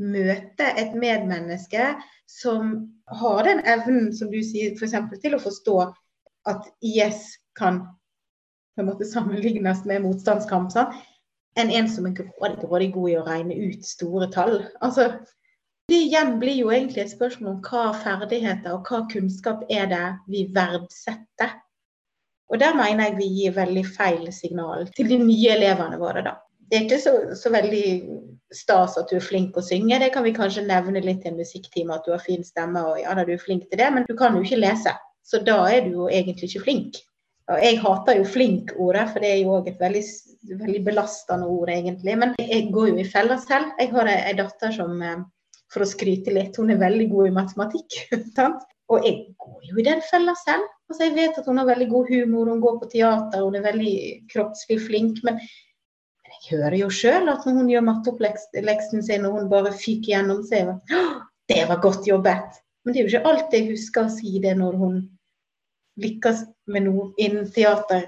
møte 0.00 0.66
et 0.80 0.94
medmenneske 0.98 1.92
som 2.30 2.74
har 3.06 3.44
den 3.46 3.60
evnen, 3.68 4.10
som 4.16 4.30
du 4.32 4.40
sier, 4.42 4.74
f.eks. 4.74 4.96
til 5.22 5.36
å 5.36 5.42
forstå 5.42 5.76
at 6.50 6.68
IS 6.84 7.36
kan 7.58 7.84
på 8.74 8.82
en 8.82 8.90
måte 8.90 9.06
sammenlignes 9.06 9.84
med 9.86 10.02
motstandskamp, 10.02 10.72
Sant? 10.74 10.96
enn 11.54 11.70
en 11.70 11.86
som 11.86 12.08
er 12.08 12.16
grådig, 12.18 12.88
god 12.90 13.10
i 13.12 13.18
å 13.20 13.26
regne 13.28 13.54
ut 13.54 13.84
store 13.86 14.26
tall. 14.34 14.56
Altså, 14.82 15.12
det 15.86 16.00
igjen 16.08 16.40
blir 16.40 16.56
jo 16.58 16.72
egentlig 16.74 17.04
et 17.04 17.12
spørsmål 17.12 17.52
om 17.52 17.60
hva 17.62 17.84
ferdigheter 18.02 18.74
og 18.74 18.88
hva 18.90 19.04
kunnskap 19.12 19.62
er 19.70 19.86
det 19.92 20.06
vi 20.26 20.48
verdsetter. 20.56 21.54
Og 22.50 22.58
der 22.58 22.74
mener 22.74 23.12
jeg 23.12 23.18
vi 23.20 23.28
gir 23.36 23.54
veldig 23.54 23.84
feil 23.86 24.26
signal 24.34 24.88
til 24.96 25.12
de 25.12 25.20
nye 25.22 25.54
elevene 25.54 26.00
våre, 26.02 26.24
da 26.26 26.34
det 26.70 26.76
er 26.76 26.84
ikke 26.86 27.00
så, 27.02 27.14
så, 27.36 27.50
veldig 27.52 27.86
stas 28.54 28.98
at 29.00 29.10
du 29.10 29.18
er 29.18 29.24
flink 29.24 29.56
å 29.58 29.64
synge. 29.64 29.98
Det 30.00 30.10
kan 30.14 30.24
vi 30.26 30.34
kanskje 30.36 30.66
nevne 30.66 31.02
litt 31.04 31.24
i 31.26 31.30
en 31.30 31.40
musikktime, 31.40 31.96
at 31.96 32.06
du 32.06 32.14
har 32.14 32.22
fin 32.22 32.44
stemme 32.46 32.82
og 32.88 33.00
ja, 33.02 33.14
da 33.16 33.24
du 33.26 33.34
er 33.34 33.42
flink 33.42 33.66
til 33.68 33.80
det, 33.80 33.90
men 33.94 34.06
du 34.08 34.14
kan 34.18 34.36
jo 34.36 34.44
ikke 34.44 34.62
lese. 34.62 34.94
Så 35.24 35.40
da 35.44 35.58
er 35.72 35.84
du 35.86 35.98
jo 35.98 36.08
egentlig 36.12 36.50
ikke 36.50 36.64
flink. 36.66 37.00
Og 37.52 37.60
jeg 37.60 37.80
hater 37.82 38.18
jo 38.18 38.24
flink-ordet, 38.24 39.04
for 39.12 39.20
det 39.20 39.30
er 39.30 39.40
jo 39.42 39.56
òg 39.58 39.66
et 39.68 39.80
veldig, 39.80 40.02
veldig, 40.62 40.82
belastende 40.86 41.48
ord, 41.52 41.72
egentlig. 41.72 42.14
Men 42.20 42.32
jeg 42.40 42.70
går 42.72 42.94
jo 42.94 43.00
i 43.02 43.08
fella 43.08 43.36
selv. 43.42 43.74
Jeg 43.80 43.90
har 43.92 44.08
ei 44.12 44.36
datter 44.38 44.72
som, 44.72 44.94
eh, 45.02 45.18
for 45.72 45.84
å 45.84 45.88
skryte 45.88 46.32
litt, 46.32 46.56
hun 46.56 46.72
er 46.72 46.80
veldig 46.80 47.10
god 47.12 47.28
i 47.28 47.34
matematikk. 47.36 47.98
og 48.92 49.04
jeg 49.04 49.34
går 49.44 49.68
jo 49.68 49.76
i 49.80 49.86
den 49.90 50.00
fella 50.08 50.36
selv. 50.40 50.64
Altså, 50.88 51.04
jeg 51.04 51.16
vet 51.18 51.38
at 51.40 51.46
hun 51.48 51.60
har 51.60 51.68
veldig 51.68 51.90
god 51.92 52.10
humor, 52.12 52.48
hun 52.52 52.64
går 52.64 52.80
på 52.80 52.90
teater, 52.96 53.44
hun 53.44 53.60
er 53.60 53.68
veldig 53.68 53.96
kroppslig 54.32 54.80
flink. 54.86 55.20
men 55.24 55.40
hører 56.50 56.76
jo 56.78 56.90
sjøl 56.92 57.30
at 57.32 57.44
når 57.46 57.58
hun 57.60 57.70
gjør 57.72 57.86
matteoppleksene 57.88 59.02
sin 59.04 59.26
og 59.28 59.38
hun 59.38 59.50
bare 59.52 59.72
fyker 59.72 60.14
gjennom, 60.14 60.42
seg 60.46 60.70
det 61.50 61.64
var 61.68 61.82
godt 61.82 62.06
jobbet. 62.08 62.60
Men 62.84 62.94
det 62.94 63.00
er 63.00 63.06
jo 63.06 63.12
ikke 63.12 63.30
alltid 63.30 63.58
jeg 63.58 63.74
husker 63.74 64.06
å 64.06 64.12
si 64.12 64.38
det 64.40 64.54
når 64.58 64.78
hun 64.80 64.96
lykkes 66.00 66.42
med 66.72 66.86
noe 66.88 67.10
innen 67.22 67.48
teater. 67.52 68.06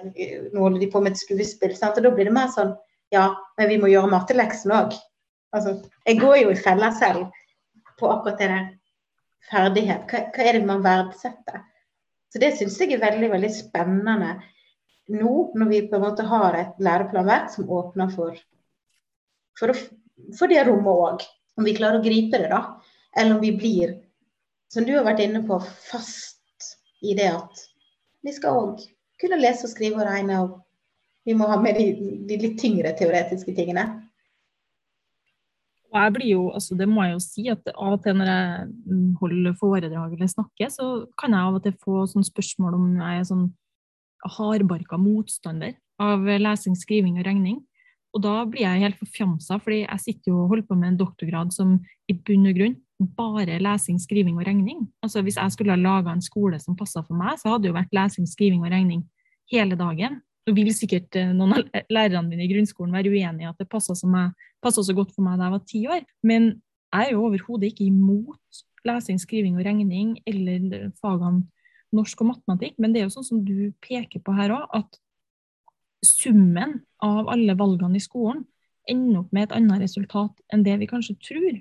Nå 0.52 0.62
holder 0.62 0.82
de 0.82 0.88
på 0.92 1.02
med 1.04 1.14
et 1.14 1.20
skuespill. 1.20 1.74
Sant? 1.76 1.98
Og 2.00 2.06
da 2.06 2.12
blir 2.12 2.28
det 2.28 2.36
mer 2.36 2.52
sånn 2.54 2.74
Ja, 3.14 3.28
men 3.54 3.68
vi 3.70 3.76
må 3.78 3.86
gjøre 3.86 4.10
matteleksen 4.10 4.72
òg. 4.74 4.96
Altså, 5.54 5.76
jeg 6.08 6.18
går 6.18 6.40
jo 6.40 6.48
i 6.50 6.58
fella 6.58 6.88
selv 6.96 7.28
på 8.00 8.08
akkurat 8.10 8.40
det 8.40 8.48
der 8.50 8.64
ferdighet. 9.46 10.08
Hva, 10.10 10.24
hva 10.34 10.42
er 10.42 10.58
det 10.58 10.66
man 10.66 10.82
verdsetter? 10.82 11.60
Så 12.34 12.42
det 12.42 12.50
syns 12.58 12.80
jeg 12.82 12.96
er 12.96 13.04
veldig, 13.04 13.28
veldig 13.30 13.52
spennende 13.54 14.32
nå, 15.12 15.32
når 15.54 15.70
vi 15.70 15.84
på 15.88 15.98
en 15.98 16.04
måte 16.04 16.26
har 16.26 16.56
et 16.58 16.82
læreplanverk 16.82 17.50
som 17.52 17.70
åpner 17.70 18.10
for, 18.14 18.38
for, 19.58 19.74
for 20.38 20.50
det 20.50 20.64
rommet 20.66 21.06
òg. 21.06 21.26
Om 21.56 21.64
vi 21.68 21.76
klarer 21.76 22.00
å 22.00 22.04
gripe 22.04 22.40
det, 22.40 22.50
da. 22.52 22.76
Eller 23.16 23.36
om 23.36 23.40
vi 23.40 23.54
blir, 23.56 23.94
som 24.72 24.84
du 24.84 24.92
har 24.96 25.06
vært 25.06 25.22
inne 25.24 25.44
på, 25.46 25.58
fast 25.88 26.74
i 27.04 27.14
det 27.16 27.30
at 27.32 27.64
vi 28.26 28.34
skal 28.34 28.58
òg 28.58 28.82
kunne 29.20 29.38
lese 29.40 29.64
og 29.68 29.72
skrive 29.72 30.02
og 30.02 30.08
regne. 30.08 30.40
og 30.42 30.58
Vi 31.24 31.36
må 31.36 31.48
ha 31.48 31.56
med 31.60 31.78
de, 31.78 31.86
de 32.28 32.40
litt 32.42 32.58
tyngre 32.60 32.92
teoretiske 32.98 33.54
tingene. 33.56 33.86
Og 35.94 36.00
jeg 36.02 36.12
blir 36.12 36.28
jo, 36.28 36.42
altså 36.52 36.76
Det 36.76 36.88
må 36.90 37.04
jeg 37.06 37.14
jo 37.14 37.20
si 37.24 37.46
at 37.48 37.70
av 37.72 37.94
og 37.94 38.02
til 38.04 38.18
når 38.18 38.30
jeg 38.32 39.04
holder 39.20 39.54
foredrag 39.60 40.16
eller 40.16 40.28
snakker, 40.28 40.68
så 40.72 41.06
kan 41.16 41.32
jeg 41.32 41.48
av 41.48 41.56
og 41.56 41.62
til 41.64 41.76
få 41.84 42.02
sånn 42.10 42.26
spørsmål 42.26 42.76
om 42.76 42.90
jeg 42.98 43.22
er 43.22 43.28
sånn 43.30 43.46
hardbarka 44.32 44.98
motstander 45.00 45.76
av 46.02 46.26
lesing, 46.26 46.76
skriving 46.76 47.20
og 47.20 47.26
regning. 47.26 47.60
Og 48.16 48.22
da 48.24 48.40
blir 48.48 48.64
jeg 48.64 48.82
helt 48.84 49.00
forfjamsa, 49.00 49.58
fordi 49.60 49.82
jeg 49.82 50.02
sitter 50.02 50.32
jo 50.32 50.42
og 50.42 50.52
holder 50.54 50.68
på 50.68 50.78
med 50.78 50.94
en 50.94 51.00
doktorgrad 51.02 51.52
som 51.52 51.76
i 52.08 52.16
bunn 52.16 52.48
og 52.48 52.56
grunn 52.56 52.76
bare 53.16 53.58
lesing, 53.60 53.98
skriving 54.00 54.38
og 54.38 54.46
regning. 54.46 54.86
Altså 55.04 55.22
Hvis 55.22 55.36
jeg 55.36 55.52
skulle 55.52 55.74
ha 55.74 55.76
laga 55.76 56.12
en 56.12 56.22
skole 56.22 56.58
som 56.60 56.76
passa 56.76 57.02
for 57.04 57.16
meg, 57.16 57.36
så 57.38 57.50
hadde 57.50 57.66
det 57.66 57.72
jo 57.72 57.76
vært 57.76 57.92
lesing, 57.92 58.28
skriving 58.28 58.64
og 58.64 58.72
regning 58.72 59.02
hele 59.52 59.76
dagen. 59.76 60.20
Nå 60.46 60.54
vil 60.54 60.72
sikkert 60.74 61.16
eh, 61.18 61.32
noen 61.34 61.58
av 61.58 61.82
lærerne 61.90 62.28
mine 62.30 62.46
i 62.46 62.52
grunnskolen 62.52 62.94
være 62.94 63.10
uenig 63.10 63.44
i 63.44 63.50
at 63.50 63.58
det 63.58 63.68
passa 63.68 63.94
så, 63.98 64.06
godt 64.94 65.12
for 65.12 65.26
meg 65.26 65.36
da 65.38 65.48
jeg 65.48 65.56
var 65.56 65.66
ti 65.66 65.82
år. 65.90 66.06
Men 66.22 66.54
jeg 66.94 67.10
er 67.10 67.12
jo 67.12 67.26
overhodet 67.26 67.72
ikke 67.72 67.88
imot 67.90 68.62
lesing, 68.86 69.18
skriving 69.20 69.58
og 69.58 69.66
regning 69.66 70.16
eller 70.24 70.92
fagene 71.02 71.44
norsk 71.94 72.22
og 72.22 72.32
matematikk, 72.32 72.76
men 72.82 72.92
det 72.92 73.02
er 73.02 73.06
jo 73.06 73.14
sånn 73.14 73.28
som 73.28 73.42
du 73.46 73.70
peker 73.84 74.22
på 74.24 74.34
her 74.36 74.54
òg, 74.56 74.66
at 74.74 74.98
summen 76.04 76.80
av 77.02 77.30
alle 77.32 77.56
valgene 77.58 77.98
i 77.98 78.04
skolen 78.04 78.44
ender 78.90 79.22
opp 79.22 79.32
med 79.34 79.48
et 79.48 79.56
annet 79.56 79.82
resultat 79.82 80.42
enn 80.52 80.64
det 80.66 80.76
vi 80.80 80.88
kanskje 80.90 81.16
tror. 81.22 81.60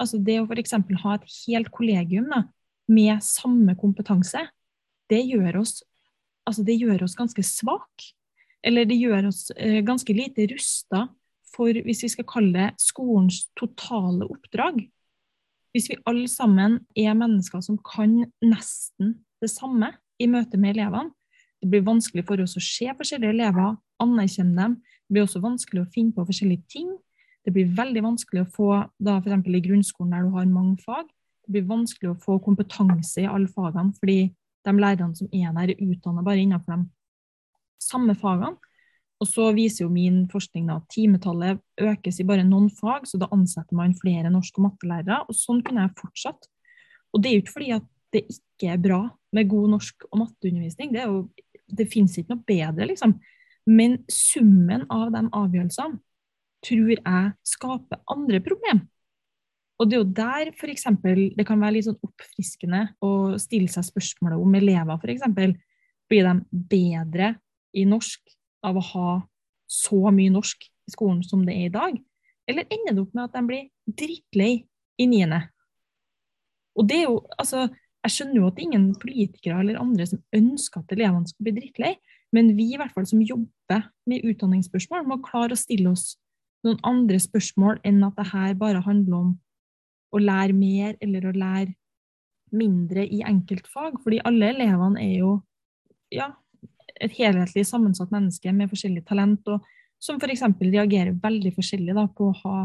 Altså 0.00 0.20
Det 0.22 0.38
å 0.40 0.46
f.eks. 0.46 0.76
ha 1.02 1.14
et 1.16 1.28
helt 1.46 1.70
kollegium 1.74 2.30
da, 2.32 2.44
med 2.90 3.22
samme 3.24 3.76
kompetanse, 3.78 4.42
det 5.10 5.20
gjør 5.26 5.60
oss, 5.62 5.80
altså 6.46 6.64
det 6.66 6.78
gjør 6.80 7.04
oss 7.06 7.16
ganske 7.18 7.42
svak. 7.46 8.10
Eller 8.66 8.86
det 8.88 8.98
gjør 9.00 9.30
oss 9.30 9.48
eh, 9.56 9.80
ganske 9.86 10.14
lite 10.14 10.46
rusta 10.52 11.06
for, 11.50 11.72
hvis 11.72 12.04
vi 12.04 12.12
skal 12.12 12.28
kalle 12.28 12.52
det, 12.54 12.68
skolens 12.82 13.46
totale 13.58 14.28
oppdrag. 14.28 14.82
Hvis 15.74 15.88
vi 15.90 15.98
alle 16.10 16.28
sammen 16.30 16.80
er 16.98 17.16
mennesker 17.16 17.62
som 17.64 17.78
kan 17.86 18.18
nesten 18.42 19.16
det 19.40 19.50
samme 19.52 19.92
i 20.20 20.28
møte 20.30 20.60
med 20.60 20.76
elevene. 20.76 21.12
Det 21.60 21.68
blir 21.68 21.84
vanskelig 21.84 22.24
for 22.28 22.40
oss 22.40 22.56
å 22.56 22.62
se 22.64 22.88
forskjellige 22.96 23.34
elever, 23.34 23.74
anerkjenne 24.00 24.56
dem. 24.56 24.76
Det 24.80 25.16
blir 25.16 25.26
også 25.26 25.42
vanskelig 25.44 25.82
å 25.82 25.90
finne 25.92 26.16
på 26.16 26.24
forskjellige 26.28 26.64
ting. 26.72 26.92
Det 27.44 27.52
blir 27.52 27.72
veldig 27.76 28.02
vanskelig 28.04 28.44
å 28.44 28.50
få, 28.54 28.70
da 29.00 29.18
f.eks. 29.20 29.48
i 29.48 29.64
grunnskolen 29.64 30.14
der 30.14 30.24
du 30.24 30.36
har 30.36 30.48
mange 30.48 30.78
fag, 30.84 31.08
det 31.50 31.56
blir 31.56 31.68
vanskelig 31.68 32.12
å 32.12 32.18
få 32.20 32.38
kompetanse 32.44 33.24
i 33.24 33.28
alle 33.28 33.48
fagene, 33.50 33.92
fordi 33.98 34.30
de 34.64 34.74
lærerne 34.76 35.16
som 35.16 35.28
er 35.32 35.54
der, 35.56 35.72
er 35.72 35.88
utdanna 35.88 36.22
bare 36.24 36.44
innenfor 36.44 36.76
de 36.76 36.84
samme 37.82 38.14
fagene. 38.14 38.56
Og 39.20 39.28
så 39.28 39.50
viser 39.52 39.84
jo 39.84 39.92
min 39.92 40.22
forskning 40.32 40.70
at 40.72 40.86
timetallet 40.94 41.60
økes 41.80 42.20
i 42.22 42.24
bare 42.28 42.44
noen 42.46 42.70
fag, 42.72 43.04
så 43.08 43.18
da 43.20 43.28
ansetter 43.34 43.76
man 43.76 43.96
flere 43.98 44.30
norsk- 44.32 44.56
og 44.60 44.70
mattelærere. 44.70 45.18
Og 45.28 45.36
sånn 45.36 45.60
kunne 45.66 45.84
jeg 45.84 45.96
fortsatt. 45.98 46.48
Og 47.12 47.20
det 47.20 47.28
er 47.28 47.34
jo 47.36 47.42
ikke 47.42 47.56
fordi 47.58 47.72
at 47.76 47.88
det 48.14 48.24
ikke 48.26 48.72
er 48.74 48.82
bra 48.82 49.02
med 49.34 49.48
god 49.50 49.74
norsk- 49.76 50.06
og 50.10 50.22
matteundervisning. 50.24 50.94
Det, 50.94 51.06
det 51.66 51.88
fins 51.90 52.16
ikke 52.18 52.34
noe 52.34 52.46
bedre, 52.46 52.88
liksom. 52.90 53.16
Men 53.70 54.00
summen 54.10 54.86
av 54.90 55.10
de 55.14 55.26
avgjørelsene 55.36 56.00
tror 56.66 56.90
jeg 56.92 57.28
skaper 57.46 58.02
andre 58.12 58.40
problem. 58.44 58.82
Og 59.80 59.88
det 59.88 59.96
er 59.96 60.02
jo 60.02 60.12
der 60.12 60.50
f.eks. 60.52 60.84
det 61.36 61.46
kan 61.48 61.60
være 61.62 61.78
litt 61.78 61.86
sånn 61.86 62.02
oppfriskende 62.04 62.82
å 63.00 63.38
stille 63.40 63.70
seg 63.72 63.86
spørsmålet 63.86 64.42
om 64.42 64.58
elever 64.58 65.00
f.eks. 65.00 65.24
Blir 66.10 66.26
de 66.26 66.34
bedre 66.50 67.30
i 67.72 67.86
norsk 67.88 68.34
av 68.66 68.76
å 68.76 68.86
ha 68.90 69.12
så 69.70 70.10
mye 70.12 70.32
norsk 70.34 70.66
i 70.66 70.92
skolen 70.92 71.22
som 71.24 71.46
det 71.46 71.56
er 71.56 71.70
i 71.70 71.72
dag? 71.72 71.96
Eller 72.50 72.68
ender 72.68 72.96
det 72.96 73.04
opp 73.06 73.16
med 73.16 73.24
at 73.28 73.38
de 73.38 73.44
blir 73.46 73.96
drittlei 74.02 74.52
i 75.00 75.06
niende? 75.08 75.40
Og 76.76 76.86
det 76.90 77.00
er 77.00 77.08
jo, 77.08 77.22
altså, 77.38 77.68
jeg 78.06 78.14
skjønner 78.14 78.40
jo 78.40 78.46
at 78.48 78.56
det 78.56 78.62
er 78.62 78.68
ingen 78.70 78.86
politikere 79.00 79.60
eller 79.60 79.80
andre 79.80 80.06
som 80.08 80.22
ønsker 80.36 80.80
at 80.80 80.94
elevene 80.96 81.28
skal 81.28 81.46
bli 81.46 81.54
drittlei, 81.58 81.92
men 82.32 82.54
vi 82.56 82.70
i 82.72 82.78
hvert 82.80 82.94
fall 82.94 83.08
som 83.08 83.22
jobber 83.22 83.86
med 84.08 84.24
utdanningsspørsmål, 84.30 85.06
må 85.08 85.20
klare 85.24 85.56
å 85.56 85.60
stille 85.60 85.92
oss 85.92 86.14
noen 86.64 86.80
andre 86.86 87.20
spørsmål 87.20 87.80
enn 87.88 88.02
at 88.06 88.16
det 88.18 88.28
her 88.32 88.56
bare 88.60 88.82
handler 88.84 89.16
om 89.18 89.30
å 90.14 90.20
lære 90.20 90.56
mer 90.56 90.96
eller 91.02 91.28
å 91.28 91.36
lære 91.36 91.74
mindre 92.56 93.04
i 93.06 93.20
enkeltfag. 93.26 94.00
Fordi 94.02 94.20
alle 94.26 94.50
elevene 94.54 95.02
er 95.02 95.14
jo 95.20 95.34
ja, 96.14 96.32
et 97.00 97.14
helhetlig 97.18 97.64
sammensatt 97.68 98.12
menneske 98.14 98.52
med 98.54 98.70
forskjellig 98.72 99.04
talent, 99.08 99.46
og 99.48 99.64
som 100.00 100.18
f.eks. 100.20 100.46
reagerer 100.60 101.16
veldig 101.22 101.52
forskjellig 101.56 101.94
da, 101.96 102.06
på 102.08 102.30
å 102.30 102.36
ha 102.44 102.58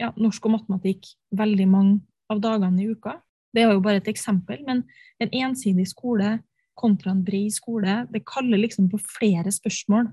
ja, 0.00 0.10
norsk 0.16 0.46
og 0.48 0.56
matematikk 0.58 1.12
veldig 1.36 1.66
mange 1.70 2.00
av 2.30 2.42
dagene 2.42 2.82
i 2.82 2.90
uka. 2.90 3.18
Det 3.54 3.64
er 3.64 3.74
jo 3.74 3.82
bare 3.82 4.00
et 4.00 4.10
eksempel, 4.10 4.62
men 4.66 4.84
en 5.20 5.34
ensidig 5.44 5.88
skole 5.90 6.38
kontra 6.78 7.12
en 7.12 7.24
bred 7.24 7.52
skole, 7.52 8.06
det 8.08 8.24
kaller 8.24 8.62
liksom 8.62 8.88
på 8.88 9.00
flere 9.02 9.52
spørsmål 9.52 10.08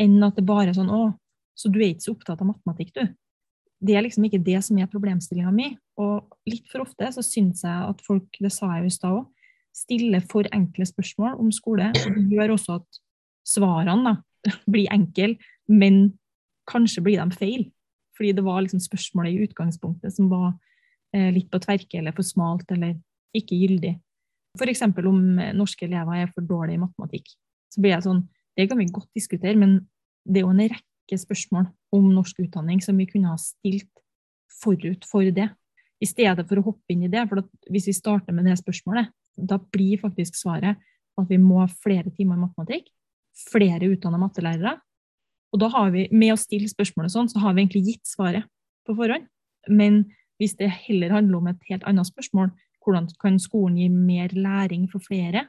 enn 0.00 0.18
at 0.26 0.36
det 0.36 0.44
bare 0.48 0.68
er 0.68 0.76
sånn 0.76 0.90
Å, 0.92 1.14
så 1.56 1.70
du 1.72 1.78
er 1.80 1.94
ikke 1.94 2.08
så 2.08 2.14
opptatt 2.16 2.42
av 2.42 2.50
matematikk, 2.50 2.92
du? 2.96 3.04
det 3.80 3.96
er 3.96 4.04
liksom 4.04 4.26
ikke 4.28 4.42
det 4.44 4.60
som 4.64 4.78
er 4.78 4.90
problemstillinga 4.92 5.52
mi. 5.54 5.70
Og 6.00 6.28
litt 6.48 6.68
for 6.70 6.84
ofte 6.84 7.08
så 7.14 7.24
syns 7.24 7.64
jeg 7.64 7.90
at 7.90 8.02
folk, 8.04 8.28
det 8.40 8.52
sa 8.52 8.74
jeg 8.74 8.84
jo 8.84 8.90
i 8.90 8.96
stad 8.96 9.18
òg, 9.22 9.28
stiller 9.76 10.24
for 10.28 10.48
enkle 10.52 10.84
spørsmål 10.88 11.38
om 11.40 11.50
skole. 11.54 11.88
Og 11.88 12.18
det 12.18 12.36
gjør 12.36 12.56
også 12.56 12.80
at 12.80 13.00
svarene 13.48 13.96
da, 14.04 14.16
blir 14.72 14.90
enkle, 14.92 15.36
men 15.72 16.02
kanskje 16.70 17.04
blir 17.06 17.22
de 17.22 17.38
feil. 17.40 17.68
Fordi 18.18 18.34
det 18.36 18.44
var 18.44 18.60
liksom 18.64 18.82
spørsmålet 18.84 19.32
i 19.32 19.46
utgangspunktet 19.48 20.12
som 20.12 20.28
var 20.32 20.52
litt 21.12 21.48
på 21.50 21.58
tverke 21.62 21.98
eller 21.98 22.14
for 22.14 22.26
smalt 22.26 22.70
eller 22.70 22.94
ikke 23.36 23.58
gyldig. 23.58 23.94
F.eks. 24.58 24.82
om 24.82 25.22
norske 25.54 25.86
elever 25.86 26.24
er 26.24 26.30
for 26.34 26.46
dårlige 26.46 26.78
i 26.78 26.82
matematikk. 26.82 27.32
Så 27.70 27.82
blir 27.82 27.96
jeg 27.96 28.06
sånn, 28.08 28.28
Det 28.58 28.66
kan 28.68 28.78
vi 28.78 28.90
godt 28.90 29.08
diskutere, 29.14 29.56
men 29.56 29.86
det 30.26 30.40
er 30.40 30.44
jo 30.44 30.50
en 30.50 30.68
rekke 30.68 31.16
spørsmål 31.16 31.68
om 31.94 32.08
norsk 32.12 32.42
utdanning 32.42 32.82
som 32.82 32.98
vi 32.98 33.06
kunne 33.08 33.30
ha 33.30 33.38
stilt 33.38 34.02
forut 34.60 35.06
for 35.08 35.24
det. 35.30 35.48
I 36.02 36.08
stedet 36.08 36.46
for 36.48 36.58
å 36.58 36.64
hoppe 36.66 36.92
inn 36.92 37.06
i 37.06 37.12
det. 37.12 37.22
For 37.30 37.40
hvis 37.70 37.88
vi 37.88 37.94
starter 37.96 38.34
med 38.34 38.48
det 38.50 38.58
spørsmålet, 38.58 39.08
da 39.36 39.58
blir 39.58 40.00
faktisk 40.02 40.36
svaret 40.36 40.80
at 41.20 41.30
vi 41.30 41.38
må 41.40 41.60
ha 41.62 41.68
flere 41.70 42.10
timer 42.10 42.36
i 42.36 42.44
matematikk, 42.44 42.90
flere 43.50 43.88
utdanna 43.94 44.20
mattelærere. 44.20 44.76
Og 45.54 45.60
da 45.62 45.70
har 45.72 45.90
vi, 45.94 46.06
med 46.12 46.34
å 46.34 46.40
stille 46.40 46.68
spørsmålet 46.70 47.14
sånn, 47.14 47.30
så 47.30 47.42
har 47.42 47.54
vi 47.54 47.64
egentlig 47.64 47.86
gitt 47.86 48.10
svaret 48.10 48.46
på 48.86 48.96
forhånd. 48.98 49.26
Men 49.68 50.04
hvis 50.40 50.56
det 50.56 50.70
heller 50.86 51.12
handler 51.12 51.36
om 51.36 51.48
et 51.50 51.64
helt 51.68 51.84
annet 51.84 52.08
spørsmål, 52.08 52.48
hvordan 52.80 53.10
kan 53.20 53.36
skolen 53.38 53.76
gi 53.76 53.88
mer 53.92 54.32
læring 54.32 54.86
for 54.88 55.02
flere? 55.04 55.44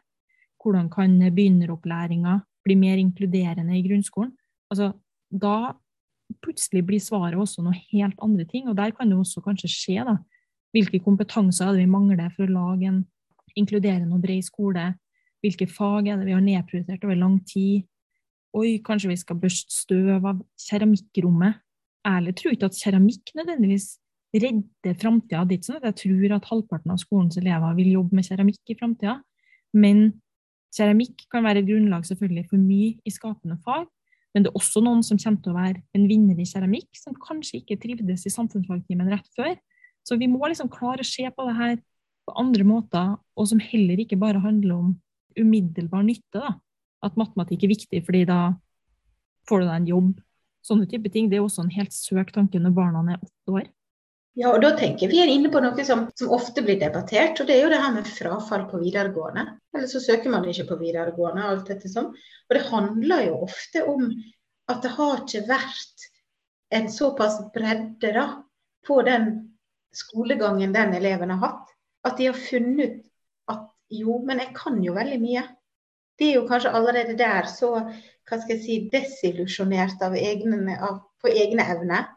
Hvordan 0.59 0.89
kan 0.91 1.15
begynneropplæringa 1.31 2.39
bli 2.65 2.75
mer 2.75 2.99
inkluderende 2.99 3.77
i 3.79 3.85
grunnskolen? 3.87 4.33
Altså, 4.69 4.91
da 5.31 5.71
plutselig 6.43 6.83
blir 6.87 6.99
svaret 6.99 7.39
også 7.39 7.63
noe 7.63 7.75
helt 7.91 8.19
andre 8.21 8.45
ting, 8.45 8.67
og 8.67 8.75
der 8.77 8.91
kan 8.91 9.09
det 9.09 9.17
også 9.17 9.41
kanskje 9.41 9.71
skje, 9.71 10.03
da. 10.07 10.17
Hvilke 10.71 10.99
kompetanser 11.03 11.67
er 11.67 11.75
det 11.75 11.85
vi 11.85 11.91
mangler 11.91 12.29
for 12.35 12.47
å 12.47 12.51
lage 12.51 12.87
en 12.87 13.01
inkluderende 13.55 14.15
og 14.15 14.23
bred 14.23 14.43
skole? 14.43 14.93
Hvilke 15.43 15.67
fag 15.67 16.07
er 16.07 16.19
det 16.19 16.27
vi 16.27 16.35
har 16.35 16.43
nedprioritert 16.43 17.03
over 17.07 17.15
lang 17.19 17.39
tid? 17.47 17.87
Oi, 18.55 18.79
kanskje 18.83 19.11
vi 19.11 19.19
skal 19.19 19.39
børste 19.39 19.71
støv 19.71 20.27
av 20.27 20.43
keramikkrommet? 20.67 21.59
Ærlig 22.07 22.35
tror 22.35 22.55
ikke 22.55 22.67
at 22.71 22.79
keramikk 22.79 23.33
nødvendigvis 23.37 24.00
redder 24.33 24.97
framtida. 24.99 25.43
Er 25.43 25.63
sånn 25.65 25.79
at 25.81 25.87
jeg 25.89 25.99
tror 26.05 26.35
at 26.37 26.49
halvparten 26.49 26.93
av 26.93 26.99
skolens 27.01 27.39
elever 27.39 27.75
vil 27.77 27.95
jobbe 27.97 28.17
med 28.17 28.27
keramikk 28.27 28.71
i 28.71 28.77
framtida. 28.79 29.17
Men 29.75 30.21
keramikk 30.75 31.25
kan 31.31 31.43
være 31.43 31.63
et 31.63 31.67
grunnlag 31.67 32.07
selvfølgelig 32.07 32.47
for 32.51 32.61
mye 32.61 32.93
i 33.03 33.13
skapende 33.13 33.59
fag. 33.65 33.89
Men 34.31 34.45
det 34.45 34.51
er 34.51 34.59
også 34.61 34.79
noen 34.83 35.03
som 35.03 35.19
kommer 35.19 35.43
til 35.43 35.51
å 35.51 35.59
være 35.59 35.81
en 35.97 36.07
vinner 36.07 36.39
i 36.39 36.47
keramikk, 36.47 36.89
som 36.95 37.17
kanskje 37.19 37.59
ikke 37.59 37.79
trivdes 37.83 38.23
i 38.27 38.31
samfunnsfagtimen 38.31 39.11
rett 39.11 39.27
før. 39.35 39.57
Så 40.07 40.15
vi 40.17 40.29
må 40.31 40.39
liksom 40.47 40.71
klare 40.71 41.03
å 41.03 41.07
se 41.07 41.27
på 41.27 41.47
det 41.49 41.55
her 41.57 41.75
på 42.25 42.35
andre 42.39 42.65
måter, 42.65 43.15
og 43.35 43.49
som 43.49 43.59
heller 43.59 43.99
ikke 43.99 44.19
bare 44.21 44.39
handler 44.39 44.77
om 44.77 44.93
umiddelbar 45.35 46.05
nytte. 46.07 46.39
Da. 46.39 46.55
At 47.03 47.19
matematikk 47.19 47.65
er 47.65 47.73
viktig 47.73 48.03
fordi 48.07 48.23
da 48.29 48.53
får 49.49 49.61
du 49.61 49.67
deg 49.67 49.75
en 49.75 49.91
jobb. 49.91 50.11
Sånne 50.63 50.87
type 50.87 51.09
ting. 51.11 51.27
Det 51.27 51.39
er 51.39 51.43
også 51.43 51.65
en 51.65 51.75
helt 51.75 51.93
søk 51.95 52.31
tanke 52.35 52.61
når 52.61 52.75
barna 52.77 53.03
er 53.09 53.19
åtte 53.19 53.55
år. 53.57 53.69
Ja, 54.39 54.53
og 54.53 54.61
da 54.63 54.69
tenker 54.79 55.11
vi 55.11 55.19
er 55.19 55.27
inne 55.27 55.49
på 55.51 55.59
noe 55.59 55.83
som, 55.83 56.05
som, 56.15 56.29
ofte 56.31 56.63
blir 56.63 56.77
debattert, 56.79 57.41
og 57.41 57.49
det 57.49 57.57
er 57.57 57.65
jo 57.65 57.71
det 57.73 57.81
her 57.83 57.91
med 57.97 58.07
frafall 58.07 58.63
på 58.69 58.79
videregående. 58.79 59.43
Eller 59.75 59.89
så 59.91 59.99
søker 59.99 60.31
man 60.31 60.47
ikke 60.47 60.69
på 60.69 60.77
videregående, 60.79 61.43
alt 61.43 61.67
dette 61.67 61.91
sånn. 61.91 62.13
Og 62.15 62.55
det 62.55 62.61
handler 62.69 63.25
jo 63.27 63.41
ofte 63.43 63.83
om 63.91 64.05
at 64.71 64.79
det 64.85 64.93
har 64.95 65.19
ikke 65.19 65.43
vært 65.49 66.05
en 66.71 66.87
såpass 66.91 67.41
bredde 67.51 68.13
da, 68.15 68.25
på 68.87 69.01
den 69.03 69.27
skolegangen 69.91 70.71
den 70.73 70.95
eleven 70.95 71.33
har 71.35 71.41
hatt, 71.41 71.73
at 72.07 72.15
de 72.17 72.29
har 72.29 72.39
funnet 72.39 73.01
at 73.51 73.67
jo, 73.91 74.21
men 74.25 74.39
jeg 74.39 74.55
kan 74.55 74.79
jo 74.83 74.95
veldig 74.95 75.19
mye. 75.21 75.43
De 76.19 76.29
er 76.29 76.39
jo 76.39 76.47
kanskje 76.47 76.71
allerede 76.77 77.17
der 77.19 77.49
så 77.51 77.73
hva 77.75 78.39
skal 78.39 78.55
jeg 78.55 78.63
si, 78.63 78.77
desillusjonert 78.93 80.01
av 80.07 80.15
egne, 80.15 80.77
av, 80.79 81.01
på 81.19 81.33
egne 81.35 81.67
evner 81.73 82.07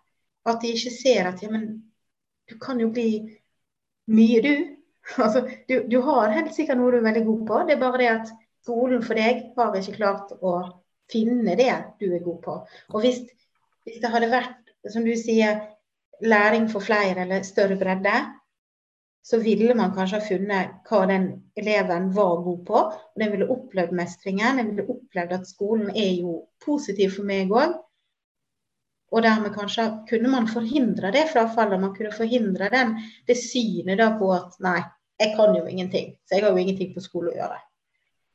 at 0.46 0.60
de 0.62 0.70
ikke 0.76 0.92
ser 0.94 1.26
at 1.32 1.42
ja, 1.42 1.50
men 1.50 1.66
du 2.50 2.58
kan 2.60 2.80
jo 2.80 2.90
bli 2.92 3.10
mye, 4.12 4.40
du. 4.44 4.54
Altså, 5.20 5.42
du, 5.68 5.82
du 5.84 5.98
har 6.00 6.32
helt 6.32 6.54
sikkert 6.56 6.78
noe 6.80 6.94
du 6.94 6.96
er 6.96 7.04
veldig 7.04 7.24
god 7.26 7.40
på. 7.48 7.56
Det 7.68 7.74
er 7.74 7.80
bare 7.82 7.98
det 8.00 8.06
at 8.08 8.30
skolen 8.64 9.02
for 9.04 9.20
deg 9.20 9.42
har 9.58 9.74
ikke 9.76 9.98
klart 9.98 10.30
å 10.40 10.54
finne 11.12 11.56
det 11.60 11.72
du 12.00 12.06
er 12.08 12.22
god 12.24 12.38
på. 12.46 12.54
Og 12.94 13.04
hvis, 13.04 13.18
hvis 13.84 14.00
det 14.00 14.12
hadde 14.14 14.30
vært, 14.32 14.72
som 14.88 15.04
du 15.04 15.12
sier, 15.20 15.60
læring 16.24 16.70
for 16.72 16.80
flere 16.80 17.26
eller 17.26 17.44
større 17.44 17.76
bredde, 17.76 18.14
så 19.24 19.40
ville 19.40 19.74
man 19.76 19.92
kanskje 19.96 20.20
ha 20.20 20.24
funnet 20.24 20.88
hva 20.88 21.04
den 21.08 21.28
eleven 21.56 22.10
var 22.16 22.42
god 22.44 22.64
på. 22.68 22.80
og 22.92 23.20
Den 23.20 23.32
ville 23.32 23.48
opplevd 23.52 23.92
mestringen. 23.96 24.60
Den 24.60 24.72
ville 24.72 24.88
opplevd 24.96 25.32
at 25.38 25.48
skolen 25.48 25.90
er 25.96 26.12
jo 26.20 26.42
positiv 26.64 27.16
for 27.16 27.28
meg 27.28 27.52
òg. 27.52 27.76
Og 29.14 29.22
dermed 29.22 29.54
kanskje 29.54 29.86
kunne 30.08 30.30
man 30.32 30.48
forhindre 30.50 31.12
det 31.14 31.28
frafallet. 31.30 31.80
Man 31.80 31.94
kunne 31.94 32.12
forhindre 32.14 32.70
den, 32.72 32.96
det 33.28 33.38
synet 33.38 34.00
da 34.00 34.10
på 34.18 34.32
at 34.34 34.56
nei, 34.64 34.80
jeg 35.22 35.36
kan 35.36 35.54
jo 35.54 35.66
ingenting. 35.70 36.16
Så 36.26 36.36
jeg 36.36 36.44
har 36.44 36.50
jo 36.50 36.62
ingenting 36.64 36.90
på 36.94 37.02
skole 37.04 37.30
å 37.30 37.36
gjøre. 37.36 37.60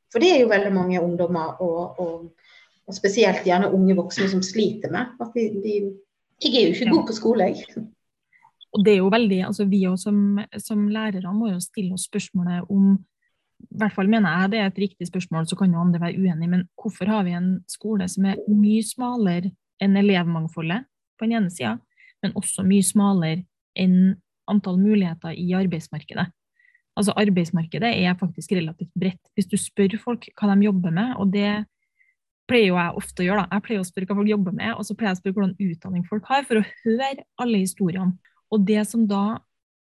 For 0.09 0.23
det 0.23 0.31
er 0.33 0.39
jo 0.41 0.49
veldig 0.49 0.71
mange 0.73 1.01
ungdommer, 1.03 1.59
og, 1.61 1.99
og, 2.01 2.53
og 2.87 2.95
spesielt 2.95 3.45
gjerne 3.45 3.69
unge 3.75 3.97
voksne, 3.99 4.29
som 4.31 4.41
sliter 4.45 4.93
med. 4.93 5.11
At 5.21 5.35
de, 5.35 5.49
de 5.63 5.75
Jeg 6.39 6.55
er 6.55 6.69
jo 6.69 6.75
ikke 6.77 6.93
god 6.95 7.07
på 7.09 7.17
skole, 7.17 7.51
jeg. 7.51 7.85
Og 8.71 8.85
det 8.85 8.93
er 8.93 9.01
jo 9.01 9.11
veldig, 9.11 9.39
altså 9.49 9.65
Vi 9.67 9.83
som, 9.97 10.39
som 10.57 10.87
lærere 10.87 11.33
må 11.35 11.51
jo 11.51 11.59
stille 11.59 11.93
oss 11.97 12.07
spørsmålet 12.07 12.69
om 12.69 12.97
i 13.59 13.75
hvert 13.75 13.91
fall 13.91 14.07
mener 14.07 14.31
jeg 14.31 14.51
det 14.53 14.59
er 14.59 14.69
et 14.69 14.77
riktig 14.79 15.07
spørsmål, 15.09 15.47
så 15.47 15.57
kan 15.59 15.73
jo 15.73 15.81
andre 15.81 15.99
være 15.99 16.15
uenig, 16.15 16.47
men 16.47 16.61
hvorfor 16.79 17.09
har 17.11 17.25
vi 17.27 17.33
en 17.35 17.57
skole 17.67 18.07
som 18.07 18.29
er 18.29 18.37
mye 18.47 18.85
smalere 18.87 19.51
enn 19.81 19.97
elevmangfoldet 19.99 20.87
på 21.19 21.27
den 21.27 21.37
ene 21.39 21.53
sida, 21.53 21.77
men 22.23 22.35
også 22.39 22.65
mye 22.67 22.85
smalere 22.85 23.43
enn 23.79 24.17
antall 24.49 24.79
muligheter 24.81 25.35
i 25.37 25.51
arbeidsmarkedet. 25.57 26.27
Altså 26.99 27.13
Arbeidsmarkedet 27.15 27.91
er 27.95 28.15
faktisk 28.19 28.51
relativt 28.57 28.91
bredt. 28.97 29.21
Hvis 29.37 29.47
du 29.47 29.55
spør 29.59 29.95
folk 30.01 30.25
hva 30.35 30.49
de 30.51 30.65
jobber 30.67 30.91
med, 30.91 31.13
og 31.21 31.31
det 31.31 31.63
pleier 32.49 32.71
jo 32.71 32.79
jeg 32.79 32.97
ofte 32.97 33.23
å 33.23 33.27
gjøre, 33.27 33.43
da. 33.45 33.55
jeg 33.59 33.65
pleier 33.67 33.83
å 33.83 33.87
spørre 33.87 34.09
hva 34.09 34.17
folk 34.17 34.31
jobber 34.31 34.55
med, 34.57 34.71
og 34.73 34.87
så 34.87 34.95
pleier 34.97 35.13
jeg 35.13 35.19
å 35.19 35.21
spørre 35.21 35.37
hvordan 35.37 35.69
utdanning 35.69 36.07
folk 36.09 36.31
har, 36.31 36.47
for 36.49 36.59
å 36.59 36.65
høre 36.83 37.27
alle 37.39 37.61
historiene. 37.61 38.33
Og 38.49 38.65
det 38.67 38.81
som 38.89 39.05
da 39.07 39.23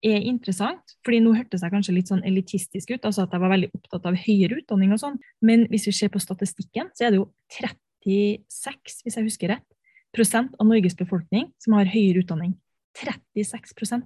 er 0.04 0.26
interessant, 0.28 0.96
fordi 1.06 1.22
nå 1.24 1.36
hørtes 1.36 1.64
jeg 1.64 1.72
kanskje 1.72 1.96
litt 1.96 2.10
sånn 2.12 2.24
elitistisk 2.28 2.96
ut, 2.96 3.06
altså 3.08 3.28
at 3.28 3.36
jeg 3.36 3.44
var 3.44 3.54
veldig 3.54 3.70
opptatt 3.76 4.08
av 4.10 4.18
høyere 4.20 4.60
utdanning 4.60 4.96
og 4.96 5.00
sånn, 5.04 5.20
men 5.46 5.68
hvis 5.72 5.88
vi 5.88 5.96
ser 5.96 6.12
på 6.12 6.24
statistikken, 6.24 6.90
så 6.96 7.08
er 7.08 7.14
det 7.14 7.22
jo 7.22 7.30
36, 7.56 9.04
hvis 9.06 9.20
jeg 9.20 9.28
husker 9.30 9.54
rett, 9.56 9.68
av 10.14 10.68
Norges 10.68 10.96
befolkning 10.96 11.52
som 11.60 11.74
har 11.74 11.90
høyere 11.90 12.24
utdanning. 12.24 12.58
36% 12.98 14.04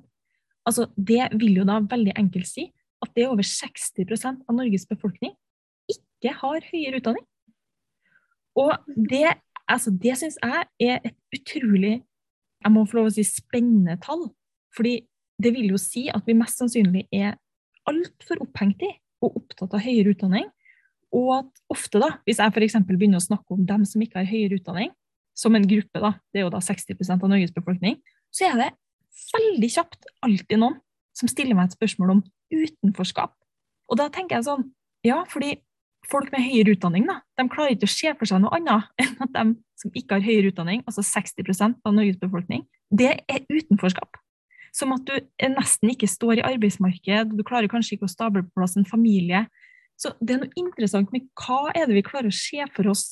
Altså, 0.67 0.87
Det 0.97 1.29
vil 1.39 1.61
jo 1.61 1.63
da 1.63 1.79
veldig 1.79 2.13
enkelt 2.17 2.47
si 2.47 2.73
at 3.01 3.11
det 3.15 3.23
er 3.23 3.31
over 3.31 3.43
60% 3.43 4.43
av 4.49 4.55
Norges 4.55 4.85
befolkning 4.85 5.31
ikke 5.87 6.33
har 6.33 6.65
høyere 6.71 6.99
utdanning. 6.99 7.23
Og 8.57 8.73
det, 9.09 9.37
altså, 9.69 9.91
det 9.91 10.17
syns 10.17 10.37
jeg 10.41 10.65
er 10.81 10.99
et 11.05 11.15
utrolig 11.31 12.03
jeg 12.57 12.73
må 12.73 12.83
få 12.89 12.97
lov 12.97 13.11
å 13.11 13.13
si 13.13 13.23
spennende 13.23 13.99
tall. 14.01 14.27
Fordi 14.75 14.99
det 15.37 15.53
vil 15.53 15.71
jo 15.71 15.79
si 15.79 16.07
at 16.09 16.25
vi 16.27 16.35
mest 16.37 16.59
sannsynlig 16.59 17.05
er 17.13 17.37
altfor 17.87 18.41
opphengt 18.43 18.81
i 18.83 18.91
og 19.23 19.37
opptatt 19.39 19.75
av 19.77 19.83
høyere 19.85 20.15
utdanning. 20.15 20.47
Og 21.15 21.29
at 21.37 21.61
ofte, 21.71 22.01
da, 22.01 22.17
hvis 22.27 22.41
jeg 22.41 22.51
f.eks. 22.51 22.79
begynner 22.89 23.21
å 23.21 23.27
snakke 23.27 23.55
om 23.55 23.63
dem 23.69 23.85
som 23.87 24.01
ikke 24.03 24.19
har 24.19 24.27
høyere 24.29 24.59
utdanning, 24.59 24.91
som 25.37 25.55
en 25.55 25.67
gruppe, 25.69 26.01
da, 26.01 26.15
det 26.33 26.41
er 26.41 26.47
jo 26.47 26.53
da 26.53 26.61
60% 26.63 27.23
av 27.23 27.31
Norges 27.31 27.53
befolkning, 27.55 27.99
så 28.33 28.49
er 28.49 28.59
det 28.61 28.71
veldig 29.35 29.69
kjapt 29.73 30.09
alltid 30.25 30.61
noen 30.61 30.79
som 31.17 31.29
stiller 31.29 31.57
meg 31.57 31.69
et 31.69 31.77
spørsmål 31.77 32.17
om 32.17 32.25
utenforskap. 32.53 33.33
Og 33.87 33.99
da 33.99 34.09
tenker 34.13 34.37
jeg 34.37 34.47
sånn, 34.47 34.67
ja, 35.05 35.21
fordi 35.29 35.55
folk 36.07 36.29
med 36.31 36.45
høyere 36.45 36.75
utdanning 36.75 37.07
da, 37.07 37.19
de 37.39 37.47
klarer 37.51 37.75
ikke 37.75 37.89
å 37.89 37.91
se 37.91 38.13
for 38.19 38.29
seg 38.29 38.41
noe 38.43 38.53
annet 38.57 38.87
enn 39.03 39.25
at 39.25 39.33
de 39.35 39.45
som 39.77 39.93
ikke 39.93 40.17
har 40.17 40.25
høyere 40.25 40.51
utdanning, 40.51 40.83
altså 40.89 41.03
60% 41.05 41.81
av 41.85 41.95
Norges 41.95 42.19
befolkning, 42.21 42.65
det 42.89 43.13
er 43.27 43.45
utenforskap. 43.51 44.17
Som 44.75 44.93
at 44.93 45.07
du 45.07 45.15
nesten 45.53 45.93
ikke 45.93 46.09
står 46.09 46.39
i 46.39 46.45
arbeidsmarked, 46.45 47.33
du 47.37 47.43
klarer 47.45 47.69
kanskje 47.71 47.95
ikke 47.95 48.07
å 48.09 48.11
stable 48.11 48.43
på 48.45 48.59
plass 48.59 48.75
en 48.77 48.87
familie. 48.87 49.45
Så 49.97 50.11
det 50.21 50.35
er 50.35 50.43
noe 50.43 50.59
interessant 50.59 51.13
med 51.13 51.25
hva 51.39 51.71
er 51.73 51.87
det 51.89 51.97
vi 51.97 52.05
klarer 52.05 52.29
å 52.29 52.35
se 52.35 52.61
for 52.75 52.91
oss 52.93 53.05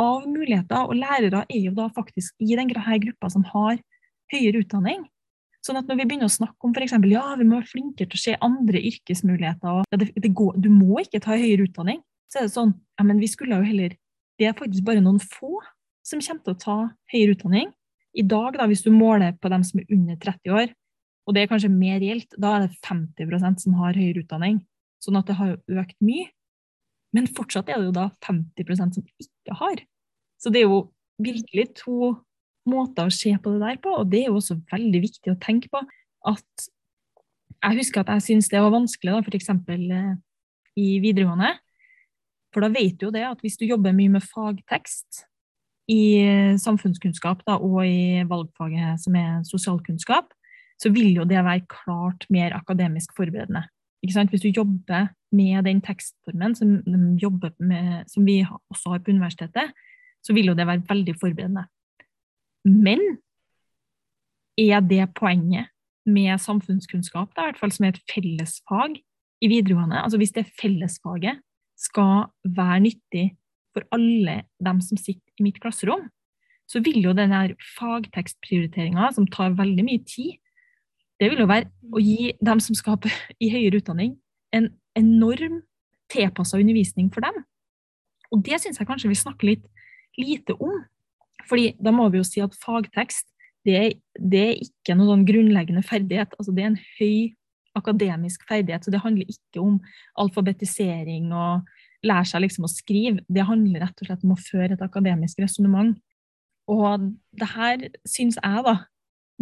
av 0.00 0.24
muligheter. 0.28 0.86
Og 0.86 0.98
lærere 0.98 1.44
er 1.48 1.60
jo 1.68 1.74
da 1.76 1.88
faktisk 1.96 2.34
i 2.42 2.56
den 2.58 2.70
gruppa 2.72 3.30
som 3.32 3.44
har 3.52 3.78
høyere 4.32 4.64
utdanning. 4.64 5.04
Sånn 5.66 5.80
at 5.80 5.88
når 5.88 5.98
vi 5.98 6.06
begynner 6.06 6.30
å 6.30 6.36
snakke 6.36 6.68
om 6.68 6.74
f.eks. 6.76 6.94
ja, 7.10 7.24
vi 7.38 7.46
må 7.46 7.58
være 7.58 7.72
flinkere 7.72 8.10
til 8.10 8.18
å 8.18 8.22
se 8.22 8.34
andre 8.44 8.82
yrkesmuligheter, 8.90 9.80
og 9.82 9.98
det, 9.98 10.12
det 10.14 10.30
går, 10.36 10.60
du 10.62 10.68
må 10.70 11.00
ikke 11.02 11.22
ta 11.24 11.34
høyere 11.34 11.66
utdanning, 11.66 12.02
så 12.30 12.40
er 12.40 12.46
det 12.46 12.54
sånn 12.54 12.74
ja, 12.74 13.06
men 13.06 13.18
vi 13.22 13.28
skulle 13.30 13.58
jo 13.58 13.66
heller 13.66 13.94
Det 14.36 14.48
er 14.48 14.56
faktisk 14.56 14.84
bare 14.84 15.00
noen 15.00 15.18
få 15.22 15.62
som 16.04 16.20
kommer 16.20 16.42
til 16.44 16.52
å 16.52 16.60
ta 16.60 16.76
høyere 17.12 17.34
utdanning. 17.34 17.70
I 18.16 18.24
dag, 18.28 18.58
da, 18.60 18.66
hvis 18.68 18.84
du 18.84 18.90
måler 18.92 19.32
på 19.40 19.48
dem 19.48 19.62
som 19.64 19.80
er 19.80 19.94
under 19.96 20.18
30 20.20 20.52
år, 20.52 20.74
og 21.26 21.34
det 21.34 21.42
er 21.42 21.48
kanskje 21.50 21.72
mer 21.72 21.98
reelt, 22.02 22.36
da 22.38 22.52
er 22.54 22.66
det 22.66 22.76
50% 22.86 23.64
som 23.64 23.78
har 23.80 23.96
høyere 23.96 24.22
utdanning. 24.22 24.60
Sånn 25.02 25.16
at 25.18 25.26
det 25.28 25.38
har 25.40 25.54
jo 25.54 25.80
økt 25.80 25.96
mye. 26.04 26.28
Men 27.16 27.28
fortsatt 27.32 27.70
er 27.72 27.80
det 27.80 27.88
jo 27.88 27.96
da 27.96 28.10
50% 28.26 28.98
som 28.98 29.04
ikke 29.22 29.56
har. 29.56 29.82
Så 30.36 30.52
det 30.52 30.62
er 30.62 30.68
jo 30.68 30.86
virkelig 31.22 31.70
to 31.80 32.12
måter 32.68 33.08
å 33.08 33.14
se 33.14 33.32
på 33.40 33.54
det 33.54 33.62
der 33.62 33.78
på, 33.82 33.92
og 34.02 34.10
det 34.12 34.24
er 34.24 34.30
jo 34.30 34.40
også 34.40 34.58
veldig 34.72 35.00
viktig 35.06 35.32
å 35.32 35.38
tenke 35.40 35.70
på 35.72 35.80
at 36.26 36.66
jeg 37.56 37.78
husker 37.78 38.02
at 38.02 38.10
jeg 38.16 38.24
syntes 38.24 38.50
det 38.52 38.60
var 38.60 38.74
vanskelig, 38.74 39.14
da, 39.14 39.22
f.eks. 39.24 39.48
Eh, 39.50 40.10
i 40.76 40.88
videregående. 41.00 41.54
For 42.52 42.64
da 42.64 42.68
vet 42.72 42.98
du 43.00 43.06
jo 43.08 43.14
det 43.14 43.24
at 43.26 43.40
hvis 43.44 43.56
du 43.56 43.64
jobber 43.68 43.96
mye 43.96 44.12
med 44.18 44.24
fagtekst 44.24 45.24
i 45.92 46.56
samfunnskunnskap 46.60 47.44
da, 47.46 47.56
og 47.62 47.80
i 47.86 48.26
valgfaget 48.28 49.00
som 49.02 49.16
er 49.18 49.40
sosialkunnskap, 49.46 50.34
så 50.76 50.92
vil 50.92 51.14
jo 51.16 51.24
det 51.28 51.40
være 51.40 51.64
klart 51.70 52.26
mer 52.32 52.56
akademisk 52.58 53.14
forberedende. 53.16 53.64
Hvis 54.02 54.42
du 54.42 54.48
jobber 54.48 55.08
med 55.32 55.64
den 55.64 55.80
tekstformen 55.82 56.54
som, 56.54 56.80
med, 57.58 58.08
som 58.08 58.26
vi 58.26 58.42
også 58.70 58.92
har 58.92 58.98
på 58.98 59.10
universitetet, 59.10 59.72
så 60.22 60.34
vil 60.34 60.50
jo 60.50 60.54
det 60.58 60.66
være 60.66 60.84
veldig 60.88 61.14
forberedende. 61.20 61.66
Men 62.66 63.00
er 64.58 64.80
det 64.80 65.14
poenget 65.14 65.70
med 66.06 66.38
samfunnskunnskap, 66.38 67.34
da, 67.34 67.42
i 67.42 67.50
hvert 67.50 67.60
fall 67.60 67.74
som 67.74 67.86
er 67.86 67.94
et 67.94 68.04
fellesfag 68.10 68.96
i 69.42 69.50
videregående? 69.50 70.02
Altså 70.02 70.18
Hvis 70.18 70.34
det 70.34 70.46
fellesfaget 70.60 71.42
skal 71.76 72.28
være 72.56 72.80
nyttig 72.80 73.26
for 73.74 73.84
alle 73.92 74.42
dem 74.64 74.80
som 74.80 74.96
sitter 74.96 75.32
i 75.38 75.44
mitt 75.44 75.60
klasserom, 75.60 76.06
så 76.66 76.80
vil 76.82 77.02
jo 77.04 77.14
denne 77.14 77.54
fagtekstprioriteringa, 77.76 79.12
som 79.14 79.28
tar 79.30 79.54
veldig 79.58 79.84
mye 79.86 80.02
tid, 80.08 80.34
det 81.20 81.30
vil 81.32 81.42
jo 81.42 81.48
være 81.48 81.68
å 81.92 82.02
gi 82.02 82.32
dem 82.44 82.60
som 82.62 82.76
skal 82.76 82.98
i 83.44 83.50
høyere 83.52 83.80
utdanning, 83.80 84.16
en 84.54 84.70
enorm 84.96 85.62
tilpassa 86.12 86.60
undervisning 86.60 87.08
for 87.12 87.24
dem. 87.26 87.40
Og 88.32 88.42
det 88.46 88.60
syns 88.62 88.78
jeg 88.80 88.88
kanskje 88.88 89.10
vi 89.10 89.18
snakker 89.18 89.50
litt 89.50 89.64
lite 90.18 90.56
om. 90.62 90.84
Fordi 91.46 91.72
da 91.82 91.92
må 91.94 92.08
vi 92.10 92.20
jo 92.20 92.26
si 92.26 92.42
at 92.42 92.54
fagtekst 92.58 93.28
det, 93.66 93.98
det 94.14 94.42
er 94.42 94.62
ikke 94.62 94.94
noen 94.94 95.10
sånn 95.10 95.26
grunnleggende 95.28 95.82
ferdighet. 95.86 96.34
Altså 96.38 96.54
det 96.54 96.64
er 96.64 96.70
en 96.72 96.80
høy 96.98 97.16
akademisk 97.76 98.46
ferdighet. 98.48 98.86
Så 98.86 98.94
det 98.94 99.02
handler 99.02 99.30
ikke 99.30 99.62
om 99.62 99.78
alfabetisering 100.22 101.32
og 101.34 101.66
lære 102.06 102.28
seg 102.30 102.44
liksom 102.44 102.66
å 102.66 102.72
skrive. 102.72 103.24
Det 103.28 103.46
handler 103.46 103.86
rett 103.86 104.02
og 104.02 104.10
slett 104.10 104.26
om 104.26 104.34
å 104.36 104.40
føre 104.40 104.76
et 104.76 104.84
akademisk 104.84 105.42
resonnement. 105.42 105.96
Og 106.70 107.10
det 107.38 107.50
her 107.54 107.88
syns 108.08 108.38
jeg, 108.38 108.62
da, 108.66 108.78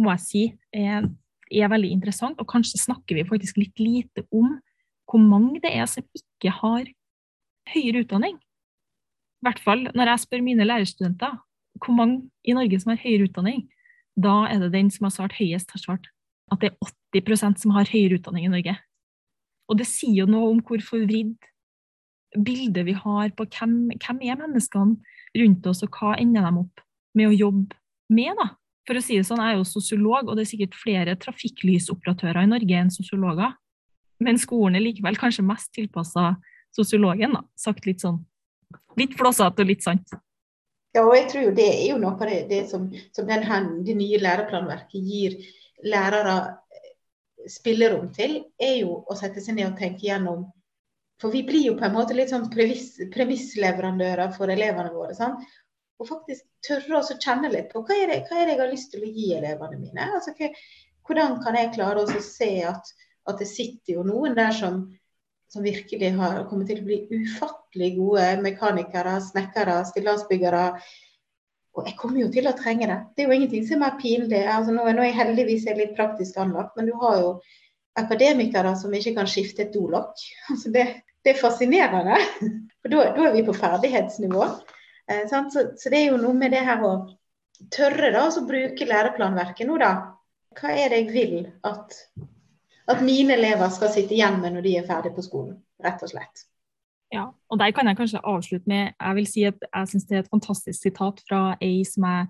må 0.01 0.11
jeg 0.13 0.25
si, 0.25 0.43
er 0.75 1.07
er 1.51 1.69
veldig 1.69 1.91
interessant, 1.93 2.39
og 2.41 2.49
kanskje 2.49 2.81
snakker 2.81 3.17
vi 3.17 3.27
faktisk 3.27 3.59
litt 3.61 3.79
lite 3.81 4.25
om 4.33 4.57
hvor 5.05 5.21
mange 5.21 5.61
det 5.61 5.71
er 5.75 5.85
som 5.89 6.05
ikke 6.17 6.53
har 6.61 6.87
høyere 7.73 8.03
utdanning. 8.05 8.37
I 8.37 9.45
hvert 9.45 9.61
fall 9.61 9.85
når 9.93 10.11
jeg 10.11 10.23
spør 10.25 10.45
mine 10.45 10.65
lærerstudenter 10.65 11.37
hvor 11.83 11.93
mange 11.93 12.29
i 12.47 12.55
Norge 12.55 12.79
som 12.81 12.93
har 12.93 13.01
høyere 13.03 13.27
utdanning, 13.27 13.65
da 14.15 14.45
er 14.49 14.63
det 14.63 14.73
den 14.73 14.89
som 14.93 15.09
har 15.09 15.13
svart 15.13 15.35
høyest, 15.37 15.73
har 15.75 15.81
svart 15.81 16.09
at 16.53 16.61
det 16.61 16.71
er 16.71 16.93
80% 17.19 17.61
som 17.61 17.73
har 17.75 17.89
høyere 17.89 18.19
utdanning 18.19 18.47
i 18.47 18.53
Norge. 18.53 18.75
Og 19.69 19.79
det 19.79 19.87
sier 19.89 20.23
jo 20.23 20.29
noe 20.29 20.51
om 20.53 20.61
hvor 20.65 20.81
forvridd 20.85 21.35
bildet 22.35 22.85
vi 22.87 22.95
har 22.97 23.31
på 23.35 23.47
hvem, 23.47 23.75
hvem 24.01 24.21
er 24.23 24.39
menneskene 24.39 24.97
rundt 25.41 25.67
oss, 25.69 25.83
og 25.85 25.97
hva 25.97 26.15
ender 26.19 26.45
de 26.45 26.63
opp 26.63 26.85
med 27.15 27.31
å 27.31 27.37
jobbe 27.37 27.77
med, 28.13 28.33
da 28.39 28.53
for 28.85 28.97
å 28.97 29.03
si 29.03 29.17
det 29.17 29.25
sånn, 29.27 29.41
jeg 29.41 29.55
er 29.55 29.59
jo 29.59 29.67
sosiolog, 29.67 30.29
og 30.29 30.37
det 30.37 30.45
er 30.45 30.51
sikkert 30.51 30.77
flere 30.77 31.15
trafikklysoperatører 31.21 32.45
i 32.45 32.51
Norge 32.51 32.81
enn 32.81 32.93
sosiologer. 32.93 33.55
Men 34.23 34.39
skolen 34.39 34.77
er 34.77 34.85
likevel 34.85 35.17
kanskje 35.19 35.45
mest 35.45 35.71
tilpassa 35.75 36.35
sosiologen, 36.75 37.35
da. 37.35 37.43
sagt 37.59 37.87
litt 37.89 38.03
sånn 38.03 38.21
litt 38.99 39.15
flåsete 39.17 39.63
og 39.63 39.69
litt 39.69 39.83
sant. 39.85 40.13
Ja, 40.95 41.03
og 41.03 41.15
jeg 41.17 41.27
tror 41.31 41.49
jo 41.49 41.55
det 41.55 41.67
er 41.67 41.87
jo 41.89 41.97
noe 41.99 42.15
av 42.15 42.29
det, 42.29 42.43
det 42.51 42.61
som, 42.69 42.87
som 43.15 43.27
denne, 43.27 43.59
det 43.87 43.97
nye 43.99 44.19
læreplanverket 44.21 45.01
gir 45.03 45.35
lærere 45.83 46.37
spillerom 47.51 48.07
til, 48.15 48.39
er 48.61 48.77
jo 48.79 49.01
å 49.03 49.17
sette 49.17 49.43
seg 49.43 49.57
ned 49.57 49.73
og 49.73 49.79
tenke 49.79 50.07
gjennom 50.07 50.45
For 51.21 51.31
vi 51.31 51.45
blir 51.47 51.69
jo 51.69 51.75
på 51.79 51.85
en 51.87 51.93
måte 51.95 52.15
litt 52.15 52.27
sånn 52.27 52.49
premissleverandører 52.51 54.33
for 54.35 54.51
elevene 54.51 54.91
våre. 54.91 55.13
Sant? 55.15 55.45
Og 55.99 56.09
faktisk 56.09 56.43
tørre 56.65 56.99
å 56.99 57.15
kjenne 57.15 57.51
litt 57.51 57.71
på 57.71 57.83
hva 57.85 57.95
er, 57.95 58.11
det, 58.11 58.19
hva 58.27 58.39
er, 58.41 58.49
det, 58.49 58.55
jeg 58.55 58.61
har 58.61 58.73
lyst 58.73 58.91
til 58.93 59.05
å 59.05 59.13
gi 59.15 59.31
elevene 59.37 59.79
mine. 59.79 60.09
Altså, 60.17 60.33
hva, 60.37 60.51
hvordan 61.07 61.39
kan 61.45 61.57
jeg 61.59 61.73
klare 61.77 62.03
å 62.03 62.21
se 62.23 62.51
at, 62.67 62.93
at, 63.29 63.39
det 63.39 63.47
sitter 63.49 63.97
jo 63.99 64.05
noen 64.07 64.35
der 64.37 64.53
som, 64.55 64.83
som, 65.51 65.63
virkelig 65.65 66.11
har 66.19 66.43
kommet 66.49 66.71
til 66.71 66.81
å 66.83 66.87
bli 66.87 66.99
ufattelig 67.21 67.93
gode 67.99 68.29
mekanikere, 68.43 69.17
snekkere, 69.23 69.79
stillasbyggere. 69.91 70.65
Og 71.75 71.89
jeg 71.89 71.97
kommer 71.99 72.23
jo 72.23 72.31
til 72.31 72.47
å 72.47 72.55
trenge 72.55 72.87
det. 72.91 72.99
Det 73.15 73.23
er 73.23 73.31
jo 73.31 73.39
ingenting 73.39 73.65
som 73.67 73.79
er 73.79 73.85
mer 73.85 73.99
pinlig. 74.01 74.43
Altså, 74.43 74.75
nå, 74.75 74.83
nå 74.89 75.03
er 75.03 75.11
jeg 75.11 75.19
heldigvis 75.21 75.67
litt 75.79 75.95
praktisk 75.97 76.39
anlagt, 76.41 76.75
men 76.75 76.91
du 76.91 76.95
har 77.01 77.19
jo 77.23 77.33
akademikere 77.99 78.75
som 78.79 78.93
ikke 78.95 79.15
kan 79.15 79.27
skifte 79.31 79.63
et 79.63 79.75
dolokk. 79.75 80.19
Altså, 80.51 80.71
det, 80.75 80.87
det 81.23 81.35
er 81.35 81.39
fascinerende. 81.39 82.19
For 82.83 82.91
da, 82.91 83.11
da 83.15 83.27
er 83.27 83.35
vi 83.35 83.43
på 83.47 83.55
ferdighetsnivå. 83.55 84.47
Eh, 85.11 85.27
så, 85.29 85.43
så, 85.51 85.89
det 85.89 85.99
er 85.99 86.11
jo 86.11 86.21
noe 86.21 86.35
med 86.37 86.53
det 86.55 86.63
her 86.65 86.83
å 86.85 86.93
tørre 87.73 88.11
da, 88.13 88.25
å 88.27 88.45
bruke 88.47 88.87
læreplanverket 88.89 89.69
nå, 89.69 89.77
da. 89.81 89.91
Hva 90.55 90.71
er 90.71 90.91
det 90.91 91.03
jeg 91.03 91.11
vil 91.11 91.37
at, 91.67 91.95
at 92.91 93.03
mine 93.03 93.35
elever 93.35 93.71
skal 93.73 93.91
sitte 93.91 94.15
igjen 94.15 94.39
med 94.41 94.55
når 94.55 94.65
de 94.65 94.75
er 94.79 94.87
ferdig 94.87 95.11
på 95.15 95.25
skolen, 95.25 95.57
rett 95.83 96.03
og 96.05 96.13
slett. 96.13 96.45
Ja, 97.13 97.27
og 97.51 97.59
der 97.61 97.73
kan 97.75 97.87
jeg 97.87 97.99
kanskje 97.99 98.23
avslutte 98.25 98.67
med 98.67 98.95
Jeg 98.97 99.15
vil 99.15 99.27
si 99.29 99.43
at 99.45 99.59
jeg 99.61 99.89
syns 99.91 100.07
det 100.09 100.15
er 100.17 100.23
et 100.23 100.31
fantastisk 100.31 100.79
sitat 100.81 101.21
fra 101.27 101.41
ei 101.63 101.83
som 101.87 102.07
jeg 102.07 102.25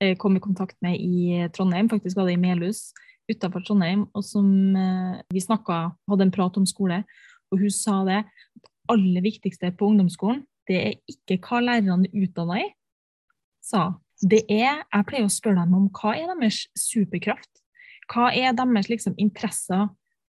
eh, 0.00 0.14
kom 0.20 0.36
i 0.38 0.44
kontakt 0.44 0.76
med 0.84 1.00
i 1.00 1.48
Trondheim, 1.56 1.90
faktisk 1.90 2.16
var 2.16 2.30
det 2.30 2.36
i 2.36 2.44
Melhus 2.44 2.92
utenfor 3.30 3.64
Trondheim, 3.66 4.06
og 4.14 4.24
som 4.26 4.46
eh, 4.76 5.18
vi 5.32 5.42
snakka, 5.42 5.82
hadde 6.10 6.28
en 6.28 6.34
prat 6.34 6.56
om 6.60 6.66
skole, 6.68 7.02
og 7.50 7.60
hun 7.60 7.72
sa 7.74 8.02
det 8.06 8.22
aller 8.92 9.24
viktigste 9.24 9.72
på 9.78 9.90
ungdomsskolen 9.90 10.42
det 10.68 10.78
er 10.78 10.94
ikke 11.10 11.40
hva 11.46 11.60
lærerne 11.64 12.08
er 12.08 12.24
utdanna 12.26 12.62
i, 12.62 12.68
sa 13.62 13.92
det 14.22 14.44
er, 14.46 14.84
Jeg 14.86 15.06
pleier 15.08 15.26
å 15.26 15.32
spørre 15.32 15.64
dem 15.64 15.74
om 15.74 15.88
hva 15.90 16.12
er 16.14 16.30
deres 16.30 16.68
superkraft? 16.78 17.50
Hva 18.12 18.30
er 18.30 18.54
deres 18.54 18.90
liksom, 18.90 19.16
interesser 19.18 19.88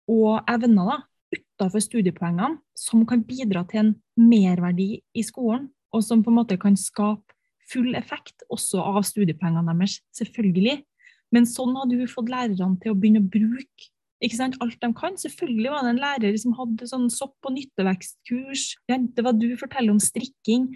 og 0.10 0.50
evner 0.50 0.90
da, 0.90 0.98
utenfor 1.34 1.84
studiepoengene 1.84 2.58
som 2.78 3.06
kan 3.10 3.22
bidra 3.26 3.64
til 3.70 3.84
en 3.84 3.94
merverdi 4.18 4.98
i 5.14 5.24
skolen, 5.26 5.70
og 5.94 6.02
som 6.06 6.24
på 6.26 6.34
en 6.34 6.40
måte 6.40 6.58
kan 6.62 6.78
skape 6.80 7.38
full 7.70 7.94
effekt 7.96 8.44
også 8.52 8.82
av 8.82 9.04
studiepoengene 9.08 9.76
deres, 9.78 10.00
selvfølgelig. 10.18 10.82
Men 11.34 11.48
sånn 11.50 11.78
hadde 11.78 12.02
du 12.02 12.10
fått 12.10 12.34
lærerne 12.34 12.78
til 12.82 12.94
å 12.94 12.98
begynne 12.98 13.24
å 13.24 13.30
bruke 13.30 13.93
ikke 14.24 14.40
sant, 14.40 14.58
alt 14.64 14.80
de 14.80 14.90
kan. 14.96 15.18
Selvfølgelig 15.20 15.72
var 15.74 15.84
det 15.84 15.94
en 15.94 16.02
lærer 16.02 16.38
som 16.40 16.56
hadde 16.56 16.88
sånn 16.88 17.10
sopp- 17.12 17.50
og 17.50 17.56
nyttevekstkurs. 17.58 18.66
Det 18.88 19.26
var 19.26 19.36
du 19.36 19.50
forteller 19.60 19.92
om 19.92 20.02
strikking. 20.02 20.70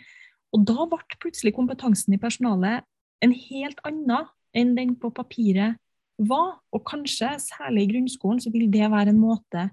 Og 0.56 0.66
da 0.68 0.88
ble 0.90 1.20
plutselig 1.22 1.56
kompetansen 1.56 2.16
i 2.16 2.22
personalet 2.22 2.86
en 3.24 3.34
helt 3.34 3.80
annen 3.88 4.28
enn 4.58 4.76
den 4.78 4.96
på 5.00 5.12
papiret 5.16 5.80
var. 6.18 6.58
Og 6.76 6.84
kanskje, 6.88 7.34
særlig 7.42 7.86
i 7.86 7.92
grunnskolen, 7.94 8.42
så 8.44 8.52
vil 8.54 8.70
det 8.74 8.92
være 8.92 9.14
en 9.14 9.22
måte 9.22 9.70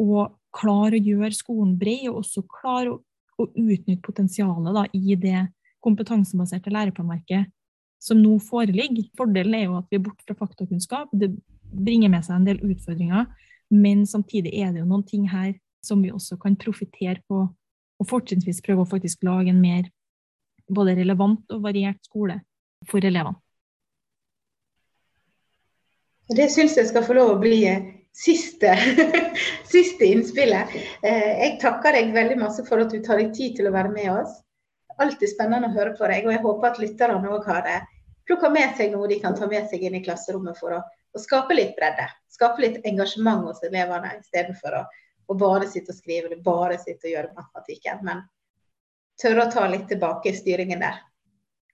å 0.00 0.26
klare 0.52 0.98
å 0.98 1.06
gjøre 1.06 1.34
skolen 1.36 1.76
bred, 1.80 2.08
og 2.10 2.22
også 2.22 2.44
klare 2.48 2.94
å, 2.94 3.00
å 3.38 3.48
utnytte 3.48 4.02
potensialet 4.04 4.76
da, 4.76 4.86
i 4.92 5.16
det 5.20 5.46
kompetansebaserte 5.82 6.72
læreplanverket 6.72 7.50
som 8.02 8.18
nå 8.18 8.36
foreligger. 8.42 9.06
Fordelen 9.18 9.56
er 9.56 9.66
jo 9.68 9.78
at 9.78 9.90
vi 9.90 9.98
er 9.98 10.04
borte 10.04 10.26
fra 10.26 10.36
faktakunnskap. 10.38 11.12
Det 11.14 11.30
bringer 11.72 12.12
med 12.12 12.24
seg 12.26 12.38
en 12.38 12.46
del 12.46 12.60
utfordringer, 12.62 13.26
men 13.72 14.06
samtidig 14.06 14.52
er 14.60 14.72
det 14.72 14.82
jo 14.82 14.88
noen 14.88 15.04
ting 15.08 15.26
her 15.30 15.54
som 15.84 16.02
vi 16.04 16.12
også 16.12 16.38
kan 16.40 16.56
profitere 16.60 17.22
på, 17.28 17.46
og 17.98 18.08
fortrinnsvis 18.08 18.62
prøve 18.64 18.84
å 18.84 18.90
faktisk 18.90 19.24
lage 19.26 19.50
en 19.52 19.62
mer 19.62 19.88
både 20.72 20.96
relevant 20.98 21.42
og 21.54 21.64
variert 21.64 22.00
skole 22.06 22.38
for 22.88 23.04
elevene. 23.04 23.38
Det 26.32 26.48
syns 26.52 26.78
jeg 26.78 26.88
skal 26.88 27.04
få 27.04 27.16
lov 27.18 27.34
å 27.34 27.40
bli 27.42 27.58
eh, 27.68 27.88
siste, 28.14 28.72
siste 29.74 30.06
innspillet. 30.06 30.70
Eh, 31.02 31.32
jeg 31.42 31.58
takker 31.60 31.98
deg 31.98 32.14
veldig 32.14 32.38
masse 32.40 32.64
for 32.68 32.80
at 32.80 32.94
du 32.94 33.02
tar 33.04 33.20
deg 33.20 33.34
tid 33.36 33.58
til 33.58 33.68
å 33.68 33.74
være 33.74 33.92
med 33.92 34.08
oss. 34.14 34.38
Alltid 35.02 35.32
spennende 35.32 35.68
å 35.68 35.74
høre 35.74 35.96
på 35.98 36.08
deg, 36.08 36.28
og 36.28 36.32
jeg 36.32 36.44
håper 36.44 36.70
at 36.70 36.80
lytterne 36.80 37.34
òg 37.34 37.48
har 37.50 37.68
plukka 38.28 38.52
med 38.54 38.76
seg 38.78 38.92
noe 38.94 39.08
de 39.10 39.18
kan 39.20 39.34
ta 39.36 39.48
med 39.50 39.66
seg 39.70 39.82
inn 39.82 39.98
i 39.98 40.04
klasserommet 40.04 40.58
for 40.60 40.76
å 40.76 40.82
å 41.12 41.20
skape 41.20 41.56
litt 41.56 41.74
bredde. 41.76 42.08
Skape 42.32 42.64
litt 42.64 42.86
engasjement 42.88 43.44
hos 43.48 43.62
elevene 43.66 44.14
istedenfor 44.18 44.78
å, 44.80 44.82
å 45.28 45.36
bare 45.38 45.68
sitte 45.68 45.92
og 45.92 45.98
skrive 45.98 46.30
eller 46.30 46.40
bare 46.44 46.78
sitte 46.80 47.08
og 47.08 47.14
gjøre 47.14 47.34
matematikken. 47.36 48.00
Men 48.06 48.24
tørre 49.20 49.46
å 49.46 49.52
ta 49.52 49.66
litt 49.68 49.88
tilbake 49.90 50.32
i 50.32 50.36
styringen 50.38 50.82
der. 50.82 51.02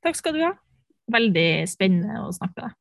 Takk 0.04 0.18
skal 0.18 0.36
du 0.36 0.42
ha. 0.46 0.52
veldig 1.08 1.64
spennende 1.70 2.20
å 2.26 2.32
snakke 2.36 2.60
med 2.60 2.68
deg. 2.68 2.76